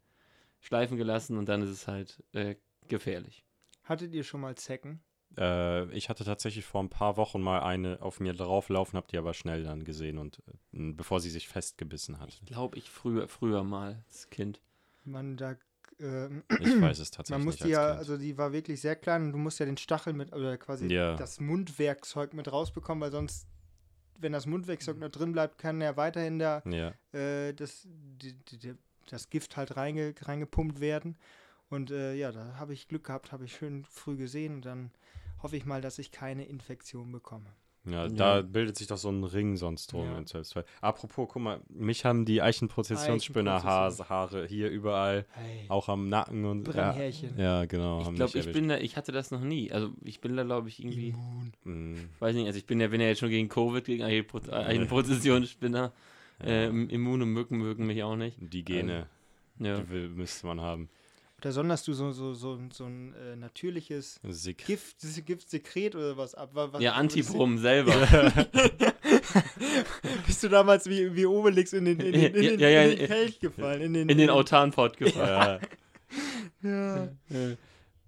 schleifen 0.61 0.97
gelassen 0.97 1.39
und 1.39 1.49
dann 1.49 1.63
ist 1.63 1.71
es 1.71 1.87
halt 1.89 2.23
äh, 2.33 2.57
gefährlich. 2.89 3.45
Hattet 3.85 4.13
ihr 4.13 4.25
schon 4.25 4.41
mal 4.41 4.55
Zecken? 4.57 5.01
Äh, 5.39 5.89
ich 5.93 6.09
hatte 6.09 6.25
tatsächlich 6.25 6.65
vor 6.65 6.83
ein 6.83 6.91
paar 6.91 7.17
Wochen 7.17 7.41
mal 7.41 7.61
eine 7.63 8.03
auf 8.03 8.21
mir 8.21 8.35
drauflaufen, 8.35 8.97
hab 8.97 9.09
die 9.09 9.17
aber 9.19 9.33
schnell 9.33 9.63
dann 9.63 9.85
gesehen 9.85 10.19
und 10.19 10.43
äh, 10.73 10.93
bevor 10.93 11.21
sie 11.21 11.31
sich 11.31 11.49
festgebissen 11.49 12.19
hat. 12.19 12.29
Ich 12.31 12.45
glaube, 12.47 12.77
ich 12.77 12.91
früher, 12.91 13.29
früher 13.29 13.63
mal 13.63 14.03
als 14.09 14.29
Kind. 14.31 14.61
Man, 15.05 15.37
da, 15.37 15.57
ähm, 16.01 16.43
Ich 16.61 16.81
weiß 16.81 16.99
es 16.99 17.11
tatsächlich 17.13 17.39
man 17.39 17.45
musste 17.47 17.65
nicht. 17.65 17.73
ja, 17.75 17.81
als 17.83 17.89
Kind. 17.91 17.99
also 18.01 18.17
die 18.19 18.37
war 18.37 18.53
wirklich 18.53 18.81
sehr 18.81 18.97
klein 18.97 19.23
und 19.27 19.33
du 19.33 19.39
musst 19.39 19.61
ja 19.61 19.67
den 19.67 19.77
Stachel 19.77 20.13
mit, 20.13 20.33
oder 20.33 20.59
quasi 20.59 20.89
Ja. 20.93 21.15
das 21.17 21.39
Mundwerkzeug 21.41 22.35
mit 22.35 22.51
rausbekommen, 22.53 23.01
weil 23.01 23.13
sonst, 23.13 23.47
wenn 24.21 24.33
das 24.33 24.47
Mundwerkzeug 24.47 24.99
noch 24.99 25.11
drin 25.11 25.33
bleibt, 25.33 25.59
kann 25.59 25.81
ja 25.81 25.97
weiterhin 25.97 26.39
da 26.39 26.63
ja. 26.67 26.93
äh, 27.19 27.53
das, 27.55 27.87
die, 27.87 28.35
die, 28.35 28.59
die, 28.59 28.75
das 29.09 29.31
Gift 29.31 29.57
halt 29.57 29.77
reinge, 29.77 30.15
reingepumpt 30.21 30.81
werden. 30.81 31.17
Und 31.69 31.91
äh, 31.91 32.15
ja, 32.15 32.33
da 32.33 32.57
habe 32.57 32.73
ich 32.73 32.89
Glück 32.89 33.05
gehabt, 33.05 33.33
habe 33.33 33.45
ich 33.45 33.55
schön 33.55 33.85
früh 33.85 34.17
gesehen 34.17 34.57
und 34.57 34.65
dann 34.65 34.91
hoffe 35.43 35.57
ich 35.57 35.65
mal, 35.65 35.81
dass 35.81 35.99
ich 35.99 36.11
keine 36.11 36.45
Infektion 36.45 37.13
bekomme. 37.13 37.55
Ja, 37.87 38.05
Ja. 38.05 38.09
da 38.09 38.43
bildet 38.43 38.77
sich 38.77 38.87
doch 38.89 38.99
so 38.99 39.09
ein 39.11 39.25
Ring 39.25 39.57
sonst 39.57 39.93
drum 39.93 40.07
Ja. 40.07 40.23
Apropos, 40.83 41.29
guck 41.33 41.43
mal, 41.43 41.61
mich 41.71 42.05
haben 42.05 42.25
die 42.27 42.43
Eichenprozessionsspinner-Haare 42.43 44.47
hier 44.47 44.71
überall, 44.71 45.27
Hey, 45.31 45.65
auch 45.69 45.89
am 45.89 46.09
Nacken 46.09 46.45
und. 46.45 46.67
Ja, 46.69 46.73
Brennhärchen. 46.93 47.39
ja 47.39 47.65
genau. 47.65 48.03
Ich 48.03 48.15
glaube, 48.15 48.39
ich 48.39 48.53
bin 48.53 48.69
da, 48.69 48.79
ich 48.79 48.97
hatte 48.97 49.13
das 49.13 49.31
noch 49.31 49.41
nie. 49.41 49.73
Also 49.73 49.91
ich 50.03 50.21
bin 50.21 50.37
da, 50.37 50.43
glaube 50.45 50.69
ich, 50.69 50.81
irgendwie, 50.83 51.09
Immun. 51.09 51.53
Mm, 51.65 51.95
weiß 52.19 52.35
nicht, 52.35 52.47
also 52.47 52.59
ich 52.59 52.67
bin 52.67 52.81
ja, 52.81 52.89
bin 52.89 53.01
ja 53.01 53.09
jetzt 53.09 53.21
schon 53.21 53.31
gegen 53.31 53.49
Covid, 53.49 53.85
gegen 53.85 54.05
Eichenproz- 54.05 54.49
Eichenprozessionsspinner. 54.51 55.93
ja. 56.43 56.47
Äh, 56.47 56.67
Immune 56.69 57.27
Mücken 57.27 57.59
mögen 57.59 57.87
mich 57.87 58.03
auch 58.03 58.17
nicht. 58.17 58.37
die 58.41 58.65
Gene, 58.65 59.07
Ja. 59.59 59.81
die 59.81 60.09
müsste 60.09 60.47
man 60.47 60.61
haben. 60.61 60.89
Oder 61.41 61.53
sonderst 61.53 61.89
du 61.89 61.95
so, 61.95 62.13
so, 62.13 62.35
so, 62.35 62.59
so 62.71 62.85
ein 62.85 63.15
äh, 63.15 63.35
natürliches 63.37 64.21
Sick. 64.29 64.67
Gift, 64.67 64.97
Giftsekret 65.25 65.95
oder 65.97 66.17
was 66.19 66.35
ab? 66.35 66.51
wa- 66.55 66.71
Was, 66.73 66.83
Ja, 66.83 66.93
Antibrum 66.93 67.57
selber. 67.59 67.93
Bist 70.27 70.43
du 70.43 70.49
damals 70.49 70.87
wie, 70.87 71.15
wie 71.15 71.27
Obelix 71.27 71.73
in 71.73 71.85
den, 71.87 71.99
in 72.01 72.13
den, 72.13 72.35
in 72.35 72.43
den, 72.43 72.61
ja, 72.61 72.69
ja, 72.69 72.83
in 72.85 72.99
den. 72.99 73.07
Kelch 73.07 73.41
gefallen? 73.41 73.81
In 73.83 73.95
den, 73.95 74.09
In 74.09 74.19
den 74.19 74.31
Autanpott 74.31 74.97
gefallen. 74.97 75.61
Ja. 75.61 75.61
Ja. 76.63 77.05
Äh, 77.31 77.57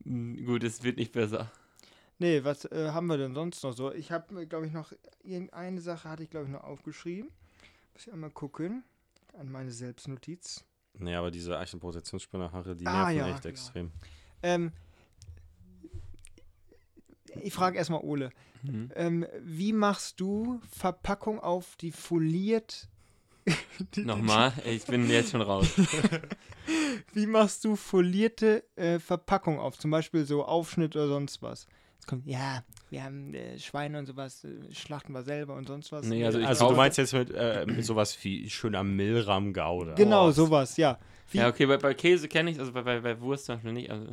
m, 0.04 0.44
gut, 0.44 0.62
es 0.64 0.82
wird 0.82 0.96
nicht 0.98 1.12
besser. 1.12 1.50
Nee, 2.18 2.44
was 2.44 2.64
äh, 2.66 2.90
haben 2.92 3.06
wir 3.06 3.16
denn 3.16 3.32
sonst 3.34 3.62
noch 3.62 3.72
so? 3.72 3.92
Ich 3.94 4.10
habe, 4.12 4.46
glaube 4.46 4.66
ich, 4.66 4.72
noch 4.72 4.92
irgendeine 5.24 5.80
Sache 5.80 6.08
hatte 6.10 6.22
ich, 6.24 6.28
glaube 6.28 6.46
ich, 6.46 6.52
noch 6.52 6.64
aufgeschrieben. 6.64 7.30
Muss 7.94 8.06
ich 8.08 8.12
einmal 8.12 8.30
gucken. 8.30 8.82
An 9.38 9.50
meine 9.50 9.70
Selbstnotiz. 9.70 10.64
Nee, 10.98 11.14
aber 11.14 11.30
diese 11.30 11.58
Eichenprozessionsspinnerhaare, 11.58 12.76
die 12.76 12.86
Ah, 12.86 13.04
nerven 13.06 13.16
ja, 13.16 13.28
echt 13.34 13.44
ja. 13.44 13.50
extrem. 13.50 13.90
Ähm, 14.42 14.72
ich 17.42 17.52
frage 17.52 17.78
erstmal 17.78 18.00
Ole. 18.00 18.30
Mhm. 18.62 18.90
Ähm, 18.94 19.26
wie 19.40 19.72
machst 19.72 20.20
du 20.20 20.60
Verpackung 20.70 21.40
auf, 21.40 21.76
die 21.76 21.92
foliert? 21.92 22.88
Nochmal, 23.96 24.52
ich 24.64 24.84
bin 24.84 25.08
jetzt 25.10 25.32
schon 25.32 25.42
raus. 25.42 25.66
Wie 27.12 27.26
machst 27.26 27.64
du 27.64 27.74
folierte 27.74 28.64
äh, 28.76 29.00
Verpackung 29.00 29.58
auf? 29.58 29.76
Zum 29.78 29.90
Beispiel 29.90 30.24
so 30.24 30.44
Aufschnitt 30.44 30.94
oder 30.94 31.08
sonst 31.08 31.42
was. 31.42 31.66
Jetzt 31.94 32.06
kommt, 32.06 32.24
ja, 32.26 32.62
wir 32.92 33.02
haben 33.04 33.32
äh, 33.32 33.58
Schweine 33.58 33.98
und 33.98 34.04
sowas, 34.06 34.44
äh, 34.44 34.50
schlachten 34.74 35.12
wir 35.14 35.22
selber 35.22 35.54
und 35.54 35.66
sonst 35.66 35.90
was. 35.92 36.04
Nee, 36.06 36.24
also 36.26 36.38
ich 36.38 36.46
Also 36.46 36.68
du 36.68 36.76
meinst 36.76 36.98
jetzt 36.98 37.14
mit, 37.14 37.30
äh, 37.34 37.64
mit 37.66 37.84
sowas 37.86 38.16
wie 38.22 38.48
schöner 38.50 38.84
Milram 38.84 39.54
Gouda. 39.54 39.94
Genau, 39.94 40.28
Oh, 40.28 40.30
sowas, 40.30 40.76
ja. 40.76 40.98
Wie, 41.30 41.38
Ja, 41.38 41.44
ja, 41.44 41.48
okay, 41.50 41.64
bei, 41.64 41.78
bei 41.78 41.94
Käse 41.94 42.28
kenne 42.28 42.50
ich 42.50 42.60
also 42.60 42.70
bei, 42.70 42.82
bei, 42.82 43.00
bei 43.00 43.18
Wurst 43.20 43.46
zum 43.46 43.54
Beispiel 43.56 43.72
nicht. 43.72 43.90
Also, 43.90 44.04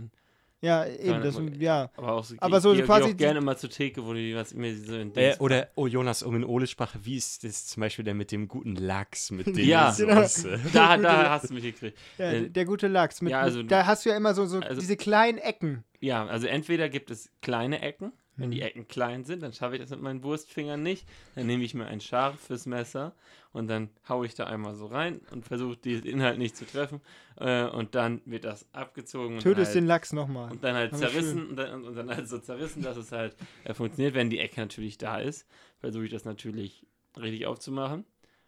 eben, 0.61 1.11
Keine- 1.11 1.23
das, 1.23 1.41
ja. 1.59 1.89
aber 1.97 2.13
auch 2.13 2.23
so, 2.23 2.35
Aber 2.39 2.57
ich, 2.57 2.63
so 2.63 2.73
ich, 2.73 2.83
quasi 2.83 3.09
Ich 3.09 3.17
gerne 3.17 3.41
mal 3.41 3.57
zur 3.57 3.69
Theke, 3.69 4.05
wo 4.05 4.13
die 4.13 4.33
was 4.35 4.53
mir 4.53 4.75
so 4.77 4.95
in 4.95 5.13
Äh, 5.15 5.35
oder, 5.39 5.67
oh 5.75 5.85
Jonas, 5.87 6.23
um 6.23 6.35
in 6.37 6.43
Ole 6.45 6.65
Sprache, 6.67 6.99
wie 7.03 7.17
ist 7.17 7.43
das 7.43 7.67
zum 7.67 7.81
Beispiel 7.81 8.05
der 8.05 8.13
mit 8.13 8.31
dem 8.31 8.47
guten 8.47 8.75
Lachs, 8.75 9.31
mit 9.31 9.47
dem 9.47 9.55
Ja. 9.67 9.91
Soße? 9.91 10.57
da, 10.73 10.95
da 10.97 11.29
hast 11.31 11.49
du 11.49 11.53
mich 11.53 11.63
gekriegt. 11.63 11.97
ja 12.17 12.31
Äh, 12.31 12.49
der 12.49 12.63
gute 12.65 12.87
Lachs. 12.87 13.21
Mit, 13.21 13.31
ja, 13.31 13.41
also- 13.41 13.59
mit, 13.59 13.71
da 13.71 13.85
hast 13.85 14.05
du 14.05 14.09
ja 14.09 14.15
immer 14.15 14.33
so, 14.33 14.45
so 14.45 14.59
also- 14.59 14.79
diese 14.79 14.95
kleinen 14.95 15.37
Ecken. 15.37 15.83
Ja, 15.99 16.25
also 16.27 16.47
entweder 16.47 16.87
gibt 16.87 17.11
es 17.11 17.29
kleine 17.41 17.81
Ecken. 17.81 18.13
Wenn 18.39 18.51
die 18.51 18.57
Mhm. 18.57 18.63
Ecken 18.63 18.87
klein 18.87 19.23
sind, 19.25 19.43
dann 19.43 19.53
schaffe 19.53 19.75
ich 19.75 19.81
das 19.81 19.89
mit 19.91 20.01
meinen 20.01 20.23
Wurstfingern 20.23 20.81
nicht. 20.81 21.07
Dann 21.35 21.45
nehme 21.45 21.63
ich 21.63 21.73
mir 21.73 21.85
ein 21.85 22.01
scharfes 22.01 22.65
Messer 22.65 23.13
und 23.53 23.67
dann 23.67 23.89
haue 24.07 24.25
ich 24.25 24.33
da 24.35 24.45
einmal 24.45 24.75
so 24.75 24.87
rein 24.87 25.21
und 25.31 25.45
versuche 25.45 25.77
den 25.77 26.03
Inhalt 26.03 26.37
nicht 26.39 26.55
zu 26.57 26.65
treffen. 26.65 27.01
Äh, 27.37 27.65
und 27.65 27.95
dann 27.95 28.21
wird 28.25 28.45
das 28.45 28.65
abgezogen 28.73 29.37
und, 29.37 29.43
Tötest 29.43 29.75
dann 29.75 29.83
den 29.83 29.83
halt, 29.83 29.87
Lachs 29.87 30.13
nochmal. 30.13 30.51
und 30.51 30.63
dann 30.63 30.75
halt 30.75 30.93
Aber 30.93 30.99
zerrissen 30.99 31.49
und 31.49 31.55
dann, 31.57 31.83
und 31.83 31.95
dann 31.95 32.09
halt 32.09 32.27
so 32.27 32.39
zerrissen, 32.39 32.81
dass 32.81 32.97
es 32.97 33.11
halt 33.11 33.35
äh, 33.63 33.73
funktioniert. 33.73 34.15
Wenn 34.15 34.29
die 34.29 34.39
Ecke 34.39 34.59
natürlich 34.61 34.97
da 34.97 35.19
ist, 35.19 35.47
versuche 35.79 36.05
ich 36.05 36.11
das 36.11 36.25
natürlich 36.25 36.85
richtig 37.17 37.45
aufzumachen 37.45 38.05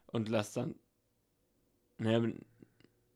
und 0.08 0.30
lasse 0.30 0.60
dann. 0.62 0.76
Naja, 1.98 2.28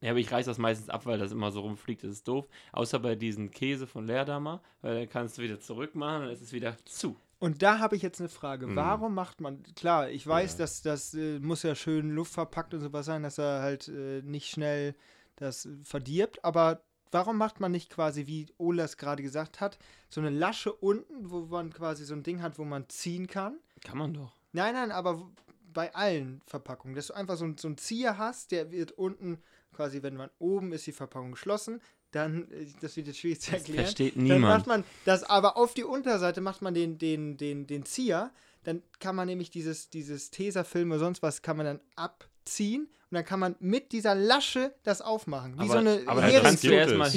ja, 0.05 0.11
aber 0.11 0.19
ich 0.19 0.31
reiße 0.31 0.49
das 0.49 0.57
meistens 0.57 0.89
ab, 0.89 1.05
weil 1.05 1.17
das 1.17 1.31
immer 1.31 1.51
so 1.51 1.61
rumfliegt, 1.61 2.03
das 2.03 2.11
ist 2.11 2.27
doof. 2.27 2.47
Außer 2.71 2.99
bei 2.99 3.15
diesem 3.15 3.51
Käse 3.51 3.87
von 3.87 4.05
Leerdammer, 4.05 4.61
weil 4.81 4.95
dann 4.99 5.09
kannst 5.09 5.37
du 5.37 5.41
wieder 5.41 5.59
zurückmachen 5.59 6.17
und 6.17 6.21
dann 6.27 6.31
ist 6.33 6.41
es 6.41 6.53
wieder 6.53 6.77
zu. 6.85 7.15
Und 7.39 7.61
da 7.61 7.79
habe 7.79 7.95
ich 7.95 8.01
jetzt 8.01 8.19
eine 8.21 8.29
Frage. 8.29 8.67
Mhm. 8.67 8.75
Warum 8.75 9.13
macht 9.13 9.41
man, 9.41 9.61
klar, 9.75 10.09
ich 10.09 10.25
weiß, 10.25 10.53
Ja. 10.53 10.57
dass 10.59 10.81
das 10.81 11.13
äh, 11.13 11.39
muss 11.39 11.63
ja 11.63 11.75
schön 11.75 12.11
luftverpackt 12.11 12.73
und 12.73 12.79
sowas 12.81 13.05
sein, 13.05 13.23
dass 13.23 13.37
er 13.37 13.61
halt 13.61 13.87
äh, 13.89 14.21
nicht 14.23 14.49
schnell 14.49 14.95
das 15.35 15.67
verdirbt, 15.83 16.43
aber 16.45 16.81
warum 17.11 17.37
macht 17.37 17.59
man 17.59 17.71
nicht 17.71 17.89
quasi, 17.89 18.25
wie 18.25 18.47
Ola 18.57 18.83
es 18.85 18.95
gerade 18.97 19.21
gesagt 19.21 19.59
hat, 19.59 19.77
so 20.09 20.21
eine 20.21 20.29
Lasche 20.29 20.71
unten, 20.71 21.29
wo 21.29 21.41
man 21.41 21.73
quasi 21.73 22.05
so 22.05 22.13
ein 22.13 22.23
Ding 22.23 22.41
hat, 22.41 22.57
wo 22.57 22.63
man 22.63 22.87
ziehen 22.89 23.27
kann? 23.27 23.57
Kann 23.83 23.97
man 23.97 24.13
doch. 24.13 24.31
Nein, 24.53 24.73
nein, 24.73 24.91
aber 24.91 25.29
bei 25.73 25.93
allen 25.93 26.41
Verpackungen, 26.45 26.95
dass 26.95 27.07
du 27.07 27.13
einfach 27.15 27.35
so, 27.35 27.51
so 27.57 27.67
einen 27.67 27.77
Zieher 27.77 28.17
hast, 28.17 28.51
der 28.51 28.71
wird 28.71 28.93
unten 28.93 29.39
quasi, 29.75 30.01
wenn 30.03 30.15
man 30.15 30.29
oben 30.39 30.71
ist 30.73 30.87
die 30.87 30.91
Verpackung 30.91 31.31
geschlossen, 31.31 31.81
dann, 32.11 32.49
äh, 32.51 32.65
das 32.81 32.95
wird 32.95 33.07
jetzt 33.07 33.19
schwierig 33.19 33.41
zu 33.41 33.51
Das 33.51 33.61
erklären. 33.61 33.83
versteht 33.85 34.15
Dann 34.15 34.23
niemand. 34.23 34.41
macht 34.41 34.67
man 34.67 34.83
das 35.05 35.23
aber 35.23 35.57
auf 35.57 35.73
die 35.73 35.83
Unterseite 35.83 36.41
macht 36.41 36.61
man 36.61 36.73
den, 36.73 36.97
den, 36.97 37.37
den, 37.37 37.67
den 37.67 37.85
Zieher. 37.85 38.31
Dann 38.63 38.81
kann 38.99 39.15
man 39.15 39.27
nämlich 39.27 39.51
dieses, 39.51 39.89
dieses 39.91 40.31
Tesafilm 40.31 40.89
oder 40.91 40.99
sonst 40.99 41.21
was 41.21 41.41
kann 41.43 41.57
man 41.57 41.65
dann 41.67 41.79
abziehen 41.95 42.83
und 43.11 43.15
dann 43.15 43.23
kann 43.25 43.39
man 43.39 43.55
mit 43.59 43.91
dieser 43.91 44.15
Lasche 44.15 44.73
das 44.83 45.01
aufmachen. 45.01 45.55
Wie 45.57 45.59
Aber- 45.65 45.73
so 45.73 45.77
eine 45.77 46.01
aber 46.07 46.21
dann 46.21 46.29
Herings 46.31 46.63
wie 46.63 46.67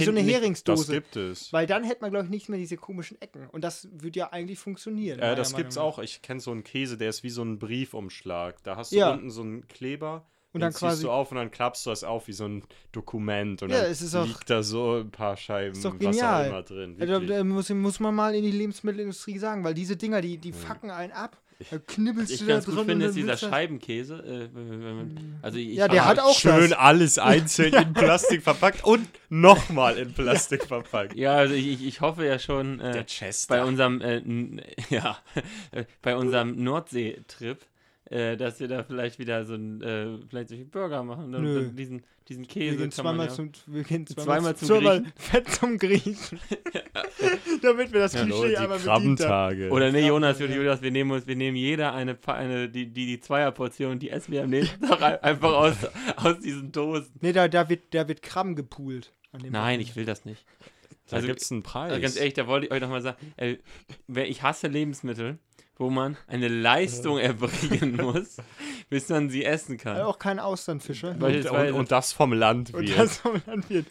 so 0.05 0.11
eine 0.11 0.23
nicht- 0.23 0.29
Das 0.35 0.41
Heringsdose. 0.41 0.93
gibt 0.93 1.17
es. 1.17 1.51
Weil 1.53 1.67
dann 1.67 1.85
hätte 1.85 2.03
man, 2.03 2.11
glaube 2.11 2.27
ich, 2.27 2.31
nicht 2.31 2.49
mehr 2.51 2.59
diese 2.59 2.77
komischen 2.77 3.19
Ecken. 3.23 3.49
Und 3.49 3.63
das 3.65 3.89
würde 3.93 4.19
ja 4.19 4.31
eigentlich 4.33 4.59
funktionieren. 4.59 5.21
Äh, 5.21 5.35
das 5.37 5.55
gibt's 5.57 5.77
Meinung 5.77 5.93
auch. 5.93 5.99
Ich 6.01 6.21
kenne 6.21 6.41
so 6.41 6.51
einen 6.51 6.65
Käse, 6.65 6.99
der 6.99 7.09
ist 7.09 7.23
wie 7.23 7.31
so 7.31 7.43
ein 7.43 7.59
Briefumschlag. 7.59 8.63
Da 8.65 8.77
hast 8.77 8.93
du 8.93 8.97
Ja. 8.97 9.13
unten 9.13 9.31
so 9.31 9.41
einen 9.43 9.67
Kleber. 9.69 10.27
Und 10.53 10.61
dann 10.63 10.73
ziehst 10.73 10.81
quasi- 10.81 11.03
du 11.05 11.11
auf 11.11 11.31
und 11.31 11.37
dann 11.37 11.51
klappst 11.51 11.85
du 11.85 11.91
das 11.91 12.05
auf 12.05 12.27
wie 12.27 12.33
so 12.33 12.47
ein 12.47 12.65
Dokument 12.93 13.63
und 13.63 13.71
Ja, 13.71 13.83
dann 13.83 13.91
es 13.91 14.01
ist 14.01 14.15
auch- 14.15 14.27
liegt 14.27 14.49
da 14.49 14.63
so 14.63 15.01
ein 15.01 15.11
paar 15.11 15.37
Scheiben 15.37 15.73
Ist 15.77 15.85
doch 15.85 15.93
was 15.93 15.99
genial. 15.99 16.45
auch 16.45 16.49
immer 16.49 16.63
drin. 16.63 16.97
Also, 16.99 17.13
wirklich. 17.13 17.31
da 17.31 17.45
muss, 17.45 17.69
muss 17.71 18.01
man 18.01 18.15
mal 18.15 18.35
in 18.35 18.45
die 18.45 18.51
Lebensmittelindustrie 18.53 19.39
sagen, 19.39 19.63
weil 19.63 19.75
diese 19.75 19.97
Dinger, 19.97 20.21
die, 20.23 20.39
die 20.39 20.53
fucken 20.53 20.91
einen 20.91 21.13
ab. 21.13 21.37
Da 21.73 21.79
knibbelst 21.79 22.31
ich 22.33 22.39
du 22.39 22.47
da 22.47 22.53
ganz 22.53 22.67
drin 22.67 22.75
gut 22.77 22.83
und 22.83 22.87
finde, 22.89 23.07
dann 23.07 23.11
ist 23.11 23.17
dieser 23.17 23.37
Scheibenkäse. 23.37 24.49
Äh, 24.55 24.59
man- 24.59 25.39
also 25.43 25.59
ich, 25.59 25.75
Ja, 25.75 25.89
der 25.89 26.07
hat 26.07 26.21
auch 26.21 26.33
Schön 26.39 26.71
das. 26.71 26.79
alles 26.79 27.19
einzeln 27.19 27.75
in 27.75 27.93
Plastik 27.95 28.43
verpackt 28.45 28.85
und 28.85 29.07
nochmal 29.29 29.99
in 29.99 30.13
Plastik 30.15 30.65
verpackt. 30.67 31.15
Ja, 31.17 31.35
also 31.35 31.55
ich, 31.55 31.67
ich- 31.67 31.85
ich 31.87 32.01
hoffe 32.01 32.25
ja 32.25 32.39
schon 32.39 32.79
äh, 32.79 33.05
bei 33.49 33.65
unserem 33.65 34.01
äh, 34.01 34.23
ja, 34.89 35.19
äh, 35.73 35.85
bei 36.01 36.17
unserem 36.17 36.63
Nordsee-Trip, 36.63 37.59
äh, 38.11 38.37
dass 38.37 38.59
wir 38.61 38.69
da 38.69 38.83
vielleicht 38.85 39.19
wieder 39.19 39.45
so 39.45 39.55
ein 39.55 39.83
äh, 39.83 40.19
vielleicht 40.29 40.49
solche 40.49 40.65
Burger 40.65 41.03
machen. 41.03 41.35
Und 41.35 41.43
Nö. 41.43 41.63
dann 41.65 41.77
diesen, 41.77 42.03
diesen 42.29 42.43
Wir 42.45 42.49
Käse 42.49 42.77
gehen 42.77 42.91
kann 42.91 43.05
man 43.05 43.15
zweimal, 43.15 43.27
ja, 43.27 43.33
zum, 43.33 43.51
wir 43.67 43.83
gehen 43.85 44.07
zweimal, 44.07 44.25
Zweimal 44.37 44.57
zum, 44.57 44.69
zum 44.69 44.77
zweimal 44.83 45.05
fett 45.17 45.49
zum 45.51 45.79
Griechen. 45.79 46.41
Damit 47.63 47.93
wir 47.93 48.01
das 48.01 48.17
Hallo, 48.17 48.35
Klischee 48.37 48.49
die 48.51 48.57
einmal. 48.59 48.79
Krabbentage. 48.79 49.71
Oder 49.71 49.93
nee, 49.93 50.01
Ja, 50.03 50.09
Jonas, 50.09 50.39
ja. 50.39 50.47
Jonas, 50.47 50.83
wir 50.83 50.91
nehmen 50.91 51.11
uns, 51.11 51.27
wir 51.27 51.37
nehmen 51.37 51.57
jeder 51.57 51.93
eine, 51.95 52.17
eine 52.27 52.69
die, 52.69 52.87
die, 52.87 53.07
die 53.07 53.21
Zweierportion, 53.21 53.99
die 53.99 54.11
essen 54.11 54.33
wir 54.33 54.45
am 54.45 54.51
nächsten 54.51 54.87
Tag 54.87 55.03
ein- 55.03 55.23
einfach 55.23 55.53
aus, 55.53 55.75
aus 56.17 56.39
diesen 56.41 56.73
Dosen. 56.73 57.13
Nee, 57.21 57.33
da, 57.33 57.49
da, 57.49 57.69
wird, 57.69 57.93
da 57.95 58.07
wird 58.09 58.23
Krabben 58.23 58.55
gepoolt. 58.57 59.13
an 59.33 59.41
dem 59.43 59.53
Nein, 59.53 59.63
Wochenende. 59.63 59.83
ich 59.85 59.97
will 59.97 60.05
das 60.05 60.25
nicht. 60.25 60.45
da 61.09 61.17
also- 61.17 61.27
gibt's 61.29 61.51
einen 61.51 61.63
Preis. 61.63 61.91
Also 61.91 62.03
ganz 62.03 62.17
ehrlich, 62.17 62.35
da 62.35 62.47
wollte 62.47 62.67
ich 62.67 62.73
euch 62.73 62.81
nochmal 62.81 63.03
sagen, 63.03 63.19
äh, 63.37 63.57
wer- 64.07 64.29
ich 64.29 64.43
hasse 64.43 64.69
Lebensmittel, 64.69 65.39
wo 65.79 65.91
man 65.91 66.17
eine 66.27 66.49
Leistung 66.49 67.19
erbringen 67.19 67.97
muss, 68.03 68.37
bis 68.91 69.09
man 69.09 69.31
sie 69.31 69.45
essen 69.45 69.77
kann. 69.79 70.01
Auch 70.01 70.19
kein 70.19 70.39
Austernfischer. 70.41 71.11
Und, 71.13 71.21
Beispielsweise- 71.21 71.73
und, 71.75 71.81
und 71.81 71.93
das 71.93 72.13
vom 72.13 72.33
Und 72.33 72.39
Landwirt. 72.39 72.99
das 72.99 73.19
vom 73.19 73.41
Landwirt 73.47 73.87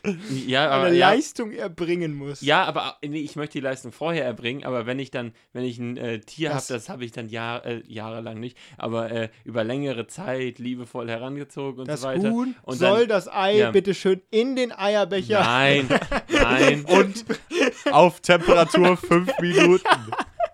Ja, 0.46 0.70
aber, 0.70 0.86
eine 0.88 0.98
ja, 0.98 1.12
Leistung 1.12 1.52
erbringen 1.54 2.14
muss. 2.14 2.42
ja, 2.42 2.64
aber 2.66 2.98
nee, 3.06 3.20
ich 3.22 3.36
möchte 3.38 3.54
die 3.54 3.62
Leistung 3.64 3.92
vorher 3.92 4.26
erbringen, 4.26 4.66
aber 4.66 4.86
wenn 4.86 5.00
ich 5.00 5.12
dann, 5.12 5.32
wenn 5.54 5.64
ich 5.64 5.78
ein 5.80 5.96
äh, 5.98 6.20
Tier 6.20 6.50
habe, 6.50 6.58
Das- 6.58 6.68
das 6.68 6.90
habe 6.90 7.06
ich 7.06 7.12
dann 7.14 7.30
Jahr, 7.30 7.66
äh, 7.66 7.82
jahrelang 7.88 8.40
nicht, 8.40 8.58
aber 8.78 9.10
äh, 9.12 9.30
über 9.46 9.64
längere 9.64 10.08
Zeit 10.08 10.60
liebevoll 10.60 11.10
herangezogen 11.10 11.82
und 11.82 11.88
Das 11.88 12.02
so 12.02 12.08
weiter. 12.08 12.30
Huhn 12.32 12.56
und 12.64 12.78
soll 12.78 13.00
dann, 13.02 13.10
das 13.10 13.28
Ei 13.32 13.58
ja. 13.60 13.72
bitte 13.72 13.94
schön 13.94 14.22
in 14.30 14.56
den 14.58 14.72
Eierbecher. 14.72 15.40
Nein, 15.40 15.88
nein. 16.30 16.86
Und 16.88 17.26
auf 17.92 18.20
Temperatur 18.20 18.98
5 18.98 19.32
Minuten. 19.42 19.84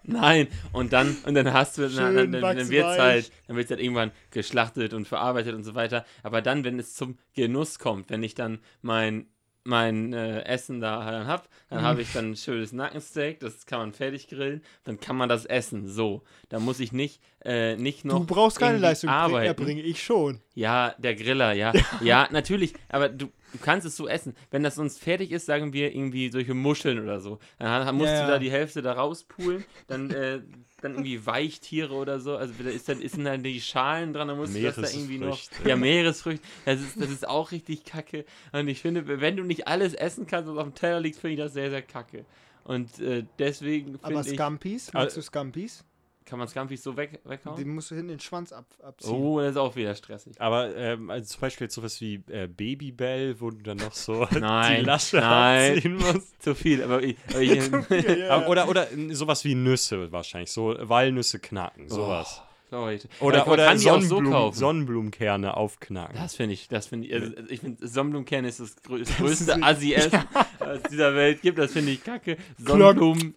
Nein, 0.06 0.48
und 0.74 0.92
dann, 0.94 1.16
und 1.26 1.34
dann 1.36 1.54
hast 1.54 1.78
du, 1.78 1.84
dann, 1.84 1.92
Schön 1.92 2.16
dann, 2.16 2.32
dann, 2.32 2.58
dann 2.58 2.70
wird 2.70 2.88
es 2.90 2.98
halt, 2.98 3.32
dann 3.48 3.56
wird's 3.56 3.70
halt 3.72 3.80
irgendwann 3.82 4.12
geschlachtet 4.32 4.94
und 4.94 5.08
verarbeitet 5.08 5.56
und 5.56 5.64
so 5.64 5.76
weiter. 5.76 6.06
Aber 6.24 6.42
dann, 6.42 6.64
wenn 6.64 6.78
es 6.80 6.94
zum 6.94 7.18
Genuss 7.36 7.80
kommt, 7.80 8.10
wenn 8.10 8.22
ich 8.24 8.36
dann 8.36 8.60
mein, 8.82 9.28
mein 9.64 10.12
äh, 10.12 10.42
Essen 10.42 10.82
da 10.82 11.10
dann 11.10 11.28
hab, 11.28 11.48
dann 11.70 11.80
Mhm. 11.80 11.84
habe 11.86 12.02
ich 12.02 12.12
dann 12.12 12.32
ein 12.32 12.36
schönes 12.36 12.74
Nackensteak, 12.74 13.40
das 13.40 13.66
kann 13.66 13.80
man 13.80 13.94
fertig 13.94 14.28
grillen, 14.28 14.62
dann 14.84 15.00
kann 15.00 15.16
man 15.16 15.30
das 15.30 15.46
essen. 15.46 15.88
So, 15.88 16.24
da 16.50 16.60
muss 16.60 16.82
ich 16.82 16.92
nicht, 16.92 17.22
äh, 17.46 17.78
nicht 17.78 18.04
noch 18.04 18.20
Du 18.20 18.26
brauchst 18.26 18.60
keine 18.60 18.78
Leistung 18.80 19.10
arbeiten. 19.10 19.48
erbringen, 19.48 19.86
ich 19.86 20.04
schon. 20.04 20.42
Ja, 20.54 20.96
der 20.98 21.16
Griller, 21.16 21.54
ja. 21.54 21.72
Ja, 22.02 22.28
natürlich, 22.32 22.74
aber 22.90 23.08
du, 23.08 23.30
du 23.54 23.60
kannst 23.60 23.88
es 23.88 23.96
so 23.96 24.08
essen. 24.08 24.36
Wenn 24.52 24.64
das 24.64 24.76
sonst 24.76 25.00
fertig 25.00 25.32
ist, 25.32 25.46
sagen 25.46 25.72
wir 25.72 25.96
irgendwie 25.96 26.30
solche 26.30 26.54
Muscheln 26.54 27.00
oder 27.00 27.22
so, 27.22 27.40
dann 27.60 27.96
musst 27.96 28.10
Ja, 28.12 28.18
du 28.18 28.22
ja. 28.24 28.28
da 28.34 28.40
die 28.40 28.52
Hälfte 28.52 28.82
da 28.82 28.94
rauspulen, 28.94 29.64
dann, 29.88 30.12
äh, 30.12 30.42
dann 30.82 30.94
irgendwie 30.94 31.26
Weichtiere 31.26 31.94
oder 31.94 32.20
so, 32.20 32.36
also 32.36 32.54
da 32.62 32.70
ist 32.70 32.90
dann, 32.90 33.02
ist 33.02 33.18
dann 33.18 33.44
die 33.44 33.62
Schalen 33.62 34.12
dran, 34.12 34.28
dann 34.28 34.38
musst 34.38 34.56
du 34.56 34.62
das 34.62 34.76
da 34.76 34.90
irgendwie 34.90 35.18
noch. 35.20 35.40
Ja, 35.66 35.76
Meeresfrüchte, 35.78 36.46
das 36.66 36.82
ist, 36.82 37.00
das 37.00 37.10
ist 37.10 37.28
auch 37.28 37.52
richtig 37.52 37.86
kacke. 37.86 38.26
Und 38.52 38.68
ich 38.68 38.82
finde, 38.82 39.22
wenn 39.22 39.38
du 39.38 39.44
nicht 39.44 39.68
alles 39.68 39.94
essen 39.94 40.28
kannst, 40.28 40.50
was 40.50 40.58
auf 40.58 40.64
dem 40.66 40.76
Teller 40.76 41.00
liegt, 41.00 41.18
finde 41.18 41.36
ich 41.36 41.40
das 41.40 41.54
sehr, 41.54 41.70
sehr 41.70 41.82
kacke. 41.82 42.26
Und 42.66 43.00
äh, 43.00 43.24
deswegen 43.40 43.96
Aber 44.02 44.08
finde 44.24 44.30
ich, 44.32 44.36
Scampis, 44.36 44.94
magst 44.94 45.18
du 45.18 45.22
Scampis? 45.22 45.86
Kann 46.26 46.40
man 46.40 46.48
Scampis 46.48 46.84
so 46.84 46.96
weg, 46.98 47.22
Den 47.24 47.32
weghauen. 47.32 47.70
musst 47.70 47.92
du 47.92 47.96
hinten 47.96 48.10
den 48.10 48.20
Schwanz 48.20 48.52
ab, 48.52 48.66
abziehen. 48.82 49.12
Oh, 49.12 49.40
das 49.40 49.52
ist 49.52 49.58
auch 49.58 49.76
wieder 49.76 49.94
stressig. 49.96 50.40
Aber 50.40 50.76
ähm, 50.76 51.10
also 51.10 51.28
zum 51.28 51.42
Beispiel 51.42 51.66
jetzt 51.66 51.76
sowas 51.76 52.00
wie 52.02 52.16
äh, 52.30 52.48
Babybell, 52.48 53.40
wo 53.40 53.50
du 53.52 53.62
dann 53.62 53.78
noch 53.78 53.94
so 53.94 54.28
Nein, 54.40 54.80
die 54.82 54.86
Lasche 54.86 55.18
nein. 55.18 55.76
abziehen 55.76 55.96
musst. 55.96 56.42
Zu 56.44 56.56
viel, 56.56 56.84
aber 56.84 57.02
ich, 57.04 57.18
aber 57.30 57.42
ich 57.42 57.50
Ja, 57.90 58.14
ja, 58.16 58.30
Aber, 58.32 58.44
ja. 58.44 58.48
oder, 58.48 58.70
oder 58.70 58.88
sowas 59.12 59.44
wie 59.46 59.56
Nüsse 59.56 60.12
wahrscheinlich, 60.12 60.52
so 60.52 60.76
Walnüsse 60.80 61.40
knacken, 61.40 61.90
sowas. 61.90 62.42
Oh, 62.42 62.54
Leute. 62.74 63.08
Oder, 63.20 63.48
oder 63.48 63.68
kann 63.68 63.78
die 63.78 63.90
auch 63.92 64.02
so 64.02 64.08
Sonnenblumen, 64.08 64.32
kaufen. 64.32 64.58
Sonnenblumenkerne 64.58 65.56
aufknacken. 65.56 66.16
Das 66.16 66.36
finde 66.36 66.54
ich, 66.54 66.68
das 66.68 66.88
finde 66.88 67.08
ich, 67.08 67.14
also 67.14 67.32
ich 67.50 67.60
finde, 67.60 67.88
Sonnenblumenkerne 67.88 68.48
ist 68.48 68.60
das, 68.60 68.76
grö 68.82 69.00
das 69.00 69.16
größte 69.16 69.62
Assi-Essen, 69.62 70.24
was 70.58 70.78
es 70.78 70.84
dieser 70.90 71.14
Welt 71.14 71.42
gibt. 71.44 71.60
Das 71.60 71.72
finde 71.72 71.92
ich 71.92 72.04
kacke. 72.04 72.38
Sonnenblumen, 72.58 73.36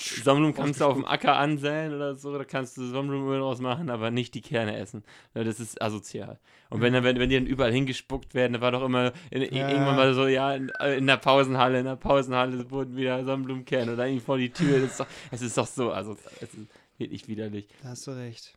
Sonnenblumen 0.00 0.54
kannst 0.54 0.80
du 0.80 0.86
auf 0.86 0.94
dem 0.94 1.04
Acker 1.04 1.36
ansäen 1.36 1.94
oder 1.94 2.16
so, 2.16 2.36
da 2.36 2.44
kannst 2.44 2.76
du 2.76 2.84
Sonnenblumenöl 2.86 3.40
draus 3.40 3.60
machen, 3.60 3.90
aber 3.90 4.10
nicht 4.10 4.34
die 4.34 4.40
Kerne 4.40 4.76
essen. 4.76 5.04
Das 5.34 5.60
ist 5.60 5.80
asozial. 5.80 6.40
Und 6.70 6.80
wenn, 6.80 6.92
dann, 6.92 7.04
wenn, 7.04 7.18
wenn 7.20 7.28
die 7.28 7.36
dann 7.36 7.46
überall 7.46 7.72
hingespuckt 7.72 8.34
werden, 8.34 8.54
da 8.54 8.60
war 8.60 8.72
doch 8.72 8.84
immer, 8.84 9.12
in, 9.30 9.42
Ja. 9.54 9.68
irgendwann 9.68 9.94
mal 9.96 10.12
so, 10.14 10.26
ja, 10.26 10.52
in, 10.54 10.68
in 10.96 11.06
der 11.06 11.16
Pausenhalle, 11.18 11.78
in 11.78 11.84
der 11.84 11.94
Pausenhalle 11.96 12.68
wurden 12.70 12.96
wieder 12.96 13.24
Sonnenblumenkerne 13.24 13.92
oder 13.92 14.06
irgendwie 14.06 14.24
vor 14.24 14.36
die 14.38 14.50
Tür. 14.50 14.80
Das 14.80 14.90
ist 14.90 15.00
doch, 15.00 15.06
es 15.30 15.42
ist 15.42 15.56
doch 15.58 15.66
so, 15.66 15.92
also 15.92 16.16
es 16.40 16.54
ist 16.54 16.66
wirklich 16.98 17.28
widerlich. 17.28 17.68
Da 17.82 17.90
hast 17.90 18.06
du 18.08 18.10
recht. 18.12 18.54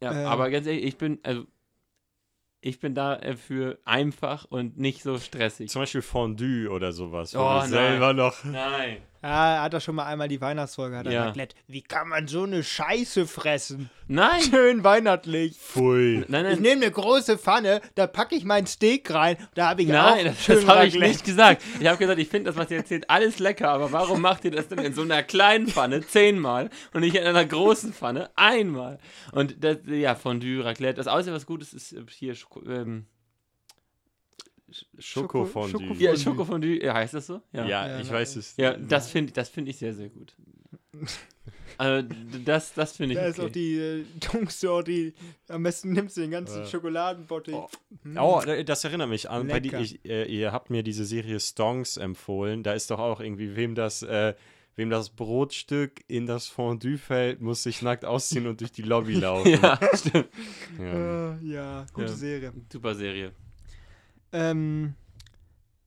Ja, 0.00 0.12
Ähm. 0.12 0.26
aber 0.28 0.48
ganz 0.50 0.66
ehrlich, 0.66 0.84
ich 0.84 0.96
bin, 0.96 1.18
also, 1.24 1.44
ich 2.60 2.78
bin 2.78 2.94
da 2.94 3.16
äh, 3.16 3.36
für 3.36 3.78
einfach 3.84 4.44
und 4.44 4.78
nicht 4.78 5.02
so 5.02 5.18
stressig. 5.18 5.70
Zum 5.70 5.82
Beispiel 5.82 6.02
Fondue 6.02 6.68
oder 6.70 6.92
sowas, 6.92 7.34
Oh, 7.34 7.38
nein. 7.40 7.68
selber 7.70 8.12
noch. 8.12 8.44
Nein. 8.44 8.98
Ja, 9.22 9.56
er 9.56 9.62
hat 9.62 9.74
doch 9.74 9.80
schon 9.82 9.94
mal 9.96 10.06
einmal 10.06 10.28
die 10.28 10.40
Weihnachtsfolge 10.40 10.96
hat 10.96 11.06
er 11.06 11.12
Ja. 11.12 11.24
Raclette. 11.26 11.54
Wie 11.66 11.82
kann 11.82 12.08
man 12.08 12.26
so 12.26 12.44
eine 12.44 12.62
Scheiße 12.64 13.26
fressen? 13.26 13.90
Nein! 14.08 14.40
Schön 14.42 14.82
weihnachtlich. 14.82 15.56
Pfui. 15.58 16.24
Nein, 16.28 16.46
Ich 16.46 16.52
nein, 16.54 16.62
nehme 16.62 16.82
eine 16.82 16.90
große 16.90 17.36
Pfanne, 17.38 17.80
da 17.96 18.06
packe 18.06 18.34
ich 18.34 18.44
mein 18.44 18.66
Steak 18.66 19.12
rein, 19.12 19.36
da 19.54 19.68
habe 19.68 19.82
ich 19.82 19.88
nein, 19.88 20.28
auch 20.28 20.32
das, 20.32 20.46
das 20.46 20.66
habe 20.66 20.86
ich 20.86 20.98
nicht 20.98 21.24
gesagt. 21.24 21.62
Ich 21.80 21.86
habe 21.86 21.98
gesagt, 21.98 22.18
ich 22.18 22.28
finde 22.28 22.50
das, 22.50 22.56
was 22.56 22.70
ihr 22.70 22.78
erzählt, 22.78 23.08
alles 23.10 23.38
lecker, 23.38 23.68
aber 23.68 23.92
warum 23.92 24.20
macht 24.22 24.44
ihr 24.46 24.50
das 24.52 24.68
denn 24.68 24.78
in 24.78 24.94
so 24.94 25.02
einer 25.02 25.22
kleinen 25.22 25.68
Pfanne 25.68 26.00
zehnmal 26.06 26.70
und 26.94 27.02
nicht 27.02 27.14
in 27.14 27.24
einer 27.24 27.44
großen 27.44 27.92
Pfanne 27.92 28.30
einmal? 28.36 28.98
Und 29.32 29.62
das, 29.62 29.78
ja, 29.86 30.14
Fondue, 30.14 30.64
Raclette, 30.64 30.94
das 30.94 31.06
Einzige, 31.06 31.36
was 31.36 31.46
gut 31.46 31.60
ist, 31.62 31.74
ist 31.74 31.92
äh, 31.92 32.02
hier 32.10 32.34
ähm, 32.66 33.06
Schokofondue. 34.98 35.70
Schoko- 35.80 35.94
ja, 36.00 36.10
Fondue. 36.10 36.16
Schokofondue, 36.18 36.82
ja, 36.84 36.94
heißt 36.94 37.14
das 37.14 37.26
so? 37.26 37.40
Ja, 37.52 37.66
Ja, 37.66 38.00
ich 38.00 38.08
na, 38.08 38.14
weiß 38.14 38.36
es. 38.36 38.56
Ja, 38.56 38.76
das 38.76 39.10
finde 39.10 39.32
das 39.32 39.48
find 39.48 39.68
ich 39.68 39.78
sehr, 39.78 39.94
sehr 39.94 40.08
gut. 40.08 40.34
Also, 41.78 42.06
das, 42.44 42.74
das 42.74 42.96
finde 42.96 43.14
ich 43.14 43.18
Da 43.20 43.22
okay. 43.28 43.30
ist 43.30 43.40
auch 43.40 43.50
die 43.52 43.78
äh, 43.78 44.04
Dunksorte, 44.32 44.90
die 44.90 45.14
am 45.48 45.62
besten 45.62 45.92
nimmst 45.92 46.14
du 46.16 46.20
den 46.20 46.30
ganzen 46.30 46.62
Äh. 46.64 46.66
Schokoladenbottich. 46.66 47.54
Oh. 47.54 47.68
Hm. 48.02 48.18
Oh, 48.18 48.42
da- 48.44 48.62
das 48.62 48.84
erinnert 48.84 49.08
mich 49.08 49.30
an, 49.30 49.46
bei 49.48 49.60
die, 49.60 49.74
ich, 49.76 50.04
äh, 50.04 50.24
ihr 50.26 50.52
habt 50.52 50.68
mir 50.68 50.82
diese 50.82 51.06
Serie 51.06 51.40
Stonks 51.40 51.96
empfohlen. 51.96 52.62
Da 52.64 52.72
ist 52.74 52.90
doch 52.90 52.98
auch 52.98 53.20
irgendwie, 53.20 53.56
wem 53.56 53.74
das, 53.74 54.02
äh, 54.02 54.34
wem 54.76 54.90
das 54.90 55.08
Brotstück 55.08 56.02
in 56.06 56.26
das 56.26 56.48
Fondue 56.48 56.98
fällt, 56.98 57.40
muss 57.40 57.62
sich 57.62 57.80
nackt 57.80 58.04
ausziehen 58.04 58.46
und 58.46 58.60
durch 58.60 58.72
die 58.72 58.82
Lobby 58.82 59.14
laufen. 59.20 59.48
ja, 59.50 59.78
stimmt. 59.94 60.28
Ja. 60.78 61.32
Äh, 61.32 61.44
ja, 61.46 61.86
gute 61.94 62.08
Ja. 62.08 62.12
Serie. 62.12 62.52
Super 62.70 62.94
Serie. 62.94 63.32
Ähm, 64.32 64.94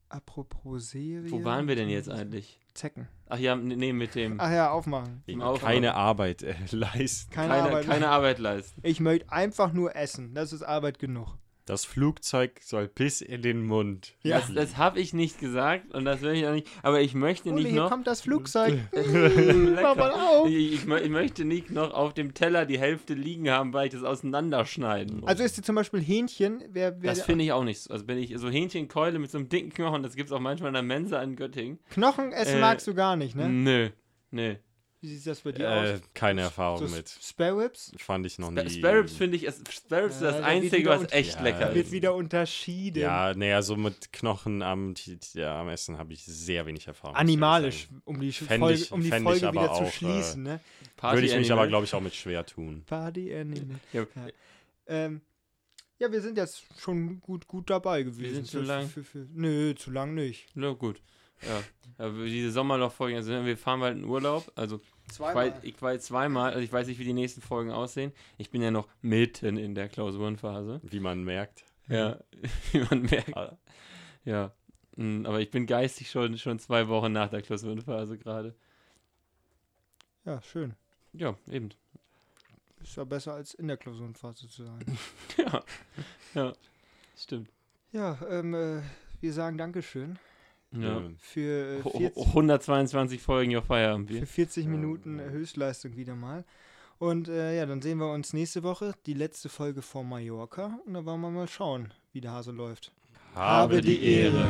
apropos 0.09 0.89
Serie. 0.91 1.31
Wo 1.31 1.43
waren 1.43 1.67
wir 1.67 1.75
denn 1.75 1.89
jetzt 1.89 2.09
eigentlich? 2.09 2.59
Zecken. 2.73 3.07
Ach 3.29 3.37
ja, 3.37 3.55
nee, 3.55 3.93
mit 3.93 4.15
dem. 4.15 4.39
Ach 4.39 4.51
ja, 4.51 4.71
aufmachen. 4.71 5.23
Ich 5.27 5.39
Aufwand. 5.39 5.61
keine 5.61 5.93
Arbeit 5.93 6.43
äh, 6.43 6.55
leisten. 6.71 7.31
Keine, 7.31 7.53
keine, 7.53 7.63
Arbeit. 7.63 7.85
keine 7.85 8.07
Arbeit 8.09 8.39
leisten. 8.39 8.81
Ich 8.83 8.99
möchte 8.99 9.31
einfach 9.31 9.73
nur 9.73 9.95
essen. 9.95 10.33
Das 10.33 10.53
ist 10.53 10.63
Arbeit 10.63 10.99
genug. 10.99 11.37
Das 11.65 11.85
Flugzeug 11.85 12.59
soll 12.61 12.89
bis 12.89 13.21
in 13.21 13.41
den 13.41 13.65
Mund. 13.65 14.15
Ja. 14.21 14.39
Das, 14.39 14.53
das 14.53 14.77
habe 14.77 14.99
ich 14.99 15.13
nicht 15.13 15.39
gesagt 15.39 15.93
und 15.93 16.03
das 16.03 16.21
will 16.21 16.33
ich 16.33 16.45
auch 16.45 16.51
nicht. 16.51 16.67
Aber 16.81 16.99
ich 16.99 17.13
möchte 17.13 17.49
Ole, 17.49 17.61
nicht 17.61 17.71
hier 17.71 17.83
noch. 17.83 17.89
kommt 17.89 18.05
das 18.05 18.19
Flugzeug. 18.21 18.79
Mach 18.91 19.95
mal 19.95 20.11
auf. 20.11 20.49
Ich, 20.49 20.73
ich, 20.73 20.87
ich 20.87 21.09
möchte 21.09 21.45
nicht 21.45 21.71
noch 21.71 21.93
auf 21.93 22.13
dem 22.13 22.33
Teller 22.33 22.65
die 22.65 22.77
Hälfte 22.77 23.13
liegen 23.13 23.49
haben, 23.49 23.71
weil 23.71 23.87
ich 23.87 23.93
das 23.93 24.03
auseinanderschneiden 24.03 25.21
muss. 25.21 25.29
Also 25.29 25.43
ist 25.43 25.57
dir 25.57 25.61
zum 25.61 25.75
Beispiel 25.75 26.01
Hähnchen, 26.01 26.63
wer, 26.69 27.01
wer 27.01 27.11
das 27.11 27.21
finde 27.21 27.45
ich 27.45 27.53
auch 27.53 27.63
nicht 27.63 27.79
so. 27.79 27.93
Also 27.93 28.07
wenn 28.07 28.17
ich 28.17 28.33
so 28.37 28.49
Hähnchenkeule 28.49 29.17
mit 29.19 29.31
so 29.31 29.37
einem 29.37 29.47
dicken 29.47 29.71
Knochen, 29.71 30.03
das 30.03 30.15
gibt 30.15 30.29
es 30.29 30.33
auch 30.33 30.41
manchmal 30.41 30.67
in 30.67 30.73
der 30.73 30.83
Mensa 30.83 31.21
in 31.21 31.37
Göttingen. 31.37 31.79
Knochen 31.89 32.33
essen 32.33 32.57
Äh, 32.57 32.61
magst 32.61 32.87
du 32.87 32.93
gar 32.93 33.15
nicht, 33.15 33.35
ne? 33.35 33.47
Nö, 33.47 33.89
nö. 34.31 34.55
Wie 35.03 35.17
sieht 35.17 35.27
das 35.27 35.41
bei 35.41 35.51
dir 35.51 35.65
Äh, 35.67 35.93
aus? 35.95 36.01
keine 36.13 36.41
Erfahrung 36.43 36.87
So 36.87 36.95
mit. 36.95 37.09
Spare 37.09 37.57
Ribs? 37.65 37.91
Fand 37.97 38.25
ich 38.25 38.39
noch 38.39 38.51
Spa- 38.53 38.63
nie. 38.63 38.69
Spare 38.69 38.99
Ribs 38.99 39.11
finde 39.13 39.35
ich, 39.35 39.43
Spare 39.69 40.05
Ribs 40.05 40.15
ist 40.15 40.21
Ja, 40.21 40.31
das 40.31 40.41
Einzige, 40.43 40.89
was 40.89 41.11
echt 41.11 41.35
Ja, 41.35 41.41
lecker 41.41 41.59
da 41.59 41.75
Wird 41.75 41.87
ist. 41.87 41.91
wieder 41.91 42.15
unterschieden. 42.15 42.99
Ja, 43.01 43.33
naja, 43.33 43.61
so 43.61 43.75
mit 43.75 44.13
Knochen 44.13 44.61
am, 44.61 44.93
ja, 45.33 45.59
am 45.59 45.67
Essen 45.67 45.97
habe 45.97 46.13
ich 46.13 46.23
sehr 46.23 46.65
wenig 46.65 46.87
Erfahrung. 46.87 47.17
Animalisch, 47.17 47.89
um 48.05 48.21
die, 48.21 48.31
Fänd 48.31 48.61
Folge, 48.61 48.79
ich- 48.79 48.91
um 48.93 49.01
die 49.03 49.09
Folge 49.11 49.45
aber 49.49 49.61
wieder 49.63 49.73
zu 49.73 49.81
auch, 49.81 49.87
äh, 49.87 49.91
schließen, 49.91 50.43
ne? 50.43 50.59
Würde 51.01 51.25
ich 51.27 51.35
mich 51.35 51.51
aber, 51.51 51.67
glaube 51.67 51.83
ich, 51.83 51.93
auch 51.93 51.99
mit 52.01 52.15
schwer 52.15 52.45
tun. 52.45 52.83
Party 52.85 53.35
Animal. 53.35 53.79
Ja. 53.91 54.03
Ja. 54.15 54.27
Ähm, 54.87 55.19
ja, 55.99 56.09
wir 56.09 56.21
sind 56.21 56.37
jetzt 56.37 56.63
schon 56.79 57.19
gut, 57.19 57.45
gut 57.45 57.69
dabei 57.69 58.03
gewesen. 58.03 58.35
sind 58.35 58.47
zu 58.47 58.59
Für- 58.59 58.65
lang. 58.65 58.87
Für, 58.87 59.03
für, 59.03 59.27
nö, 59.33 59.75
zu 59.75 59.91
lang 59.91 60.13
nicht. 60.15 60.47
Ja, 60.55 60.71
gut. 60.71 61.01
Ja. 61.45 61.61
Aber 61.97 62.23
diese 62.23 62.51
Sommerloch-Folgen, 62.51 63.17
also 63.17 63.31
wir 63.45 63.57
fahren 63.57 63.81
bald 63.81 63.97
in 63.97 64.05
Urlaub. 64.05 64.49
Also 64.55 64.79
ich 65.11 65.19
war, 65.19 65.63
ich 65.63 65.81
war 65.81 65.93
jetzt 65.93 66.05
zweimal, 66.07 66.51
also 66.51 66.63
ich 66.63 66.71
weiß 66.71 66.87
nicht, 66.87 66.99
wie 66.99 67.03
die 67.03 67.13
nächsten 67.13 67.41
Folgen 67.41 67.71
aussehen. 67.71 68.11
Ich 68.37 68.49
bin 68.49 68.61
ja 68.61 68.71
noch 68.71 68.87
mitten 69.01 69.57
in 69.57 69.75
der 69.75 69.89
Klausurenphase. 69.89 70.81
Wie 70.83 70.99
man 70.99 71.23
merkt. 71.23 71.65
Ja, 71.87 72.19
wie 72.71 72.79
man 72.79 73.03
merkt. 73.03 73.35
Ah. 73.35 73.57
Ja. 74.25 74.51
Mm, 74.95 75.25
Aber 75.25 75.39
ich 75.41 75.51
bin 75.51 75.65
geistig 75.65 76.09
schon, 76.09 76.37
schon 76.37 76.59
zwei 76.59 76.87
Wochen 76.87 77.11
nach 77.11 77.29
der 77.29 77.41
Klausurenphase 77.41 78.17
gerade. 78.17 78.55
Ja, 80.25 80.41
schön. 80.41 80.75
Ja, 81.13 81.35
eben. 81.49 81.69
Ist 82.81 82.95
ja 82.97 83.03
besser 83.03 83.33
als 83.33 83.53
in 83.53 83.67
der 83.67 83.77
Klausurenphase 83.77 84.47
zu 84.47 84.65
sein. 84.65 84.85
Ja. 85.37 85.63
Ja. 86.35 86.53
Stimmt. 87.15 87.49
ja, 87.91 88.17
ähm, 88.29 88.53
äh, 88.53 88.81
wir 89.21 89.33
sagen 89.33 89.57
Dankeschön 89.57 90.17
Ja. 90.81 91.01
Für, 91.19 91.79
äh, 91.79 91.83
Ho- 91.83 91.89
40, 91.97 92.15
ho- 92.17 92.25
122 92.27 93.21
Folgen 93.21 93.55
auf 93.57 93.65
Feierabend. 93.65 94.09
für 94.11 94.25
40 94.25 94.65
Minuten 94.67 95.19
äh, 95.19 95.29
Höchstleistung 95.29 95.95
wieder 95.95 96.15
mal. 96.15 96.43
Und 96.99 97.27
äh, 97.27 97.57
ja, 97.57 97.65
dann 97.65 97.81
sehen 97.81 97.97
wir 97.99 98.11
uns 98.11 98.33
nächste 98.33 98.63
Woche, 98.63 98.93
die 99.05 99.13
letzte 99.13 99.49
Folge 99.49 99.81
vor 99.81 100.03
Mallorca. 100.03 100.79
Und 100.85 100.93
da 100.93 101.03
wollen 101.05 101.21
wir 101.21 101.29
mal 101.31 101.47
schauen, 101.47 101.93
wie 102.13 102.21
der 102.21 102.31
Hase 102.31 102.51
läuft. 102.51 102.91
Habe 103.35 103.81
die 103.81 104.03
Ehre. 104.03 104.47